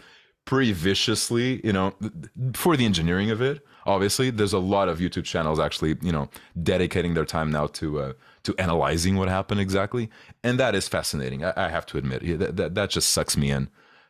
pretty 0.46 0.72
viciously, 0.72 1.60
you 1.64 1.72
know, 1.72 1.94
for 2.54 2.76
the 2.76 2.86
engineering 2.86 3.30
of 3.30 3.42
it. 3.42 3.60
Obviously, 3.86 4.30
there's 4.30 4.54
a 4.54 4.58
lot 4.58 4.88
of 4.88 4.98
YouTube 4.98 5.24
channels 5.24 5.60
actually, 5.60 5.96
you 6.02 6.12
know, 6.12 6.28
dedicating 6.62 7.14
their 7.14 7.26
time 7.26 7.50
now 7.52 7.66
to 7.68 8.00
uh, 8.00 8.12
to 8.44 8.54
analyzing 8.58 9.16
what 9.16 9.28
happened 9.28 9.60
exactly, 9.60 10.10
and 10.42 10.58
that 10.58 10.74
is 10.74 10.88
fascinating. 10.88 11.44
I, 11.44 11.52
I 11.56 11.68
have 11.68 11.86
to 11.86 11.98
admit, 11.98 12.22
Yeah, 12.22 12.36
that, 12.36 12.56
that 12.56 12.74
that 12.74 12.90
just 12.90 13.10
sucks 13.10 13.36
me 13.36 13.50
in. 13.50 13.68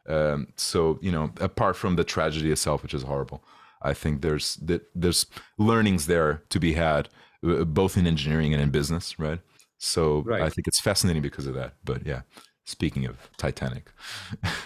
Um, 0.09 0.49
so 0.57 0.99
you 1.03 1.13
know, 1.13 1.33
apart 1.41 1.77
from 1.77 1.97
the 1.97 2.05
tragedy 2.05 2.51
itself, 2.53 2.83
which 2.83 2.95
is 2.95 3.03
horrible, 3.03 3.45
I 3.83 3.95
think 3.95 4.23
there's 4.23 4.57
that 4.57 4.83
there's 4.95 5.27
learnings 5.59 6.07
there 6.07 6.43
to 6.51 6.61
be 6.61 6.75
had, 6.75 7.09
uh, 7.47 7.65
both 7.65 7.97
in 7.99 8.07
engineering 8.07 8.55
and 8.55 8.63
in 8.63 8.71
business, 8.71 9.19
right? 9.19 9.41
So 9.79 10.23
Right. 10.23 10.41
I 10.43 10.49
think 10.49 10.67
it's 10.69 10.81
fascinating 10.81 11.23
because 11.23 11.47
of 11.47 11.55
that. 11.55 11.75
But 11.85 12.07
yeah, 12.07 12.23
speaking 12.67 13.07
of 13.07 13.17
Titanic, 13.39 13.91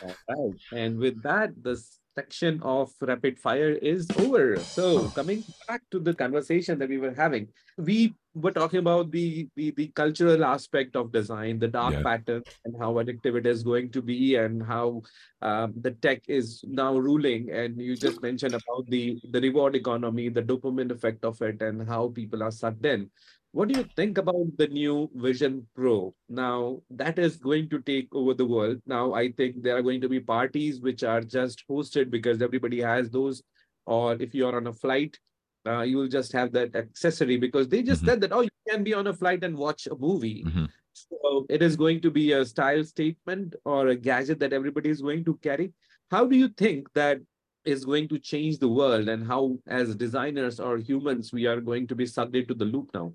Alright. 0.02 0.56
And 0.72 0.98
with 0.98 1.22
that, 1.22 1.50
the 1.62 1.80
section 2.16 2.60
of 2.62 2.90
rapid 3.00 3.38
fire 3.38 3.70
is 3.70 4.08
over. 4.18 4.56
So 4.58 5.08
coming 5.10 5.44
back 5.68 5.82
to 5.92 6.00
the 6.00 6.14
conversation 6.14 6.78
that 6.80 6.88
we 6.88 6.98
were 6.98 7.14
having, 7.14 7.48
we 7.76 8.14
were 8.34 8.50
talking 8.52 8.78
about 8.80 9.10
the 9.10 9.48
the, 9.56 9.70
the 9.72 9.88
cultural 9.88 10.44
aspect 10.44 10.96
of 10.96 11.12
design, 11.12 11.58
the 11.58 11.68
dark 11.68 11.94
Yeah. 11.94 12.02
pattern, 12.02 12.42
and 12.64 12.74
how 12.80 12.94
addictive 12.94 13.36
it 13.38 13.46
is 13.46 13.62
going 13.62 13.90
to 13.92 14.02
be, 14.02 14.36
and 14.36 14.62
how 14.62 15.02
um, 15.42 15.74
the 15.80 15.92
tech 15.92 16.22
is 16.28 16.64
now 16.66 16.96
ruling. 16.96 17.50
And 17.50 17.80
you 17.80 17.96
just 17.96 18.22
mentioned 18.22 18.54
about 18.54 18.86
the 18.88 19.20
the 19.30 19.40
reward 19.40 19.76
economy, 19.76 20.28
the 20.30 20.42
dopamine 20.42 20.90
effect 20.90 21.24
of 21.24 21.40
it, 21.42 21.60
and 21.62 21.86
how 21.86 22.08
people 22.08 22.42
are 22.42 22.50
sucked 22.52 22.86
in. 22.86 23.10
What 23.52 23.68
do 23.68 23.78
you 23.78 23.84
think 23.96 24.16
about 24.18 24.56
the 24.58 24.68
new 24.68 25.10
Vision 25.14 25.66
Pro? 25.74 26.14
Now, 26.28 26.82
that 26.90 27.18
is 27.18 27.36
going 27.36 27.68
to 27.70 27.80
take 27.80 28.08
over 28.14 28.32
the 28.32 28.46
world. 28.46 28.80
Now, 28.86 29.12
I 29.12 29.32
think 29.32 29.62
there 29.62 29.76
are 29.76 29.82
going 29.82 30.00
to 30.02 30.08
be 30.08 30.20
parties 30.20 30.80
which 30.80 31.02
are 31.02 31.20
just 31.20 31.64
hosted 31.68 32.10
because 32.10 32.42
everybody 32.42 32.80
has 32.80 33.10
those. 33.10 33.42
Or 33.86 34.14
if 34.14 34.34
you're 34.34 34.54
on 34.54 34.68
a 34.68 34.72
flight, 34.72 35.18
uh, 35.66 35.80
you 35.80 35.96
will 35.96 36.08
just 36.08 36.32
have 36.32 36.52
that 36.52 36.76
accessory 36.76 37.38
because 37.38 37.66
they 37.68 37.82
just 37.82 38.02
Mhm. 38.02 38.06
said 38.06 38.20
that, 38.20 38.32
oh, 38.32 38.42
you 38.42 38.50
can 38.68 38.84
be 38.84 38.94
on 38.94 39.08
a 39.08 39.12
flight 39.14 39.42
and 39.42 39.56
watch 39.56 39.88
a 39.88 39.96
movie. 39.96 40.44
Mhm. 40.44 40.68
So 40.92 41.46
it 41.48 41.60
is 41.60 41.76
going 41.76 42.00
to 42.02 42.10
be 42.10 42.32
a 42.32 42.44
style 42.44 42.84
statement 42.84 43.56
or 43.64 43.88
a 43.88 43.96
gadget 43.96 44.38
that 44.40 44.52
everybody 44.52 44.90
is 44.90 45.02
going 45.02 45.24
to 45.24 45.36
carry. 45.38 45.72
How 46.10 46.24
do 46.24 46.36
you 46.36 46.48
think 46.48 46.92
that 46.92 47.20
is 47.64 47.84
going 47.84 48.08
to 48.08 48.18
change 48.18 48.58
the 48.58 48.68
world 48.68 49.08
and 49.08 49.26
how, 49.26 49.58
as 49.66 49.96
designers 49.96 50.60
or 50.60 50.78
humans, 50.78 51.32
we 51.32 51.46
are 51.46 51.60
going 51.60 51.86
to 51.88 51.94
be 51.96 52.06
sucked 52.06 52.36
into 52.36 52.54
the 52.54 52.64
loop 52.64 52.90
now? 52.94 53.12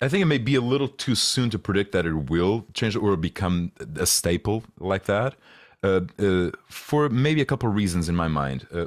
I 0.00 0.08
think 0.08 0.22
it 0.22 0.26
may 0.26 0.38
be 0.38 0.54
a 0.54 0.60
little 0.60 0.88
too 0.88 1.14
soon 1.14 1.50
to 1.50 1.58
predict 1.58 1.92
that 1.92 2.06
it 2.06 2.30
will 2.30 2.66
change 2.72 2.94
or 2.94 3.16
become 3.16 3.72
a 3.96 4.06
staple 4.06 4.64
like 4.78 5.04
that. 5.04 5.34
Uh, 5.82 6.00
uh, 6.18 6.50
for 6.68 7.08
maybe 7.08 7.40
a 7.40 7.44
couple 7.44 7.68
of 7.68 7.74
reasons 7.74 8.08
in 8.08 8.16
my 8.16 8.26
mind. 8.26 8.66
Uh, 8.72 8.86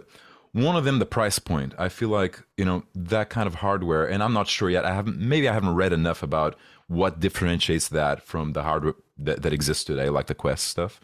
one 0.52 0.76
of 0.76 0.84
them, 0.84 1.00
the 1.00 1.06
price 1.06 1.40
point. 1.40 1.74
I 1.78 1.88
feel 1.88 2.10
like 2.10 2.44
you 2.58 2.66
know 2.66 2.84
that 2.94 3.30
kind 3.30 3.48
of 3.48 3.56
hardware, 3.56 4.06
and 4.06 4.22
I'm 4.22 4.34
not 4.34 4.50
sure 4.50 4.70
yet. 4.70 4.84
I 4.84 4.94
haven't 4.94 5.18
maybe 5.18 5.48
I 5.48 5.54
haven't 5.54 5.76
read 5.76 5.94
enough 5.94 6.22
about 6.22 6.58
what 6.88 7.22
differentiates 7.22 7.88
that 7.90 8.22
from 8.22 8.52
the 8.52 8.64
hardware 8.64 8.96
that, 9.18 9.42
that 9.44 9.54
exists 9.54 9.86
today, 9.86 10.10
like 10.10 10.28
the 10.28 10.36
Quest 10.36 10.66
stuff. 10.68 11.00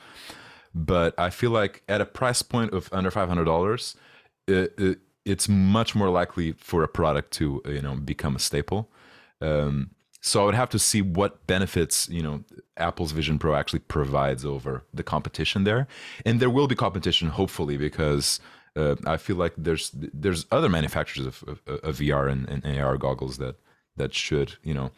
But 0.76 1.18
I 1.18 1.30
feel 1.30 1.52
like 1.52 1.84
at 1.88 2.02
a 2.02 2.06
price 2.06 2.42
point 2.42 2.74
of 2.74 2.90
under 2.92 3.10
five 3.10 3.30
hundred 3.30 3.46
dollars, 3.46 3.96
it, 4.48 4.74
it, 4.78 5.00
it's 5.24 5.48
much 5.48 5.96
more 5.96 6.10
likely 6.10 6.52
for 6.52 6.84
a 6.84 6.88
product 6.90 7.32
to 7.34 7.62
you 7.66 7.82
know 7.82 7.96
become 7.96 8.36
a 8.36 8.40
staple. 8.40 8.92
Um, 9.40 9.92
so 10.22 10.42
I 10.42 10.46
would 10.46 10.56
have 10.56 10.70
to 10.70 10.80
see 10.80 11.02
what 11.02 11.46
benefits 11.48 12.10
you 12.10 12.22
know 12.22 12.44
Apple's 12.78 13.12
Vision 13.12 13.40
Pro 13.40 13.56
actually 13.56 13.80
provides 13.80 14.46
over 14.46 14.84
the 14.94 15.04
competition 15.04 15.64
there, 15.64 15.88
and 16.26 16.40
there 16.40 16.50
will 16.50 16.68
be 16.68 16.76
competition 16.76 17.30
hopefully 17.30 17.78
because 17.78 18.40
uh, 18.76 18.96
I 19.06 19.18
feel 19.18 19.36
like 19.36 19.54
there's 19.58 19.92
there's 19.94 20.46
other 20.52 20.70
manufacturers 20.70 21.26
of, 21.26 21.44
of, 21.48 21.62
of 21.84 21.98
VR 21.98 22.32
and, 22.32 22.48
and 22.50 22.80
AR 22.80 22.98
goggles 22.98 23.38
that 23.38 23.56
that 23.96 24.14
should 24.14 24.56
you 24.64 24.74
know 24.74 24.92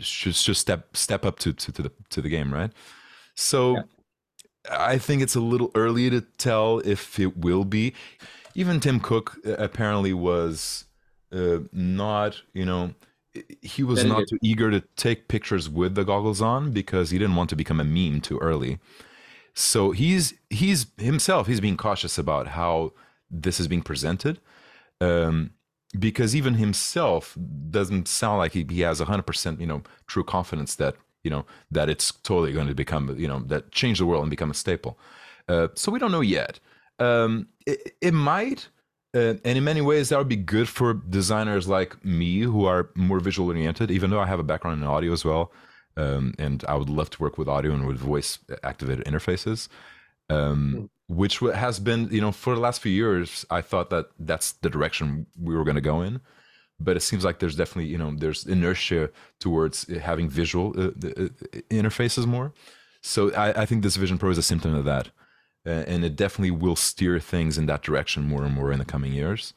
should 0.00 0.34
should 0.34 0.56
step 0.56 0.96
step 0.96 1.24
up 1.24 1.38
to 1.40 1.52
to, 1.52 1.72
to 1.72 1.82
the 1.82 1.92
to 2.10 2.20
the 2.20 2.28
game 2.28 2.52
right. 2.52 2.72
So 3.34 3.76
Yeah. 3.76 3.82
I 4.70 4.98
think 4.98 5.22
it's 5.22 5.36
a 5.36 5.40
little 5.40 5.70
early 5.74 6.10
to 6.10 6.20
tell 6.20 6.80
if 6.80 7.18
it 7.18 7.36
will 7.38 7.64
be. 7.64 7.94
Even 8.54 8.80
Tim 8.80 9.00
Cook 9.00 9.38
apparently 9.44 10.12
was 10.12 10.84
uh, 11.32 11.60
not 11.72 12.42
you 12.52 12.64
know 12.64 12.94
he 13.62 13.82
was 13.82 14.04
not 14.04 14.26
too 14.28 14.38
eager 14.42 14.70
to 14.70 14.80
take 14.96 15.28
pictures 15.28 15.68
with 15.68 15.94
the 15.94 16.04
goggles 16.04 16.40
on 16.40 16.72
because 16.72 17.10
he 17.10 17.18
didn't 17.18 17.36
want 17.36 17.50
to 17.50 17.56
become 17.56 17.80
a 17.80 17.84
meme 17.84 18.20
too 18.20 18.38
early. 18.38 18.78
So 19.54 19.90
he's 19.90 20.34
he's 20.50 20.86
himself 20.98 21.46
he's 21.46 21.60
being 21.60 21.76
cautious 21.76 22.18
about 22.18 22.48
how 22.48 22.92
this 23.30 23.58
is 23.58 23.68
being 23.68 23.82
presented, 23.82 24.40
um, 25.00 25.50
because 25.98 26.36
even 26.36 26.54
himself 26.54 27.36
doesn't 27.70 28.08
sound 28.08 28.38
like 28.38 28.52
he, 28.52 28.64
he 28.68 28.82
has 28.82 29.00
hundred 29.00 29.26
percent 29.26 29.60
you 29.60 29.66
know 29.66 29.82
true 30.06 30.24
confidence 30.24 30.76
that 30.76 30.96
you 31.24 31.30
know 31.30 31.44
that 31.70 31.88
it's 31.88 32.12
totally 32.12 32.52
going 32.52 32.68
to 32.68 32.74
become 32.74 33.18
you 33.18 33.28
know 33.28 33.40
that 33.40 33.72
change 33.72 33.98
the 33.98 34.06
world 34.06 34.22
and 34.22 34.30
become 34.30 34.50
a 34.50 34.54
staple. 34.54 34.98
Uh, 35.48 35.68
so 35.74 35.90
we 35.90 35.98
don't 35.98 36.12
know 36.12 36.20
yet. 36.20 36.60
Um, 36.98 37.48
it, 37.66 37.96
it 38.00 38.14
might. 38.14 38.68
Uh, 39.14 39.34
and 39.44 39.56
in 39.58 39.64
many 39.64 39.80
ways, 39.80 40.10
that 40.10 40.18
would 40.18 40.28
be 40.28 40.36
good 40.36 40.68
for 40.68 40.92
designers 40.92 41.66
like 41.66 42.04
me 42.04 42.40
who 42.40 42.66
are 42.66 42.90
more 42.94 43.20
visual 43.20 43.48
oriented, 43.48 43.90
even 43.90 44.10
though 44.10 44.20
I 44.20 44.26
have 44.26 44.38
a 44.38 44.44
background 44.44 44.82
in 44.82 44.88
audio 44.88 45.12
as 45.12 45.24
well. 45.24 45.52
Um, 45.96 46.34
and 46.38 46.64
I 46.68 46.74
would 46.76 46.90
love 46.90 47.10
to 47.10 47.22
work 47.22 47.38
with 47.38 47.48
audio 47.48 47.72
and 47.72 47.86
with 47.86 47.98
voice 47.98 48.38
activated 48.62 49.04
interfaces, 49.06 49.68
um, 50.30 50.90
which 51.08 51.38
has 51.38 51.80
been, 51.80 52.08
you 52.10 52.20
know, 52.20 52.32
for 52.32 52.54
the 52.54 52.60
last 52.60 52.80
few 52.80 52.92
years, 52.92 53.44
I 53.50 53.62
thought 53.62 53.90
that 53.90 54.06
that's 54.18 54.52
the 54.52 54.70
direction 54.70 55.26
we 55.40 55.56
were 55.56 55.64
going 55.64 55.74
to 55.74 55.80
go 55.80 56.02
in. 56.02 56.20
But 56.78 56.96
it 56.96 57.00
seems 57.00 57.24
like 57.24 57.40
there's 57.40 57.56
definitely, 57.56 57.90
you 57.90 57.98
know, 57.98 58.14
there's 58.14 58.46
inertia 58.46 59.10
towards 59.40 59.88
having 59.98 60.28
visual 60.28 60.72
uh, 60.78 60.88
uh, 60.88 61.28
interfaces 61.70 62.26
more. 62.26 62.52
So 63.02 63.32
I, 63.34 63.62
I 63.62 63.66
think 63.66 63.82
this 63.82 63.96
Vision 63.96 64.18
Pro 64.18 64.30
is 64.30 64.38
a 64.38 64.42
symptom 64.42 64.74
of 64.74 64.84
that 64.84 65.10
and 65.68 66.04
it 66.04 66.16
definitely 66.16 66.50
will 66.50 66.76
steer 66.76 67.18
things 67.20 67.58
in 67.58 67.66
that 67.66 67.82
direction 67.82 68.24
more 68.24 68.44
and 68.44 68.54
more 68.54 68.72
in 68.72 68.78
the 68.78 68.84
coming 68.84 69.12
years. 69.12 69.54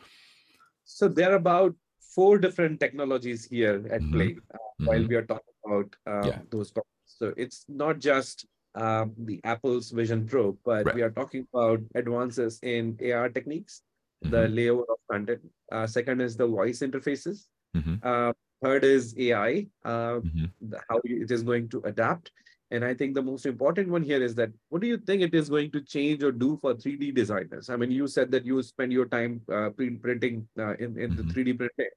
So 0.84 1.08
there 1.08 1.32
are 1.32 1.36
about 1.36 1.76
four 2.16 2.38
different 2.38 2.80
technologies 2.80 3.46
here 3.46 3.86
at 3.90 4.02
Mhm. 4.02 4.12
play 4.12 4.38
uh, 4.54 4.58
while 4.80 5.00
Mhm. 5.00 5.08
we 5.10 5.16
are 5.16 5.26
talking 5.26 5.54
about 5.66 5.96
uh, 6.06 6.28
Yeah. 6.28 6.42
those 6.50 6.72
products. 6.72 7.16
So 7.20 7.34
it's 7.38 7.66
not 7.70 8.00
just 8.00 8.46
um, 8.74 9.14
the 9.18 9.42
Apple's 9.44 9.92
Vision 9.92 10.26
Pro, 10.26 10.54
but 10.64 10.86
Right. 10.86 10.96
we 10.96 11.02
are 11.02 11.12
talking 11.12 11.46
about 11.54 11.82
advances 11.94 12.58
in 12.64 12.98
AR 13.02 13.28
techniques, 13.30 13.82
the 14.22 14.48
Mhm. 14.48 14.56
layout 14.56 14.86
of 14.88 14.98
content. 15.12 15.42
Uh, 15.70 15.86
second 15.88 16.22
is 16.22 16.38
the 16.38 16.48
voice 16.48 16.80
interfaces. 16.80 17.48
Mhm. 17.76 18.00
Uh, 18.02 18.32
third 18.64 18.86
is 18.86 19.14
AI, 19.18 19.68
uh, 19.84 20.22
Mhm. 20.22 20.52
the- 20.62 20.80
how 20.90 21.02
it 21.04 21.30
is 21.32 21.44
going 21.44 21.68
to 21.68 21.82
adapt. 21.84 22.32
And 22.72 22.86
I 22.86 22.94
think 22.94 23.16
the 23.16 23.22
most 23.22 23.46
important 23.46 23.90
one 23.90 24.02
here 24.02 24.24
is 24.24 24.34
that 24.36 24.50
what 24.70 24.82
do 24.82 24.88
you 24.88 24.98
think 24.98 25.22
it 25.22 25.36
is 25.36 25.50
going 25.50 25.72
to 25.72 25.82
change 25.82 26.24
or 26.24 26.32
do 26.32 26.58
for 26.62 26.74
3D 26.74 27.14
designers? 27.14 27.70
I 27.70 27.76
mean, 27.76 27.92
you 27.92 28.08
said 28.08 28.32
that 28.32 28.46
you 28.46 28.64
spend 28.64 28.94
your 28.94 29.08
time 29.08 29.42
uh, 29.52 29.70
printing 29.72 30.48
uh, 30.58 30.76
in, 30.76 30.98
in 30.98 31.16
the 31.18 31.24
3D 31.24 31.58
printing. 31.58 31.92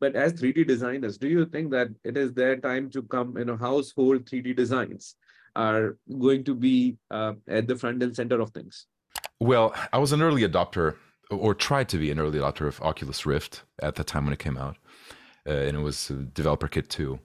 But 0.00 0.14
as 0.14 0.34
3D 0.34 0.66
designers, 0.66 1.16
do 1.16 1.28
you 1.28 1.46
think 1.46 1.70
that 1.70 1.88
it 2.04 2.16
is 2.16 2.34
their 2.34 2.56
time 2.56 2.90
to 2.90 3.02
come, 3.02 3.38
you 3.38 3.46
know, 3.46 3.56
household 3.56 4.26
3D 4.26 4.54
designs 4.54 5.16
are 5.56 5.96
going 6.18 6.44
to 6.44 6.54
be 6.54 6.98
uh, 7.10 7.34
at 7.48 7.66
the 7.66 7.76
front 7.76 8.02
and 8.02 8.14
center 8.14 8.40
of 8.40 8.50
things? 8.50 8.86
Well, 9.40 9.74
I 9.92 9.98
was 9.98 10.12
an 10.12 10.20
early 10.20 10.42
adopter, 10.42 10.96
or 11.30 11.54
tried 11.54 11.88
to 11.90 11.98
be 11.98 12.10
an 12.10 12.18
early 12.18 12.38
adopter 12.38 12.66
of 12.66 12.80
Oculus 12.82 13.24
Rift 13.24 13.62
at 13.80 13.94
the 13.94 14.04
time 14.04 14.24
when 14.24 14.32
it 14.32 14.38
came 14.38 14.56
out, 14.56 14.76
uh, 15.46 15.52
and 15.52 15.76
it 15.76 15.80
was 15.80 16.08
Developer 16.34 16.68
Kit 16.68 16.90
2. 16.90 17.18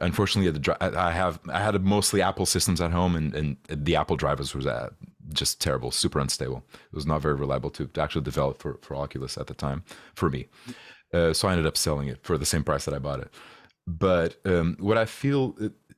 Unfortunately, 0.00 0.50
the 0.50 0.76
I 0.80 1.12
have 1.12 1.40
I 1.48 1.60
had 1.60 1.82
mostly 1.84 2.22
Apple 2.22 2.46
systems 2.46 2.80
at 2.80 2.90
home, 2.90 3.14
and, 3.14 3.34
and 3.34 3.56
the 3.68 3.96
Apple 3.96 4.16
drivers 4.16 4.54
was 4.54 4.66
uh, 4.66 4.90
just 5.32 5.60
terrible, 5.60 5.90
super 5.90 6.18
unstable. 6.18 6.64
It 6.72 6.94
was 6.94 7.06
not 7.06 7.22
very 7.22 7.34
reliable 7.34 7.70
to, 7.70 7.86
to 7.86 8.00
actually 8.00 8.22
develop 8.22 8.60
for, 8.60 8.78
for 8.82 8.96
Oculus 8.96 9.36
at 9.36 9.46
the 9.46 9.54
time 9.54 9.84
for 10.14 10.30
me. 10.30 10.46
Uh, 11.12 11.32
so 11.32 11.48
I 11.48 11.52
ended 11.52 11.66
up 11.66 11.76
selling 11.76 12.08
it 12.08 12.18
for 12.22 12.38
the 12.38 12.46
same 12.46 12.64
price 12.64 12.84
that 12.84 12.94
I 12.94 12.98
bought 12.98 13.20
it. 13.20 13.32
But 13.86 14.36
um, 14.44 14.76
what 14.78 14.96
I 14.96 15.04
feel 15.04 15.56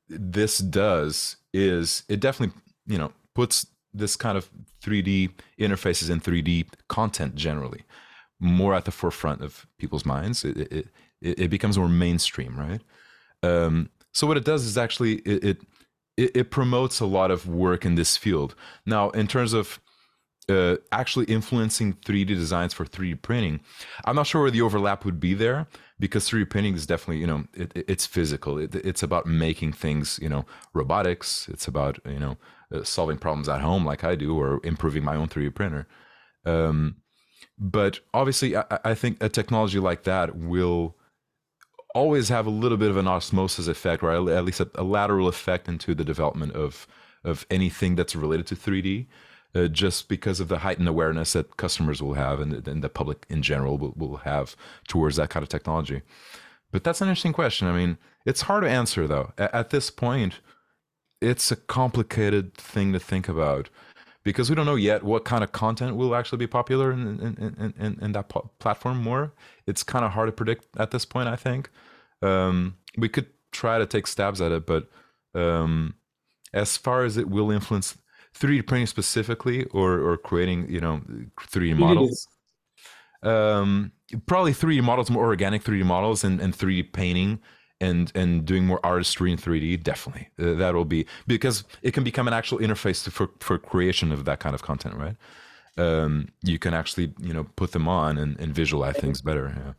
this 0.09 0.59
does 0.59 1.37
is 1.53 2.05
it 2.09 2.21
definitely 2.21 2.57
you 2.87 2.99
know 2.99 3.13
puts 3.35 3.67
this 3.95 4.17
kind 4.17 4.39
of 4.39 4.51
3D 4.83 5.31
interfaces 5.59 6.11
and 6.11 6.23
3D 6.23 6.67
content 6.89 7.35
generally 7.35 7.83
more 8.41 8.75
at 8.75 8.85
the 8.85 8.91
forefront 8.91 9.43
of 9.43 9.67
people's 9.79 10.05
minds. 10.05 10.45
It 10.45 10.57
it, 10.57 10.89
it, 11.21 11.39
it 11.41 11.49
becomes 11.49 11.79
more 11.79 11.89
mainstream, 11.89 12.59
right? 12.59 12.81
Um, 13.43 13.91
so 14.13 14.27
what 14.27 14.37
it 14.37 14.45
does 14.45 14.65
is 14.65 14.77
actually 14.79 15.15
it, 15.17 15.45
it 15.45 15.59
it 16.35 16.51
promotes 16.51 17.01
a 17.01 17.07
lot 17.07 17.31
of 17.31 17.49
work 17.49 17.85
in 17.85 17.95
this 17.95 18.17
field. 18.17 18.55
Now, 18.85 19.11
in 19.11 19.27
terms 19.27 19.55
of 19.55 19.81
uh, 20.49 20.77
actually 20.91 21.25
influencing 21.27 21.95
3D 21.95 22.29
designs 22.29 22.75
for 22.75 22.85
3D 22.85 23.23
printing, 23.23 23.61
I'm 24.05 24.17
not 24.17 24.27
sure 24.27 24.43
where 24.43 24.51
the 24.51 24.61
overlap 24.61 25.05
would 25.05 25.21
be 25.21 25.35
there 25.35 25.67
because 25.99 26.29
3D 26.29 26.51
printing 26.51 26.75
is 26.75 26.87
definitely, 26.87 27.19
you 27.19 27.27
know, 27.27 27.45
it- 27.55 27.73
it's 27.89 28.07
physical. 28.07 28.59
It, 28.59 28.75
it's 28.75 29.03
about 29.03 29.27
making 29.27 29.73
things, 29.73 30.19
you 30.21 30.29
know, 30.29 30.45
robotics. 30.75 31.49
It's 31.49 31.67
about, 31.67 31.99
you 32.05 32.19
know, 32.19 32.37
uh, 32.75 32.83
solving 32.83 33.19
problems 33.19 33.49
at 33.49 33.61
home 33.61 33.85
like 33.87 34.05
I 34.05 34.15
do 34.15 34.37
or 34.39 34.61
improving 34.65 35.05
my 35.05 35.17
own 35.17 35.29
3D 35.29 35.55
printer. 35.55 35.87
Um, 36.45 36.97
but 37.59 38.01
obviously, 38.13 38.57
I, 38.57 38.65
I 38.85 38.95
think 38.95 39.23
a 39.23 39.29
technology 39.29 39.79
like 39.79 40.03
that 40.05 40.37
will 40.37 40.97
always 41.95 42.29
have 42.29 42.47
a 42.47 42.51
little 42.51 42.79
bit 42.79 42.91
of 42.91 42.97
an 42.97 43.07
osmosis 43.09 43.69
effect, 43.69 44.03
or 44.03 44.11
at 44.11 44.45
least 44.45 44.61
a, 44.61 44.71
a 44.75 44.83
lateral 44.83 45.29
effect 45.29 45.69
into 45.69 45.95
the 45.95 46.05
development 46.05 46.53
of 46.55 46.87
of 47.25 47.47
anything 47.51 47.95
that's 47.95 48.17
related 48.17 48.47
to 48.49 48.57
3D, 48.57 49.07
uh, 49.55 49.69
just 49.69 50.09
because 50.09 50.41
of 50.41 50.49
the 50.49 50.59
heightened 50.59 50.89
awareness 50.89 51.35
that 51.35 51.57
customers 51.57 52.03
will 52.03 52.15
have 52.15 52.41
and, 52.41 52.67
and 52.67 52.83
the 52.83 52.89
public 52.89 53.25
in 53.29 53.43
general 53.43 53.79
will, 53.79 53.93
will 53.97 54.17
have 54.19 54.57
towards 54.89 55.17
that 55.17 55.31
kind 55.31 55.43
of 55.43 55.49
technology. 55.49 56.03
But 56.73 56.83
that's 56.83 57.01
an 57.01 57.09
interesting 57.09 57.33
question. 57.33 57.69
I 57.69 57.73
mean, 57.73 57.99
it's 58.27 58.43
hard 58.43 58.65
to 58.65 58.71
answer 58.71 59.07
though. 59.07 59.33
A- 59.39 59.55
at 59.55 59.71
this 59.71 59.91
point, 59.91 60.41
it's 61.21 61.53
a 61.53 61.57
complicated 61.57 62.55
thing 62.55 62.93
to 62.93 62.99
think 62.99 63.29
about 63.29 63.69
because 64.25 64.49
we 64.49 64.57
don't 64.57 64.67
know 64.67 64.77
yet 64.77 65.03
what 65.03 65.25
kind 65.25 65.43
of 65.43 65.53
content 65.53 65.97
will 65.97 66.15
actually 66.15 66.39
be 66.39 66.47
popular 66.47 66.93
in 66.93 67.21
in, 67.21 67.55
in, 67.59 67.75
in, 67.79 67.99
in 68.01 68.13
that 68.13 68.29
po- 68.29 68.51
platform 68.59 69.03
more. 69.03 69.33
It's 69.67 69.83
kind 69.83 70.05
of 70.05 70.13
hard 70.13 70.29
to 70.29 70.33
predict 70.33 70.67
at 70.77 70.91
this 70.91 71.05
point, 71.05 71.29
I 71.29 71.37
think. 71.37 71.71
Um, 72.21 72.77
we 72.97 73.09
could 73.09 73.27
try 73.51 73.79
to 73.79 73.87
take 73.87 74.07
stabs 74.07 74.41
at 74.41 74.53
it, 74.53 74.67
but 74.67 74.89
um, 75.35 75.95
as 76.53 76.77
far 76.77 77.05
as 77.05 77.17
it 77.17 77.29
will 77.29 77.51
influence 77.51 77.97
3D 78.35 78.67
printing 78.67 78.87
specifically 78.87 79.65
or, 79.67 79.99
or 79.99 80.17
creating, 80.17 80.69
you 80.71 80.81
know, 80.81 81.03
3D 81.41 81.77
models, 81.77 82.27
um, 83.23 83.93
probably 84.27 84.53
3D 84.53 84.83
models, 84.83 85.11
more 85.11 85.25
organic 85.25 85.63
3D 85.63 85.85
models 85.85 86.25
and, 86.25 86.41
and 86.41 86.57
3D 86.57 86.93
painting 86.93 87.41
and 87.83 88.13
and 88.15 88.45
doing 88.47 88.65
more 88.67 88.81
artistry 88.85 89.31
in 89.33 89.39
3D, 89.39 89.83
definitely 89.83 90.29
uh, 90.39 90.55
that 90.55 90.75
will 90.75 90.85
be 90.97 91.07
because 91.27 91.65
it 91.83 91.93
can 91.93 92.05
become 92.05 92.29
an 92.29 92.35
actual 92.35 92.59
interface 92.59 93.05
to, 93.05 93.11
for 93.11 93.27
for 93.41 93.59
creation 93.59 94.13
of 94.13 94.25
that 94.25 94.39
kind 94.41 94.55
of 94.55 94.63
content, 94.63 94.95
right? 94.97 95.17
Um, 95.79 96.29
you 96.43 96.59
can 96.59 96.75
actually 96.75 97.15
you 97.19 97.35
know 97.35 97.45
put 97.57 97.73
them 97.73 97.89
on 97.89 98.19
and, 98.19 98.39
and 98.41 98.55
visualize 98.55 98.97
things 98.99 99.21
better. 99.23 99.47
Yeah. 99.57 99.73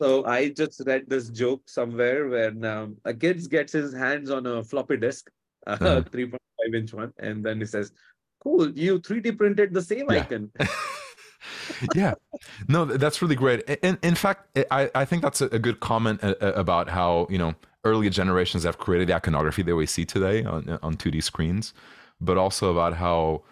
So 0.00 0.24
I 0.26 0.50
just 0.50 0.82
read 0.86 1.04
this 1.08 1.28
joke 1.30 1.62
somewhere 1.68 2.28
when 2.28 2.64
um, 2.64 2.96
a 3.04 3.14
kid 3.14 3.48
gets 3.48 3.72
his 3.72 3.94
hands 3.94 4.30
on 4.30 4.46
a 4.46 4.62
floppy 4.62 4.96
disk, 4.96 5.30
a 5.66 5.72
Uh-huh. 5.74 6.02
3.5 6.10 6.74
inch 6.74 6.92
one, 6.94 7.12
and 7.18 7.44
then 7.44 7.60
he 7.60 7.66
says, 7.66 7.92
"Cool, 8.42 8.70
you 8.76 8.98
3D 9.00 9.32
printed 9.32 9.72
the 9.72 9.82
same 9.82 10.10
Yeah. 10.10 10.22
icon." 10.22 10.50
yeah. 11.94 12.14
No 12.68 12.84
that's 12.84 13.22
really 13.22 13.36
great. 13.36 13.62
In, 13.82 13.98
in 14.02 14.14
fact 14.14 14.58
i, 14.70 14.90
I 14.94 15.04
think 15.04 15.22
that's 15.22 15.40
a, 15.40 15.58
good 15.58 15.80
comment 15.80 16.22
uh, 16.22 16.34
uh, 16.40 16.52
about 16.52 16.88
how 16.88 17.26
you 17.30 17.38
know 17.38 17.54
earlier 17.84 18.10
generations 18.10 18.64
have 18.64 18.78
created 18.78 19.08
the 19.08 19.14
iconography 19.14 19.62
that 19.62 19.76
we 19.76 19.86
see 19.86 20.04
today 20.04 20.44
on, 20.44 20.78
on 20.82 20.96
2d 20.96 21.22
screens 21.22 21.74
but 22.20 22.38
also 22.38 22.70
about 22.70 22.94
how 22.94 23.42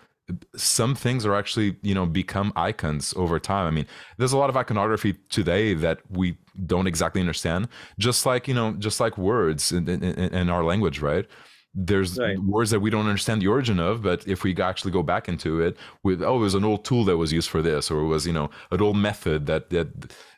some 0.57 0.95
things 0.95 1.26
are 1.26 1.34
actually 1.34 1.76
you 1.82 1.95
know 1.95 2.07
become 2.07 2.53
icons 2.57 3.12
over 3.16 3.38
time. 3.38 3.66
I 3.66 3.70
mean 3.70 3.86
there's 4.18 4.32
a 4.32 4.38
lot 4.38 4.51
of 4.51 4.57
iconography 4.57 5.14
today 5.28 5.74
that 5.74 5.99
we 6.11 6.36
don't 6.66 6.86
exactly 6.86 7.20
understand 7.20 7.68
just 7.99 8.24
like 8.26 8.47
you 8.47 8.55
know 8.55 8.72
just 8.72 9.01
like 9.01 9.18
words 9.18 9.72
in, 9.72 9.88
in 9.88 10.03
in 10.03 10.51
our 10.51 10.64
language 10.64 11.01
right 11.01 11.26
there's 11.74 12.18
Right. 12.18 12.38
words 12.38 12.70
that 12.70 12.80
we 12.80 12.90
don't 12.90 13.06
understand 13.06 13.40
the 13.40 13.46
origin 13.48 13.80
of 13.80 14.02
but 14.02 14.26
if 14.28 14.44
we 14.44 14.54
actually 14.60 14.90
go 14.92 15.02
back 15.02 15.26
into 15.28 15.60
it 15.62 15.76
with 16.02 16.22
oh 16.22 16.36
it 16.36 16.40
was 16.40 16.54
an 16.54 16.64
old 16.64 16.84
tool 16.84 17.04
that 17.06 17.16
was 17.16 17.32
used 17.32 17.48
for 17.48 17.62
this 17.62 17.90
or 17.90 18.00
it 18.00 18.06
was 18.06 18.26
you 18.26 18.32
know 18.32 18.50
an 18.70 18.82
old 18.82 18.96
method 18.96 19.46
that 19.46 19.70
that 19.70 19.88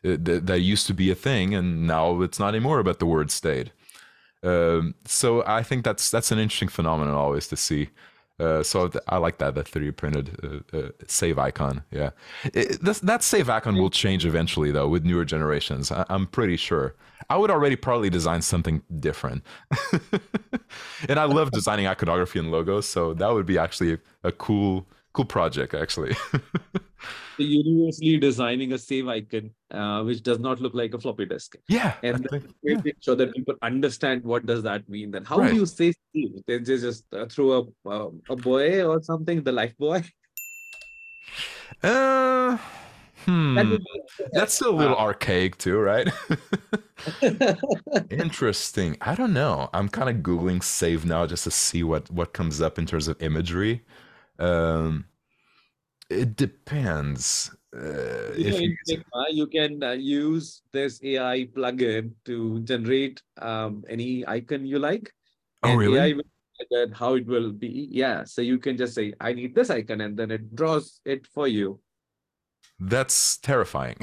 that, 0.03 0.47
that 0.47 0.59
used 0.61 0.87
to 0.87 0.93
be 0.93 1.11
a 1.11 1.15
thing 1.15 1.53
and 1.53 1.85
now 1.87 2.21
it's 2.21 2.39
not 2.39 2.49
anymore 2.49 2.83
but 2.83 2.99
the 2.99 3.05
word 3.05 3.31
stayed 3.31 3.71
um, 4.43 4.95
so 5.05 5.43
i 5.47 5.63
think 5.63 5.83
that's 5.83 6.09
that's 6.11 6.31
an 6.31 6.39
interesting 6.39 6.69
phenomenon 6.69 7.13
always 7.13 7.47
to 7.47 7.57
see 7.57 7.89
uh, 8.39 8.63
so 8.63 8.87
th- 8.87 9.03
I 9.07 9.17
like 9.17 9.37
that 9.37 9.55
the 9.55 9.63
3D 9.63 9.95
printed 9.95 10.63
uh, 10.73 10.77
uh, 10.77 10.89
save 11.07 11.39
icon. 11.39 11.83
Yeah, 11.91 12.11
it, 12.43 12.81
that 12.81 13.23
save 13.23 13.49
icon 13.49 13.75
will 13.77 13.89
change 13.89 14.25
eventually 14.25 14.71
though 14.71 14.87
with 14.87 15.05
newer 15.05 15.25
generations. 15.25 15.91
I, 15.91 16.05
I'm 16.09 16.27
pretty 16.27 16.57
sure. 16.57 16.95
I 17.29 17.37
would 17.37 17.49
already 17.49 17.75
probably 17.75 18.09
design 18.09 18.41
something 18.41 18.83
different, 18.99 19.43
and 21.09 21.17
I 21.17 21.23
love 21.23 21.51
designing 21.51 21.87
iconography 21.87 22.39
and 22.39 22.51
logos. 22.51 22.87
So 22.87 23.13
that 23.13 23.33
would 23.33 23.45
be 23.45 23.57
actually 23.57 23.97
a 24.23 24.31
cool 24.31 24.85
cool 25.15 25.25
project 25.37 25.73
actually. 25.83 26.13
universally 27.37 28.17
designing 28.17 28.71
a 28.73 28.77
save 28.77 29.07
icon 29.13 29.49
uh, 29.71 30.01
which 30.07 30.21
does 30.27 30.39
not 30.39 30.61
look 30.65 30.73
like 30.73 30.93
a 30.93 30.99
floppy 30.99 31.25
disk 31.31 31.57
yeah, 31.67 31.93
and 32.01 32.25
think- 32.29 32.45
yeah. 32.63 32.79
sure 33.05 33.15
that 33.21 33.33
people 33.35 33.55
understand 33.61 34.23
what 34.23 34.45
does 34.51 34.61
that 34.63 34.87
mean 34.95 35.11
then 35.11 35.25
how 35.31 35.37
Right. 35.39 35.51
do 35.51 35.57
you 35.61 35.65
say 35.65 35.91
save 36.13 36.31
they 36.47 36.59
just 36.59 36.83
just 36.87 37.03
uh, 37.13 37.25
throw 37.33 37.49
a 37.59 37.61
uh, 37.95 38.09
a 38.35 38.37
boy 38.47 38.67
or 38.89 38.97
something 39.09 39.43
the 39.49 39.51
life 39.61 39.75
buoy 39.77 40.01
Uh, 41.83 42.57
hmm. 43.25 43.75
That's 44.31 44.53
still 44.53 44.73
a 44.75 44.77
little 44.81 44.95
archaic 44.97 45.57
too, 45.57 45.77
right? 45.79 46.07
Interesting. 48.11 48.95
I 49.01 49.15
don't 49.15 49.33
know. 49.33 49.69
I'm 49.73 49.89
kind 49.89 50.09
of 50.09 50.17
googling 50.17 50.63
save 50.63 51.05
now 51.05 51.25
just 51.27 51.43
to 51.45 51.51
see 51.51 51.83
what 51.83 52.09
what 52.11 52.33
comes 52.33 52.61
up 52.61 52.77
in 52.79 52.85
terms 52.85 53.07
of 53.07 53.21
imagery. 53.21 53.83
Um, 54.39 55.05
it 56.09 56.35
depends. 56.35 57.55
Uh, 57.75 58.31
You 58.37 58.47
if 58.47 58.53
know, 58.53 58.59
you, 58.59 58.77
Figma, 58.87 59.25
you 59.31 59.47
can 59.47 59.83
uh, 59.83 59.91
use 59.91 60.61
this 60.71 61.03
AI 61.03 61.47
plugin 61.51 62.11
to 62.25 62.59
generate 62.61 63.21
um, 63.41 63.83
any 63.89 64.25
icon 64.27 64.65
you 64.65 64.79
like. 64.79 65.11
oh 65.63 65.75
really? 65.75 65.99
AI 65.99 66.13
will 66.13 66.23
that 66.71 66.93
how 66.95 67.15
it 67.15 67.25
will 67.27 67.51
be. 67.51 67.89
Yeah. 67.91 68.23
So 68.23 68.41
you 68.41 68.59
can 68.59 68.77
just 68.77 68.95
say, 68.95 69.13
I 69.19 69.33
need 69.33 69.55
this 69.55 69.69
icon, 69.69 70.01
and 70.01 70.15
then 70.15 70.31
it 70.31 70.55
draws 70.55 71.01
it 71.03 71.27
for 71.27 71.47
you. 71.47 71.79
That's 72.79 73.37
terrifying. 73.37 73.95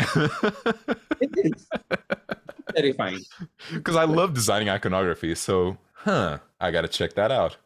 It 1.20 1.32
is 1.44 1.68
terrifying. 2.76 3.20
Because 3.72 3.96
I 3.96 4.04
love 4.04 4.34
designing 4.34 4.68
iconography. 4.68 5.34
So, 5.34 5.78
huh? 5.92 6.38
I 6.60 6.70
got 6.70 6.82
to 6.82 6.88
check 6.88 7.14
that 7.14 7.30
out. 7.30 7.56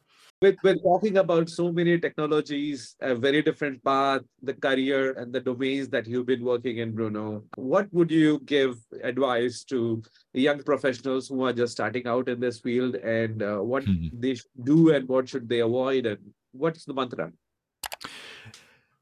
With, 0.43 0.57
with 0.63 0.83
talking 0.83 1.17
about 1.17 1.49
so 1.49 1.73
many 1.73 1.99
technologies, 1.99 2.95
a 3.01 3.15
very 3.15 3.41
different 3.41 3.83
path, 3.83 4.21
the 4.43 4.53
career 4.53 5.13
and 5.13 5.33
the 5.33 5.41
domains 5.41 5.89
that 5.89 6.07
you've 6.07 6.27
been 6.27 6.45
working 6.45 6.77
in, 6.77 6.95
Bruno, 6.95 7.45
what 7.57 7.91
would 7.95 8.11
you 8.11 8.41
give 8.45 8.77
advice 9.03 9.65
to 9.65 10.03
young 10.35 10.63
professionals 10.63 11.29
who 11.29 11.43
are 11.45 11.55
just 11.55 11.73
starting 11.73 12.07
out 12.07 12.29
in 12.29 12.39
this 12.39 12.61
field 12.61 12.97
and 12.97 13.43
uh, 13.43 13.61
what 13.61 13.85
Mhm. 13.85 14.11
they 14.13 14.35
should 14.35 14.65
do 14.65 14.91
and 14.91 15.09
what 15.09 15.27
should 15.27 15.49
they 15.49 15.61
avoid 15.61 16.05
and 16.05 16.19
what's 16.53 16.85
the 16.85 16.93
mantra? 16.93 17.33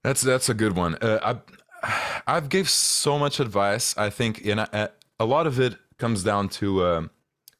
That's 0.04 0.20
that's 0.20 0.48
a 0.48 0.54
good 0.54 0.76
one. 0.76 0.94
Uh, 1.00 1.18
I 1.30 1.34
I've 2.28 2.48
gave 2.48 2.70
so 2.70 3.18
much 3.18 3.40
advice. 3.40 3.96
I 3.98 4.08
think 4.08 4.40
in 4.42 4.58
a, 4.60 4.90
a 5.18 5.24
lot 5.24 5.46
of 5.48 5.58
it 5.58 5.74
comes 5.98 6.22
down 6.22 6.48
to 6.60 6.84
um, 6.86 7.10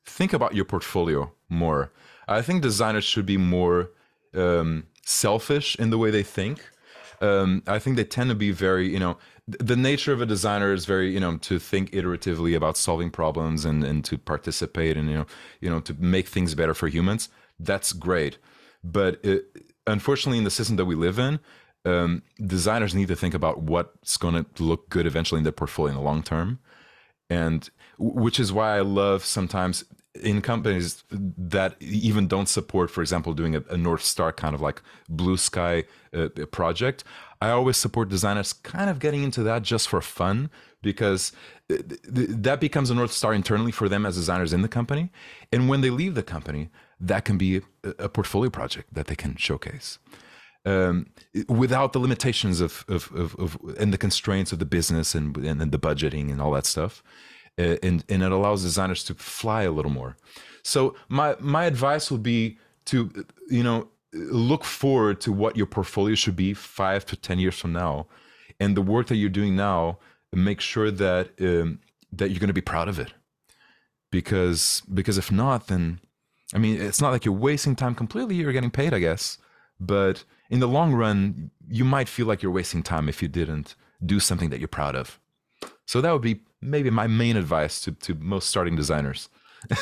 think 0.04 0.32
about 0.32 0.54
your 0.54 0.64
portfolio 0.64 1.32
more. 1.48 1.90
I 2.28 2.42
think 2.42 2.62
designers 2.62 3.04
should 3.04 3.26
be 3.26 3.36
more 3.36 3.90
um, 4.34 4.86
selfish 5.04 5.76
in 5.76 5.90
the 5.90 5.98
way 5.98 6.10
they 6.10 6.22
think. 6.22 6.60
Um, 7.20 7.62
I 7.66 7.78
think 7.78 7.96
they 7.96 8.04
tend 8.04 8.30
to 8.30 8.34
be 8.34 8.50
very, 8.50 8.88
you 8.88 8.98
know, 8.98 9.16
the 9.46 9.76
nature 9.76 10.12
of 10.12 10.20
a 10.20 10.26
designer 10.26 10.72
is 10.72 10.86
very, 10.86 11.12
you 11.12 11.20
know, 11.20 11.36
to 11.38 11.58
think 11.58 11.90
iteratively 11.92 12.56
about 12.56 12.76
solving 12.76 13.10
problems 13.10 13.64
and, 13.64 13.84
and 13.84 14.04
to 14.06 14.16
participate 14.18 14.96
and, 14.96 15.08
you 15.08 15.16
know, 15.16 15.26
you 15.60 15.70
know, 15.70 15.80
to 15.80 15.94
make 15.94 16.28
things 16.28 16.54
better 16.54 16.74
for 16.74 16.88
humans. 16.88 17.28
That's 17.58 17.92
great. 17.92 18.38
But 18.82 19.20
it, 19.24 19.46
unfortunately, 19.86 20.38
in 20.38 20.44
the 20.44 20.50
system 20.50 20.76
that 20.76 20.86
we 20.86 20.94
live 20.94 21.18
in, 21.18 21.40
um, 21.84 22.22
designers 22.44 22.94
need 22.94 23.08
to 23.08 23.16
think 23.16 23.34
about 23.34 23.62
what's 23.62 24.16
going 24.16 24.44
to 24.44 24.62
look 24.62 24.88
good 24.88 25.06
eventually 25.06 25.38
in 25.38 25.44
their 25.44 25.52
portfolio 25.52 25.92
in 25.92 25.98
the 25.98 26.04
long 26.04 26.22
term. 26.22 26.58
And 27.28 27.68
which 27.98 28.40
is 28.40 28.52
why 28.52 28.76
I 28.76 28.80
love 28.80 29.24
sometimes 29.24 29.84
in 30.22 30.40
companies 30.40 31.02
that 31.10 31.74
even 31.80 32.28
don't 32.28 32.48
support, 32.48 32.90
for 32.90 33.00
example, 33.00 33.34
doing 33.34 33.56
a, 33.56 33.62
a 33.70 33.76
North 33.76 34.04
Star 34.04 34.32
kind 34.32 34.54
of 34.54 34.60
like 34.60 34.80
blue 35.08 35.36
sky 35.36 35.84
uh, 36.12 36.28
project, 36.52 37.04
I 37.40 37.50
always 37.50 37.76
support 37.76 38.08
designers 38.08 38.52
kind 38.52 38.88
of 38.88 38.98
getting 39.00 39.22
into 39.22 39.42
that 39.42 39.62
just 39.62 39.88
for 39.88 40.00
fun 40.00 40.50
because 40.82 41.32
th- 41.68 41.82
th- 41.88 42.28
that 42.30 42.60
becomes 42.60 42.90
a 42.90 42.94
North 42.94 43.12
Star 43.12 43.34
internally 43.34 43.72
for 43.72 43.88
them 43.88 44.06
as 44.06 44.14
designers 44.14 44.52
in 44.52 44.62
the 44.62 44.68
company. 44.68 45.10
And 45.52 45.68
when 45.68 45.80
they 45.80 45.90
leave 45.90 46.14
the 46.14 46.22
company, 46.22 46.70
that 47.00 47.24
can 47.24 47.36
be 47.36 47.56
a, 47.56 47.62
a 47.98 48.08
portfolio 48.08 48.50
project 48.50 48.94
that 48.94 49.08
they 49.08 49.16
can 49.16 49.36
showcase. 49.36 49.98
Um, 50.66 51.08
without 51.48 51.92
the 51.92 51.98
limitations 51.98 52.62
of, 52.62 52.86
of, 52.88 53.12
of, 53.12 53.34
of, 53.36 53.58
and 53.78 53.92
the 53.92 53.98
constraints 53.98 54.50
of 54.50 54.58
the 54.58 54.64
business 54.64 55.14
and, 55.14 55.36
and, 55.36 55.60
and 55.60 55.72
the 55.72 55.78
budgeting 55.78 56.30
and 56.30 56.40
all 56.40 56.52
that 56.52 56.64
stuff. 56.64 57.02
Uh, 57.58 57.76
and 57.82 58.04
and 58.08 58.22
it 58.22 58.32
allows 58.32 58.62
designers 58.62 59.04
to 59.04 59.14
fly 59.14 59.62
a 59.62 59.70
little 59.70 59.90
more. 59.92 60.16
So 60.62 60.96
my 61.08 61.36
my 61.40 61.66
advice 61.66 62.10
would 62.10 62.22
be 62.22 62.58
to 62.86 63.10
you 63.48 63.62
know 63.62 63.88
look 64.12 64.64
forward 64.64 65.20
to 65.20 65.32
what 65.32 65.56
your 65.56 65.66
portfolio 65.66 66.14
should 66.16 66.36
be 66.36 66.54
five 66.54 67.06
to 67.06 67.16
ten 67.16 67.38
years 67.38 67.58
from 67.58 67.72
now, 67.72 68.06
and 68.58 68.76
the 68.76 68.82
work 68.82 69.06
that 69.06 69.16
you're 69.16 69.28
doing 69.30 69.56
now. 69.56 69.98
Make 70.32 70.60
sure 70.60 70.90
that 70.90 71.30
um, 71.40 71.78
that 72.12 72.30
you're 72.30 72.40
going 72.40 72.48
to 72.48 72.52
be 72.52 72.60
proud 72.60 72.88
of 72.88 72.98
it, 72.98 73.14
because 74.10 74.82
because 74.92 75.16
if 75.16 75.30
not, 75.30 75.68
then 75.68 76.00
I 76.52 76.58
mean 76.58 76.80
it's 76.80 77.00
not 77.00 77.12
like 77.12 77.24
you're 77.24 77.32
wasting 77.32 77.76
time 77.76 77.94
completely. 77.94 78.34
You're 78.34 78.52
getting 78.52 78.72
paid, 78.72 78.92
I 78.92 78.98
guess, 78.98 79.38
but 79.78 80.24
in 80.50 80.58
the 80.58 80.66
long 80.66 80.92
run, 80.92 81.52
you 81.68 81.84
might 81.84 82.08
feel 82.08 82.26
like 82.26 82.42
you're 82.42 82.50
wasting 82.50 82.82
time 82.82 83.08
if 83.08 83.22
you 83.22 83.28
didn't 83.28 83.76
do 84.04 84.18
something 84.18 84.50
that 84.50 84.58
you're 84.58 84.66
proud 84.66 84.96
of. 84.96 85.20
So 85.86 86.00
that 86.00 86.12
would 86.12 86.22
be 86.22 86.40
maybe 86.64 86.90
my 86.90 87.06
main 87.06 87.36
advice 87.36 87.80
to, 87.82 87.92
to 87.92 88.14
most 88.14 88.48
starting 88.48 88.74
designers. 88.74 89.28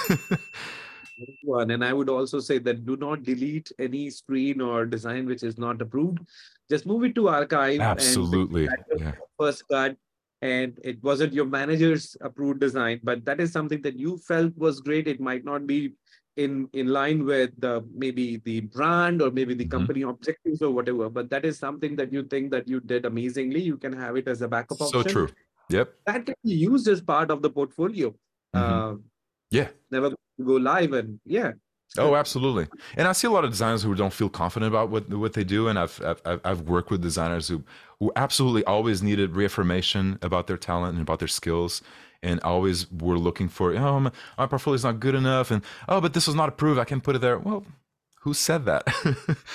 One, 1.45 1.71
and 1.71 1.85
I 1.85 1.93
would 1.93 2.09
also 2.09 2.41
say 2.41 2.59
that 2.59 2.85
do 2.85 2.97
not 2.97 3.23
delete 3.23 3.71
any 3.79 4.11
screen 4.11 4.61
or 4.61 4.85
design 4.85 5.27
which 5.27 5.43
is 5.43 5.57
not 5.57 5.81
approved. 5.81 6.19
Just 6.69 6.85
move 6.85 7.05
it 7.05 7.15
to 7.15 7.29
archive. 7.29 7.81
Absolutely. 7.81 8.69
Yeah. 8.97 9.13
First 9.39 9.65
cut, 9.71 9.97
and 10.41 10.79
it 10.83 11.03
wasn't 11.03 11.33
your 11.33 11.45
manager's 11.45 12.17
approved 12.21 12.61
design, 12.61 13.01
but 13.05 13.25
that 13.25 13.41
is 13.41 13.53
something 13.53 13.83
that 13.83 13.99
you 13.99 14.19
felt 14.19 14.57
was 14.57 14.81
great. 14.81 15.07
It 15.07 15.21
might 15.21 15.45
not 15.45 15.67
be 15.67 15.93
in 16.37 16.69
in 16.73 16.89
line 16.89 17.25
with 17.27 17.51
the 17.59 17.85
maybe 17.95 18.41
the 18.45 18.61
brand 18.61 19.21
or 19.21 19.31
maybe 19.31 19.55
the 19.55 19.65
mm-hmm. 19.65 19.79
company 19.79 20.03
objectives 20.03 20.63
or 20.63 20.71
whatever, 20.71 21.09
but 21.09 21.31
that 21.31 21.45
is 21.45 21.59
something 21.59 21.95
that 21.97 22.13
you 22.13 22.25
think 22.25 22.51
that 22.51 22.67
you 22.67 22.81
did 22.81 23.05
amazingly. 23.05 23.61
You 23.61 23.77
can 23.77 23.93
have 23.93 24.17
it 24.17 24.27
as 24.27 24.43
a 24.43 24.49
backup 24.49 24.81
option. 24.81 25.03
So 25.03 25.09
true 25.09 25.29
Yep. 25.73 25.95
That 26.07 26.27
can 26.27 26.35
be 26.45 26.53
used 26.53 26.89
as 26.89 27.01
part 27.01 27.31
of 27.31 27.43
the 27.43 27.51
portfolio. 27.51 28.11
Mm-hmm. 28.55 28.95
Uh, 28.95 28.97
yeah. 29.51 29.69
Never 29.91 30.11
go 30.45 30.55
live 30.55 30.93
and 30.93 31.21
yeah. 31.25 31.53
Oh, 31.99 32.15
absolutely. 32.17 32.67
And 32.97 33.07
I 33.07 33.13
see 33.13 33.27
a 33.27 33.31
lot 33.31 33.45
of 33.45 33.51
designers 33.51 33.83
who 33.83 33.95
don't 33.95 34.13
feel 34.13 34.31
confident 34.31 34.69
about 34.69 34.89
what 34.89 35.11
what 35.11 35.35
they 35.35 35.45
do, 35.45 35.69
and 35.69 35.79
I've 35.79 36.01
I've, 36.25 36.41
I've 36.43 36.63
worked 36.63 36.91
with 36.91 37.03
designers 37.03 37.49
who 37.49 37.65
who 38.01 38.11
absolutely 38.17 38.65
always 38.65 39.03
needed 39.03 39.37
reaffirmation 39.37 40.19
about 40.23 40.47
their 40.47 40.57
talent 40.57 40.95
and 40.95 41.03
about 41.03 41.19
their 41.19 41.29
skills, 41.29 41.83
and 42.23 42.41
always 42.41 42.91
were 42.91 43.19
looking 43.19 43.49
for 43.49 43.75
oh 43.77 44.01
my, 44.01 44.11
my 44.39 44.47
portfolio 44.47 44.75
is 44.75 44.85
not 44.85 45.01
good 45.01 45.15
enough, 45.15 45.51
and 45.51 45.63
oh 45.87 46.01
but 46.01 46.15
this 46.15 46.27
was 46.27 46.35
not 46.35 46.49
approved, 46.49 46.81
I 46.81 46.85
can 46.85 47.03
put 47.03 47.15
it 47.15 47.19
there. 47.21 47.39
Well, 47.39 47.67
who 48.23 48.35
said 48.35 48.65
that? 48.67 48.85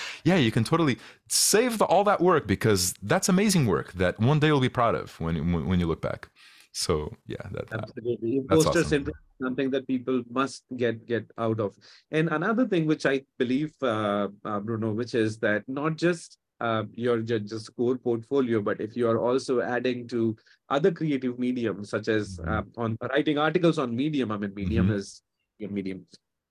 yeah, 0.24 0.36
you 0.36 0.51
can 0.51 0.63
totally 0.63 0.97
save 1.30 1.78
the, 1.78 1.86
all 1.86 2.03
that 2.03 2.22
work 2.22 2.47
because 2.47 2.93
that's 3.01 3.30
amazing 3.30 3.65
work 3.65 3.93
that 3.93 4.20
one 4.20 4.39
day 4.39 4.47
you'll 4.47 4.59
be 4.59 4.70
proud 4.70 4.95
of 4.95 5.20
when 5.20 5.36
when 5.68 5.80
you 5.80 5.88
look 5.88 6.01
back. 6.01 6.30
So 6.74 7.13
yeah, 7.28 7.45
that, 7.51 7.72
absolutely. 7.72 8.43
Poster 8.49 8.70
awesome. 8.70 8.84
syndrome 8.84 9.15
something 9.41 9.70
that 9.72 9.88
people 9.88 10.24
must 10.30 10.63
get 10.76 11.05
get 11.05 11.26
out 11.38 11.59
of. 11.59 11.76
And 12.11 12.30
another 12.30 12.68
thing 12.68 12.86
which 12.86 13.05
I 13.05 13.24
believe, 13.38 13.74
uh, 13.82 14.28
uh, 14.43 14.59
Bruno, 14.59 14.91
which 14.91 15.15
is 15.15 15.38
that 15.39 15.63
not 15.68 15.95
just 15.95 16.38
uh, 16.59 16.84
your 16.93 17.20
just 17.20 17.76
core 17.76 17.97
portfolio, 17.97 18.61
but 18.61 18.82
if 18.82 18.97
you 18.97 19.07
are 19.09 19.20
also 19.20 19.61
adding 19.61 20.07
to 20.09 20.36
other 20.70 20.91
creative 20.91 21.39
mediums 21.39 21.89
such 21.89 22.07
as 22.07 22.38
mm-hmm. 22.38 22.49
Uh, 22.49 22.84
on 22.84 22.97
writing 23.09 23.38
articles 23.38 23.78
on 23.80 23.95
Medium. 23.95 24.32
I 24.32 24.38
mean, 24.38 24.53
Medium 24.53 24.88
mm-hmm. 24.88 24.95
is 24.95 25.22
your 25.59 25.70
Medium. 25.70 26.05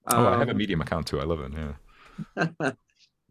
Um, 0.06 0.20
oh, 0.20 0.28
I 0.28 0.38
have 0.38 0.48
a 0.48 0.52
um, 0.52 0.56
Medium 0.56 0.80
account 0.80 1.06
too. 1.06 1.20
I 1.20 1.24
love 1.24 1.40
it. 1.40 1.52
Yeah. 1.52 1.72
uh, 2.36 2.72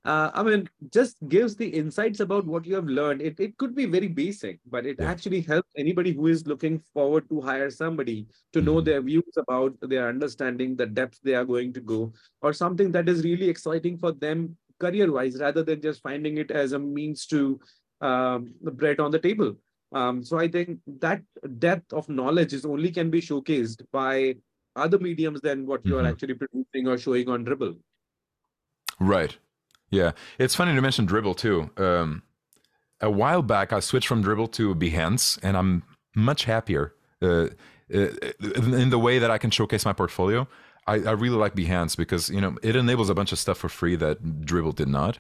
I 0.05 0.43
mean, 0.43 0.69
just 0.91 1.17
gives 1.27 1.55
the 1.55 1.67
insights 1.67 2.19
about 2.19 2.45
what 2.45 2.65
you 2.65 2.75
have 2.75 2.85
learned. 2.85 3.21
It, 3.21 3.39
it 3.39 3.57
could 3.57 3.75
be 3.75 3.85
very 3.85 4.07
basic, 4.07 4.59
but 4.69 4.85
it 4.85 4.97
yeah. 4.99 5.09
actually 5.09 5.41
helps 5.41 5.71
anybody 5.77 6.13
who 6.13 6.27
is 6.27 6.45
looking 6.45 6.79
forward 6.93 7.27
to 7.29 7.41
hire 7.41 7.69
somebody 7.69 8.27
to 8.53 8.61
know 8.61 8.75
mm-hmm. 8.75 8.85
their 8.85 9.01
views 9.01 9.37
about 9.37 9.75
their 9.81 10.09
understanding, 10.09 10.75
the 10.75 10.85
depth 10.85 11.19
they 11.23 11.35
are 11.35 11.45
going 11.45 11.73
to 11.73 11.81
go, 11.81 12.13
or 12.41 12.53
something 12.53 12.91
that 12.91 13.09
is 13.09 13.23
really 13.23 13.49
exciting 13.49 13.97
for 13.97 14.11
them 14.11 14.55
career 14.79 15.11
wise, 15.11 15.39
rather 15.39 15.63
than 15.63 15.81
just 15.81 16.01
finding 16.01 16.37
it 16.37 16.51
as 16.51 16.73
a 16.73 16.79
means 16.79 17.25
to 17.27 17.59
um, 18.01 18.53
the 18.61 18.71
bread 18.71 18.99
on 18.99 19.11
the 19.11 19.19
table. 19.19 19.55
Um, 19.93 20.23
so 20.23 20.37
I 20.37 20.47
think 20.47 20.79
that 20.99 21.21
depth 21.59 21.93
of 21.93 22.09
knowledge 22.09 22.53
is 22.53 22.65
only 22.65 22.91
can 22.91 23.09
be 23.09 23.21
showcased 23.21 23.83
by 23.91 24.35
other 24.75 24.99
mediums 24.99 25.41
than 25.41 25.65
what 25.65 25.85
you 25.85 25.93
mm-hmm. 25.93 26.05
are 26.05 26.09
actually 26.09 26.33
producing 26.33 26.87
or 26.87 26.97
showing 26.97 27.29
on 27.29 27.45
Dribbble. 27.45 27.77
Right. 28.99 29.37
Yeah. 29.89 30.11
It's 30.37 30.55
funny 30.55 30.73
to 30.75 30.81
mention 30.81 31.07
Dribbble 31.07 31.37
too. 31.37 31.69
Um, 31.77 32.23
a 33.01 33.09
while 33.09 33.41
back, 33.41 33.73
I 33.73 33.79
switched 33.79 34.07
from 34.07 34.23
Dribbble 34.23 34.51
to 34.53 34.73
Behance, 34.75 35.37
and 35.43 35.57
I'm 35.57 35.83
much 36.15 36.45
happier 36.45 36.93
uh, 37.21 37.47
uh 37.93 38.07
in 38.49 38.89
the 38.89 38.97
way 38.97 39.19
that 39.19 39.29
I 39.29 39.37
can 39.37 39.51
showcase 39.51 39.85
my 39.85 39.93
portfolio. 39.93 40.47
I, 40.87 40.95
I, 40.95 41.11
really 41.11 41.35
like 41.35 41.55
Behance 41.55 41.97
because 41.97 42.29
you 42.29 42.39
know 42.39 42.57
it 42.63 42.75
enables 42.75 43.09
a 43.09 43.15
bunch 43.15 43.31
of 43.31 43.39
stuff 43.39 43.57
for 43.57 43.69
free 43.69 43.95
that 43.95 44.23
Dribbble 44.23 44.75
did 44.75 44.87
not. 44.87 45.19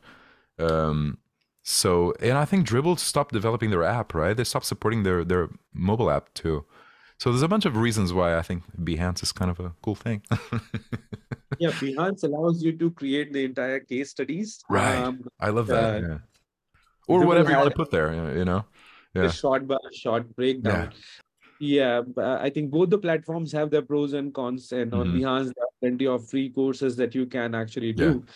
Um, 0.57 1.17
so, 1.63 2.13
and 2.21 2.37
I 2.37 2.45
think 2.45 2.67
Dribbble 2.67 2.99
stopped 2.99 3.33
developing 3.33 3.71
their 3.71 3.83
app, 3.83 4.13
right? 4.13 4.37
They 4.37 4.43
stopped 4.43 4.65
supporting 4.65 5.03
their 5.03 5.23
their 5.23 5.49
mobile 5.73 6.09
app 6.09 6.33
too. 6.33 6.65
So 7.19 7.31
there's 7.31 7.41
a 7.41 7.47
bunch 7.47 7.65
of 7.65 7.77
reasons 7.77 8.13
why 8.13 8.37
I 8.37 8.41
think 8.41 8.63
Behance 8.77 9.23
is 9.23 9.31
kind 9.31 9.49
of 9.49 9.59
a 9.59 9.73
cool 9.81 9.95
thing. 9.95 10.21
yeah, 11.59 11.71
Behance 11.71 12.23
allows 12.23 12.61
you 12.61 12.77
to 12.77 12.91
create 12.91 13.31
the 13.31 13.45
entire 13.45 13.79
case 13.79 14.11
studies. 14.11 14.59
Right. 14.69 14.95
Um, 14.95 15.25
I 15.39 15.49
love 15.49 15.67
that. 15.67 16.03
Uh, 16.03 16.07
yeah. 16.07 16.17
Or 17.07 17.25
whatever 17.25 17.51
you 17.51 17.57
want 17.57 17.69
to 17.69 17.75
put 17.75 17.91
there, 17.91 18.35
you 18.35 18.45
know. 18.45 18.65
Yeah. 19.13 19.29
short 19.29 19.65
by 19.65 19.77
short 19.93 20.35
breakdown. 20.35 20.91
Yeah. 21.59 22.01
yeah, 22.17 22.37
I 22.41 22.49
think 22.49 22.69
both 22.69 22.89
the 22.89 22.97
platforms 22.97 23.53
have 23.53 23.69
their 23.69 23.81
pros 23.81 24.11
and 24.11 24.33
cons, 24.33 24.73
and 24.73 24.93
on 24.93 25.07
mm-hmm. 25.07 25.19
Behance 25.19 25.45
there 25.45 25.63
are 25.63 25.75
plenty 25.81 26.07
of 26.07 26.27
free 26.29 26.49
courses 26.49 26.97
that 26.97 27.15
you 27.15 27.25
can 27.25 27.55
actually 27.55 27.93
do. 27.93 28.25
Yeah. 28.25 28.33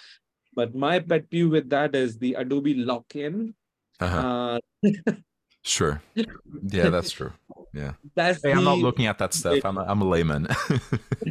But 0.55 0.75
my 0.75 0.99
pet 0.99 1.29
peeve 1.29 1.49
with 1.51 1.69
that 1.71 1.95
is 1.95 2.17
the 2.17 2.35
Adobe 2.35 2.75
lock-in. 2.75 3.55
Uh-huh. 3.99 4.59
Uh, 4.85 5.11
Sure. 5.63 6.01
Yeah, 6.15 6.89
that's 6.89 7.11
true. 7.11 7.33
Yeah. 7.73 7.93
That's 8.15 8.43
hey, 8.43 8.51
the... 8.51 8.57
I'm 8.57 8.63
not 8.63 8.79
looking 8.79 9.05
at 9.05 9.17
that 9.19 9.33
stuff. 9.33 9.59
I'm 9.63 9.77
a, 9.77 9.83
I'm 9.83 10.01
a 10.01 10.05
layman. 10.05 10.47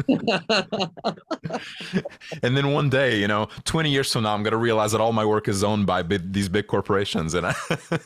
and 2.43 2.57
then 2.57 2.72
one 2.72 2.91
day, 2.91 3.18
you 3.18 3.26
know, 3.26 3.49
20 3.64 3.91
years 3.91 4.12
from 4.12 4.22
now, 4.22 4.34
I'm 4.34 4.43
going 4.43 4.53
to 4.53 4.59
realize 4.59 4.93
that 4.93 5.01
all 5.01 5.12
my 5.12 5.24
work 5.24 5.49
is 5.49 5.64
owned 5.64 5.86
by 5.86 6.03
big, 6.03 6.32
these 6.32 6.49
big 6.49 6.66
corporations, 6.66 7.34
and 7.34 7.47
I 7.47 7.55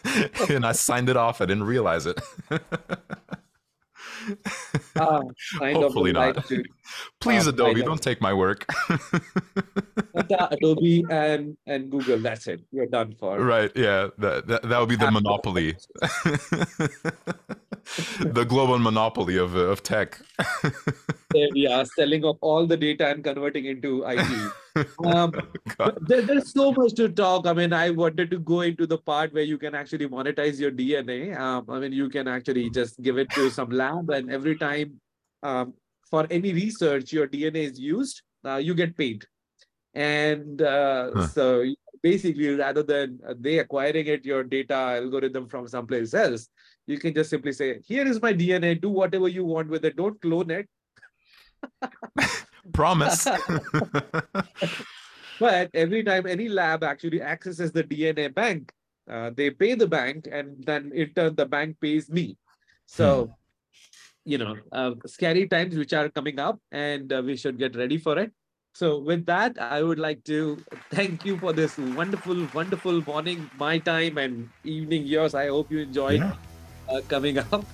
and 0.49 0.64
I 0.64 0.72
signed 0.72 1.09
it 1.09 1.16
off. 1.16 1.41
I 1.41 1.47
didn't 1.47 1.64
realize 1.64 2.07
it. 2.07 2.20
Uh, 4.97 5.23
Hopefully 5.59 6.12
not. 6.12 6.45
Please, 7.20 7.47
um, 7.47 7.55
Adobe, 7.55 7.83
don't 7.83 8.03
take 8.03 8.20
my 8.20 8.33
work. 8.33 8.66
Adobe 10.14 11.05
and 11.11 11.57
and 11.66 11.91
Google. 11.91 12.18
That's 12.18 12.47
it. 12.47 12.61
You're 12.70 12.87
done 12.87 13.14
for. 13.18 13.39
Right. 13.39 13.70
Yeah. 13.75 14.09
That 14.18 14.47
that, 14.47 14.62
that 14.62 14.79
would 14.79 14.89
be 14.89 14.97
the 14.97 15.11
monopoly. 15.11 15.77
the 18.20 18.45
global 18.49 18.79
monopoly 18.79 19.37
of 19.37 19.55
of 19.55 19.83
tech. 19.83 20.20
yeah, 21.35 21.85
selling 21.85 22.25
of 22.25 22.37
all 22.41 22.66
the 22.66 22.77
data 22.77 23.09
and 23.09 23.25
converting 23.25 23.64
into 23.66 24.05
IT. 24.07 24.53
Um, 25.05 25.33
there, 26.03 26.23
there's 26.23 26.53
so 26.53 26.73
much 26.73 26.95
to 26.95 27.09
talk. 27.09 27.47
I 27.47 27.53
mean, 27.53 27.73
I 27.73 27.91
wanted 27.91 28.31
to 28.31 28.39
go 28.39 28.61
into 28.62 28.87
the 28.87 28.99
part 28.99 29.33
where 29.33 29.43
you 29.43 29.59
can 29.59 29.75
actually 29.75 30.09
monetize 30.09 30.59
your 30.59 30.70
DNA. 30.70 31.39
Um, 31.39 31.66
I 31.68 31.79
mean, 31.79 31.93
you 31.93 32.09
can 32.09 32.29
actually 32.29 32.70
just 32.70 33.01
give 33.03 33.18
it 33.18 33.31
to 33.35 33.51
some 33.51 33.70
lab, 33.70 34.11
and 34.11 34.31
every 34.31 34.57
time 34.57 35.01
um, 35.43 35.75
for 36.11 36.27
any 36.31 36.53
research 36.53 37.12
your 37.12 37.27
DNA 37.27 37.70
is 37.70 37.79
used, 37.79 38.23
uh, 38.45 38.57
you 38.57 38.75
get 38.75 38.97
paid. 38.97 39.25
And 39.95 40.62
uh, 40.62 41.11
Huh. 41.14 41.27
so 41.29 41.64
basically, 42.03 42.49
rather 42.57 42.83
than 42.83 43.20
uh, 43.27 43.35
they 43.39 43.59
acquiring 43.59 44.07
it, 44.07 44.25
your 44.25 44.43
data 44.45 44.75
algorithm 44.75 45.49
from 45.49 45.68
someplace 45.68 46.14
else, 46.14 46.49
you 46.87 46.99
can 46.99 47.14
just 47.14 47.31
simply 47.31 47.53
say, 47.53 47.81
here 47.87 48.07
is 48.07 48.20
my 48.20 48.33
DNA, 48.33 48.81
do 48.81 48.89
whatever 48.89 49.29
you 49.29 49.45
want 49.45 49.68
with 49.68 49.85
it. 49.85 49.97
Don't 49.97 50.20
clone 50.20 50.51
it. 50.51 50.68
Promise. 52.73 53.27
But 55.41 55.71
every 55.75 56.05
time 56.05 56.27
any 56.27 56.49
lab 56.49 56.85
actually 56.85 57.21
accesses 57.21 57.73
the 57.73 57.83
DNA 57.83 58.33
bank, 58.33 58.71
uh, 59.11 59.31
they 59.35 59.51
pay 59.51 59.75
the 59.75 59.87
bank, 59.89 60.29
and 60.31 60.63
then 60.65 60.93
in 60.95 61.11
turn 61.15 61.35
the 61.35 61.47
bank 61.47 61.81
pays 61.81 62.09
me. 62.09 62.37
So, 62.87 63.35
you 64.25 64.39
know, 64.39 64.55
uh, 64.71 64.93
scary 65.07 65.49
times 65.49 65.75
which 65.77 65.93
are 65.93 66.09
coming 66.09 66.39
up, 66.39 66.61
and 66.71 67.13
uh, 67.13 67.23
we 67.25 67.37
should 67.37 67.59
get 67.59 67.75
ready 67.75 67.99
for 67.99 68.19
it. 68.19 68.31
So, 68.75 69.01
with 69.01 69.27
that, 69.27 69.59
I 69.61 69.83
would 69.83 69.99
like 69.99 70.23
to 70.25 70.59
thank 70.91 71.25
you 71.25 71.37
for 71.39 71.53
this 71.53 71.77
wonderful, 71.77 72.47
wonderful 72.55 73.03
morning, 73.03 73.51
my 73.59 73.79
time, 73.79 74.19
and 74.19 74.49
evening 74.63 75.07
yours. 75.07 75.35
I 75.35 75.49
hope 75.49 75.73
you 75.73 75.81
enjoyed 75.81 76.21
Yeah. 76.21 76.37
uh, 76.89 77.01
coming 77.09 77.39
up. 77.39 77.51
Oh, 77.53 77.59
on 77.59 77.67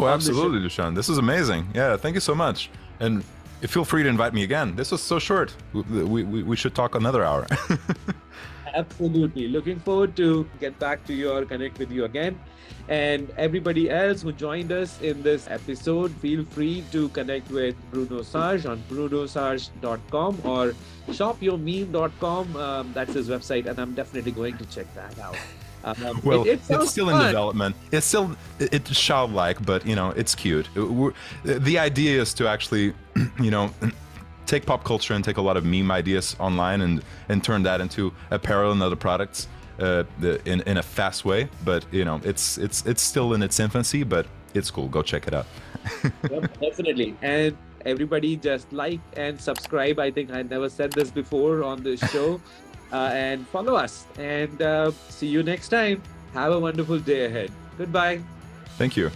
show. 0.00 0.08
absolutely, 0.08 0.60
Dushan. 0.66 0.94
This 0.94 1.08
is 1.10 1.18
amazing. 1.18 1.68
Yeah, 1.74 1.96
thank 1.98 2.14
you 2.14 2.20
so 2.20 2.34
much. 2.34 2.70
And 2.98 3.22
feel 3.62 3.84
free 3.84 4.02
to 4.02 4.08
invite 4.08 4.34
me 4.34 4.42
again. 4.42 4.76
This 4.76 4.90
was 4.92 5.02
so 5.02 5.18
short. 5.18 5.54
We, 5.72 6.24
we, 6.24 6.42
we- 6.42 6.56
should 6.56 6.74
talk 6.74 6.94
another 6.94 7.24
hour. 7.24 7.46
Absolutely. 8.74 9.48
Looking 9.48 9.78
forward 9.80 10.16
to 10.16 10.46
get 10.60 10.78
back 10.78 11.04
to 11.06 11.14
you 11.14 11.30
or 11.32 11.44
connect 11.46 11.78
with 11.78 11.90
you 11.90 12.04
again. 12.04 12.38
And 12.88 13.30
everybody 13.36 13.90
else 13.90 14.22
who 14.22 14.32
joined 14.32 14.70
us 14.70 15.00
in 15.00 15.22
this 15.22 15.48
episode, 15.48 16.12
feel 16.16 16.44
free 16.44 16.84
to 16.92 17.08
connect 17.10 17.50
with 17.50 17.74
Bruno 17.90 18.22
Serge 18.22 18.66
on 18.66 18.82
brunoserge.com 18.90 20.40
or 20.44 20.74
shopyourmeme.com. 21.08 22.56
Um, 22.56 22.90
that's 22.92 23.14
his 23.14 23.28
website, 23.28 23.66
and 23.66 23.78
I'm 23.78 23.94
definitely 23.94 24.32
going 24.32 24.56
to 24.58 24.64
check 24.66 24.86
that 24.94 25.18
out. 25.18 25.36
Um, 25.84 26.20
well, 26.24 26.42
it- 26.44 26.48
it 26.48 26.60
it's 26.70 26.90
still 26.90 27.08
in 27.10 27.18
development. 27.24 27.76
It's 27.92 28.06
still 28.06 28.36
it- 28.58 28.74
it's 28.90 29.00
childlike, 29.00 29.64
but 29.64 29.86
you 29.86 29.94
know, 29.94 30.10
it's 30.10 30.34
cute. 30.34 30.68
We're- 30.76 31.14
the 31.44 31.78
idea 31.78 32.20
is 32.20 32.34
to 32.34 32.48
actually, 32.48 32.92
you 33.40 33.50
know, 33.50 33.70
take 34.46 34.64
pop 34.66 34.84
culture 34.84 35.14
and 35.14 35.24
take 35.24 35.38
a 35.38 35.42
lot 35.42 35.56
of 35.56 35.64
meme 35.64 35.90
ideas 35.90 36.36
online 36.38 36.80
and 36.82 37.02
and 37.28 37.42
turn 37.42 37.62
that 37.64 37.80
into 37.80 38.12
apparel 38.30 38.72
and 38.72 38.82
other 38.82 38.96
products 38.96 39.48
uh, 39.80 40.04
the- 40.20 40.40
in 40.48 40.60
in 40.62 40.76
a 40.78 40.82
fast 40.82 41.24
way. 41.24 41.48
But 41.64 41.84
you 41.92 42.04
know, 42.04 42.20
it's 42.24 42.58
it's 42.58 42.84
it's 42.86 43.02
still 43.02 43.34
in 43.34 43.42
its 43.42 43.58
infancy, 43.60 44.04
but 44.04 44.26
it's 44.54 44.70
cool. 44.70 44.88
Go 44.88 45.02
check 45.02 45.26
it 45.26 45.34
out. 45.34 45.46
Yep, 46.30 46.60
definitely. 46.60 47.14
And 47.22 47.56
everybody 47.84 48.36
just 48.36 48.72
like 48.72 49.00
and 49.16 49.40
subscribe. 49.40 49.98
I 50.00 50.10
think 50.10 50.30
I 50.32 50.42
never 50.42 50.68
said 50.68 50.92
this 50.92 51.10
before 51.10 51.62
on 51.62 51.82
this 51.82 52.00
show. 52.12 52.40
uh, 52.92 53.10
and 53.12 53.46
follow 53.48 53.74
us. 53.74 54.06
And 54.18 54.60
uh, 54.62 54.90
see 55.08 55.26
you 55.28 55.42
next 55.42 55.68
time. 55.70 56.02
Have 56.34 56.52
a 56.52 56.58
wonderful 56.60 56.98
day 57.00 57.24
ahead. 57.26 57.50
Goodbye. 57.78 58.20
Thank 58.78 58.96
you. 58.96 59.10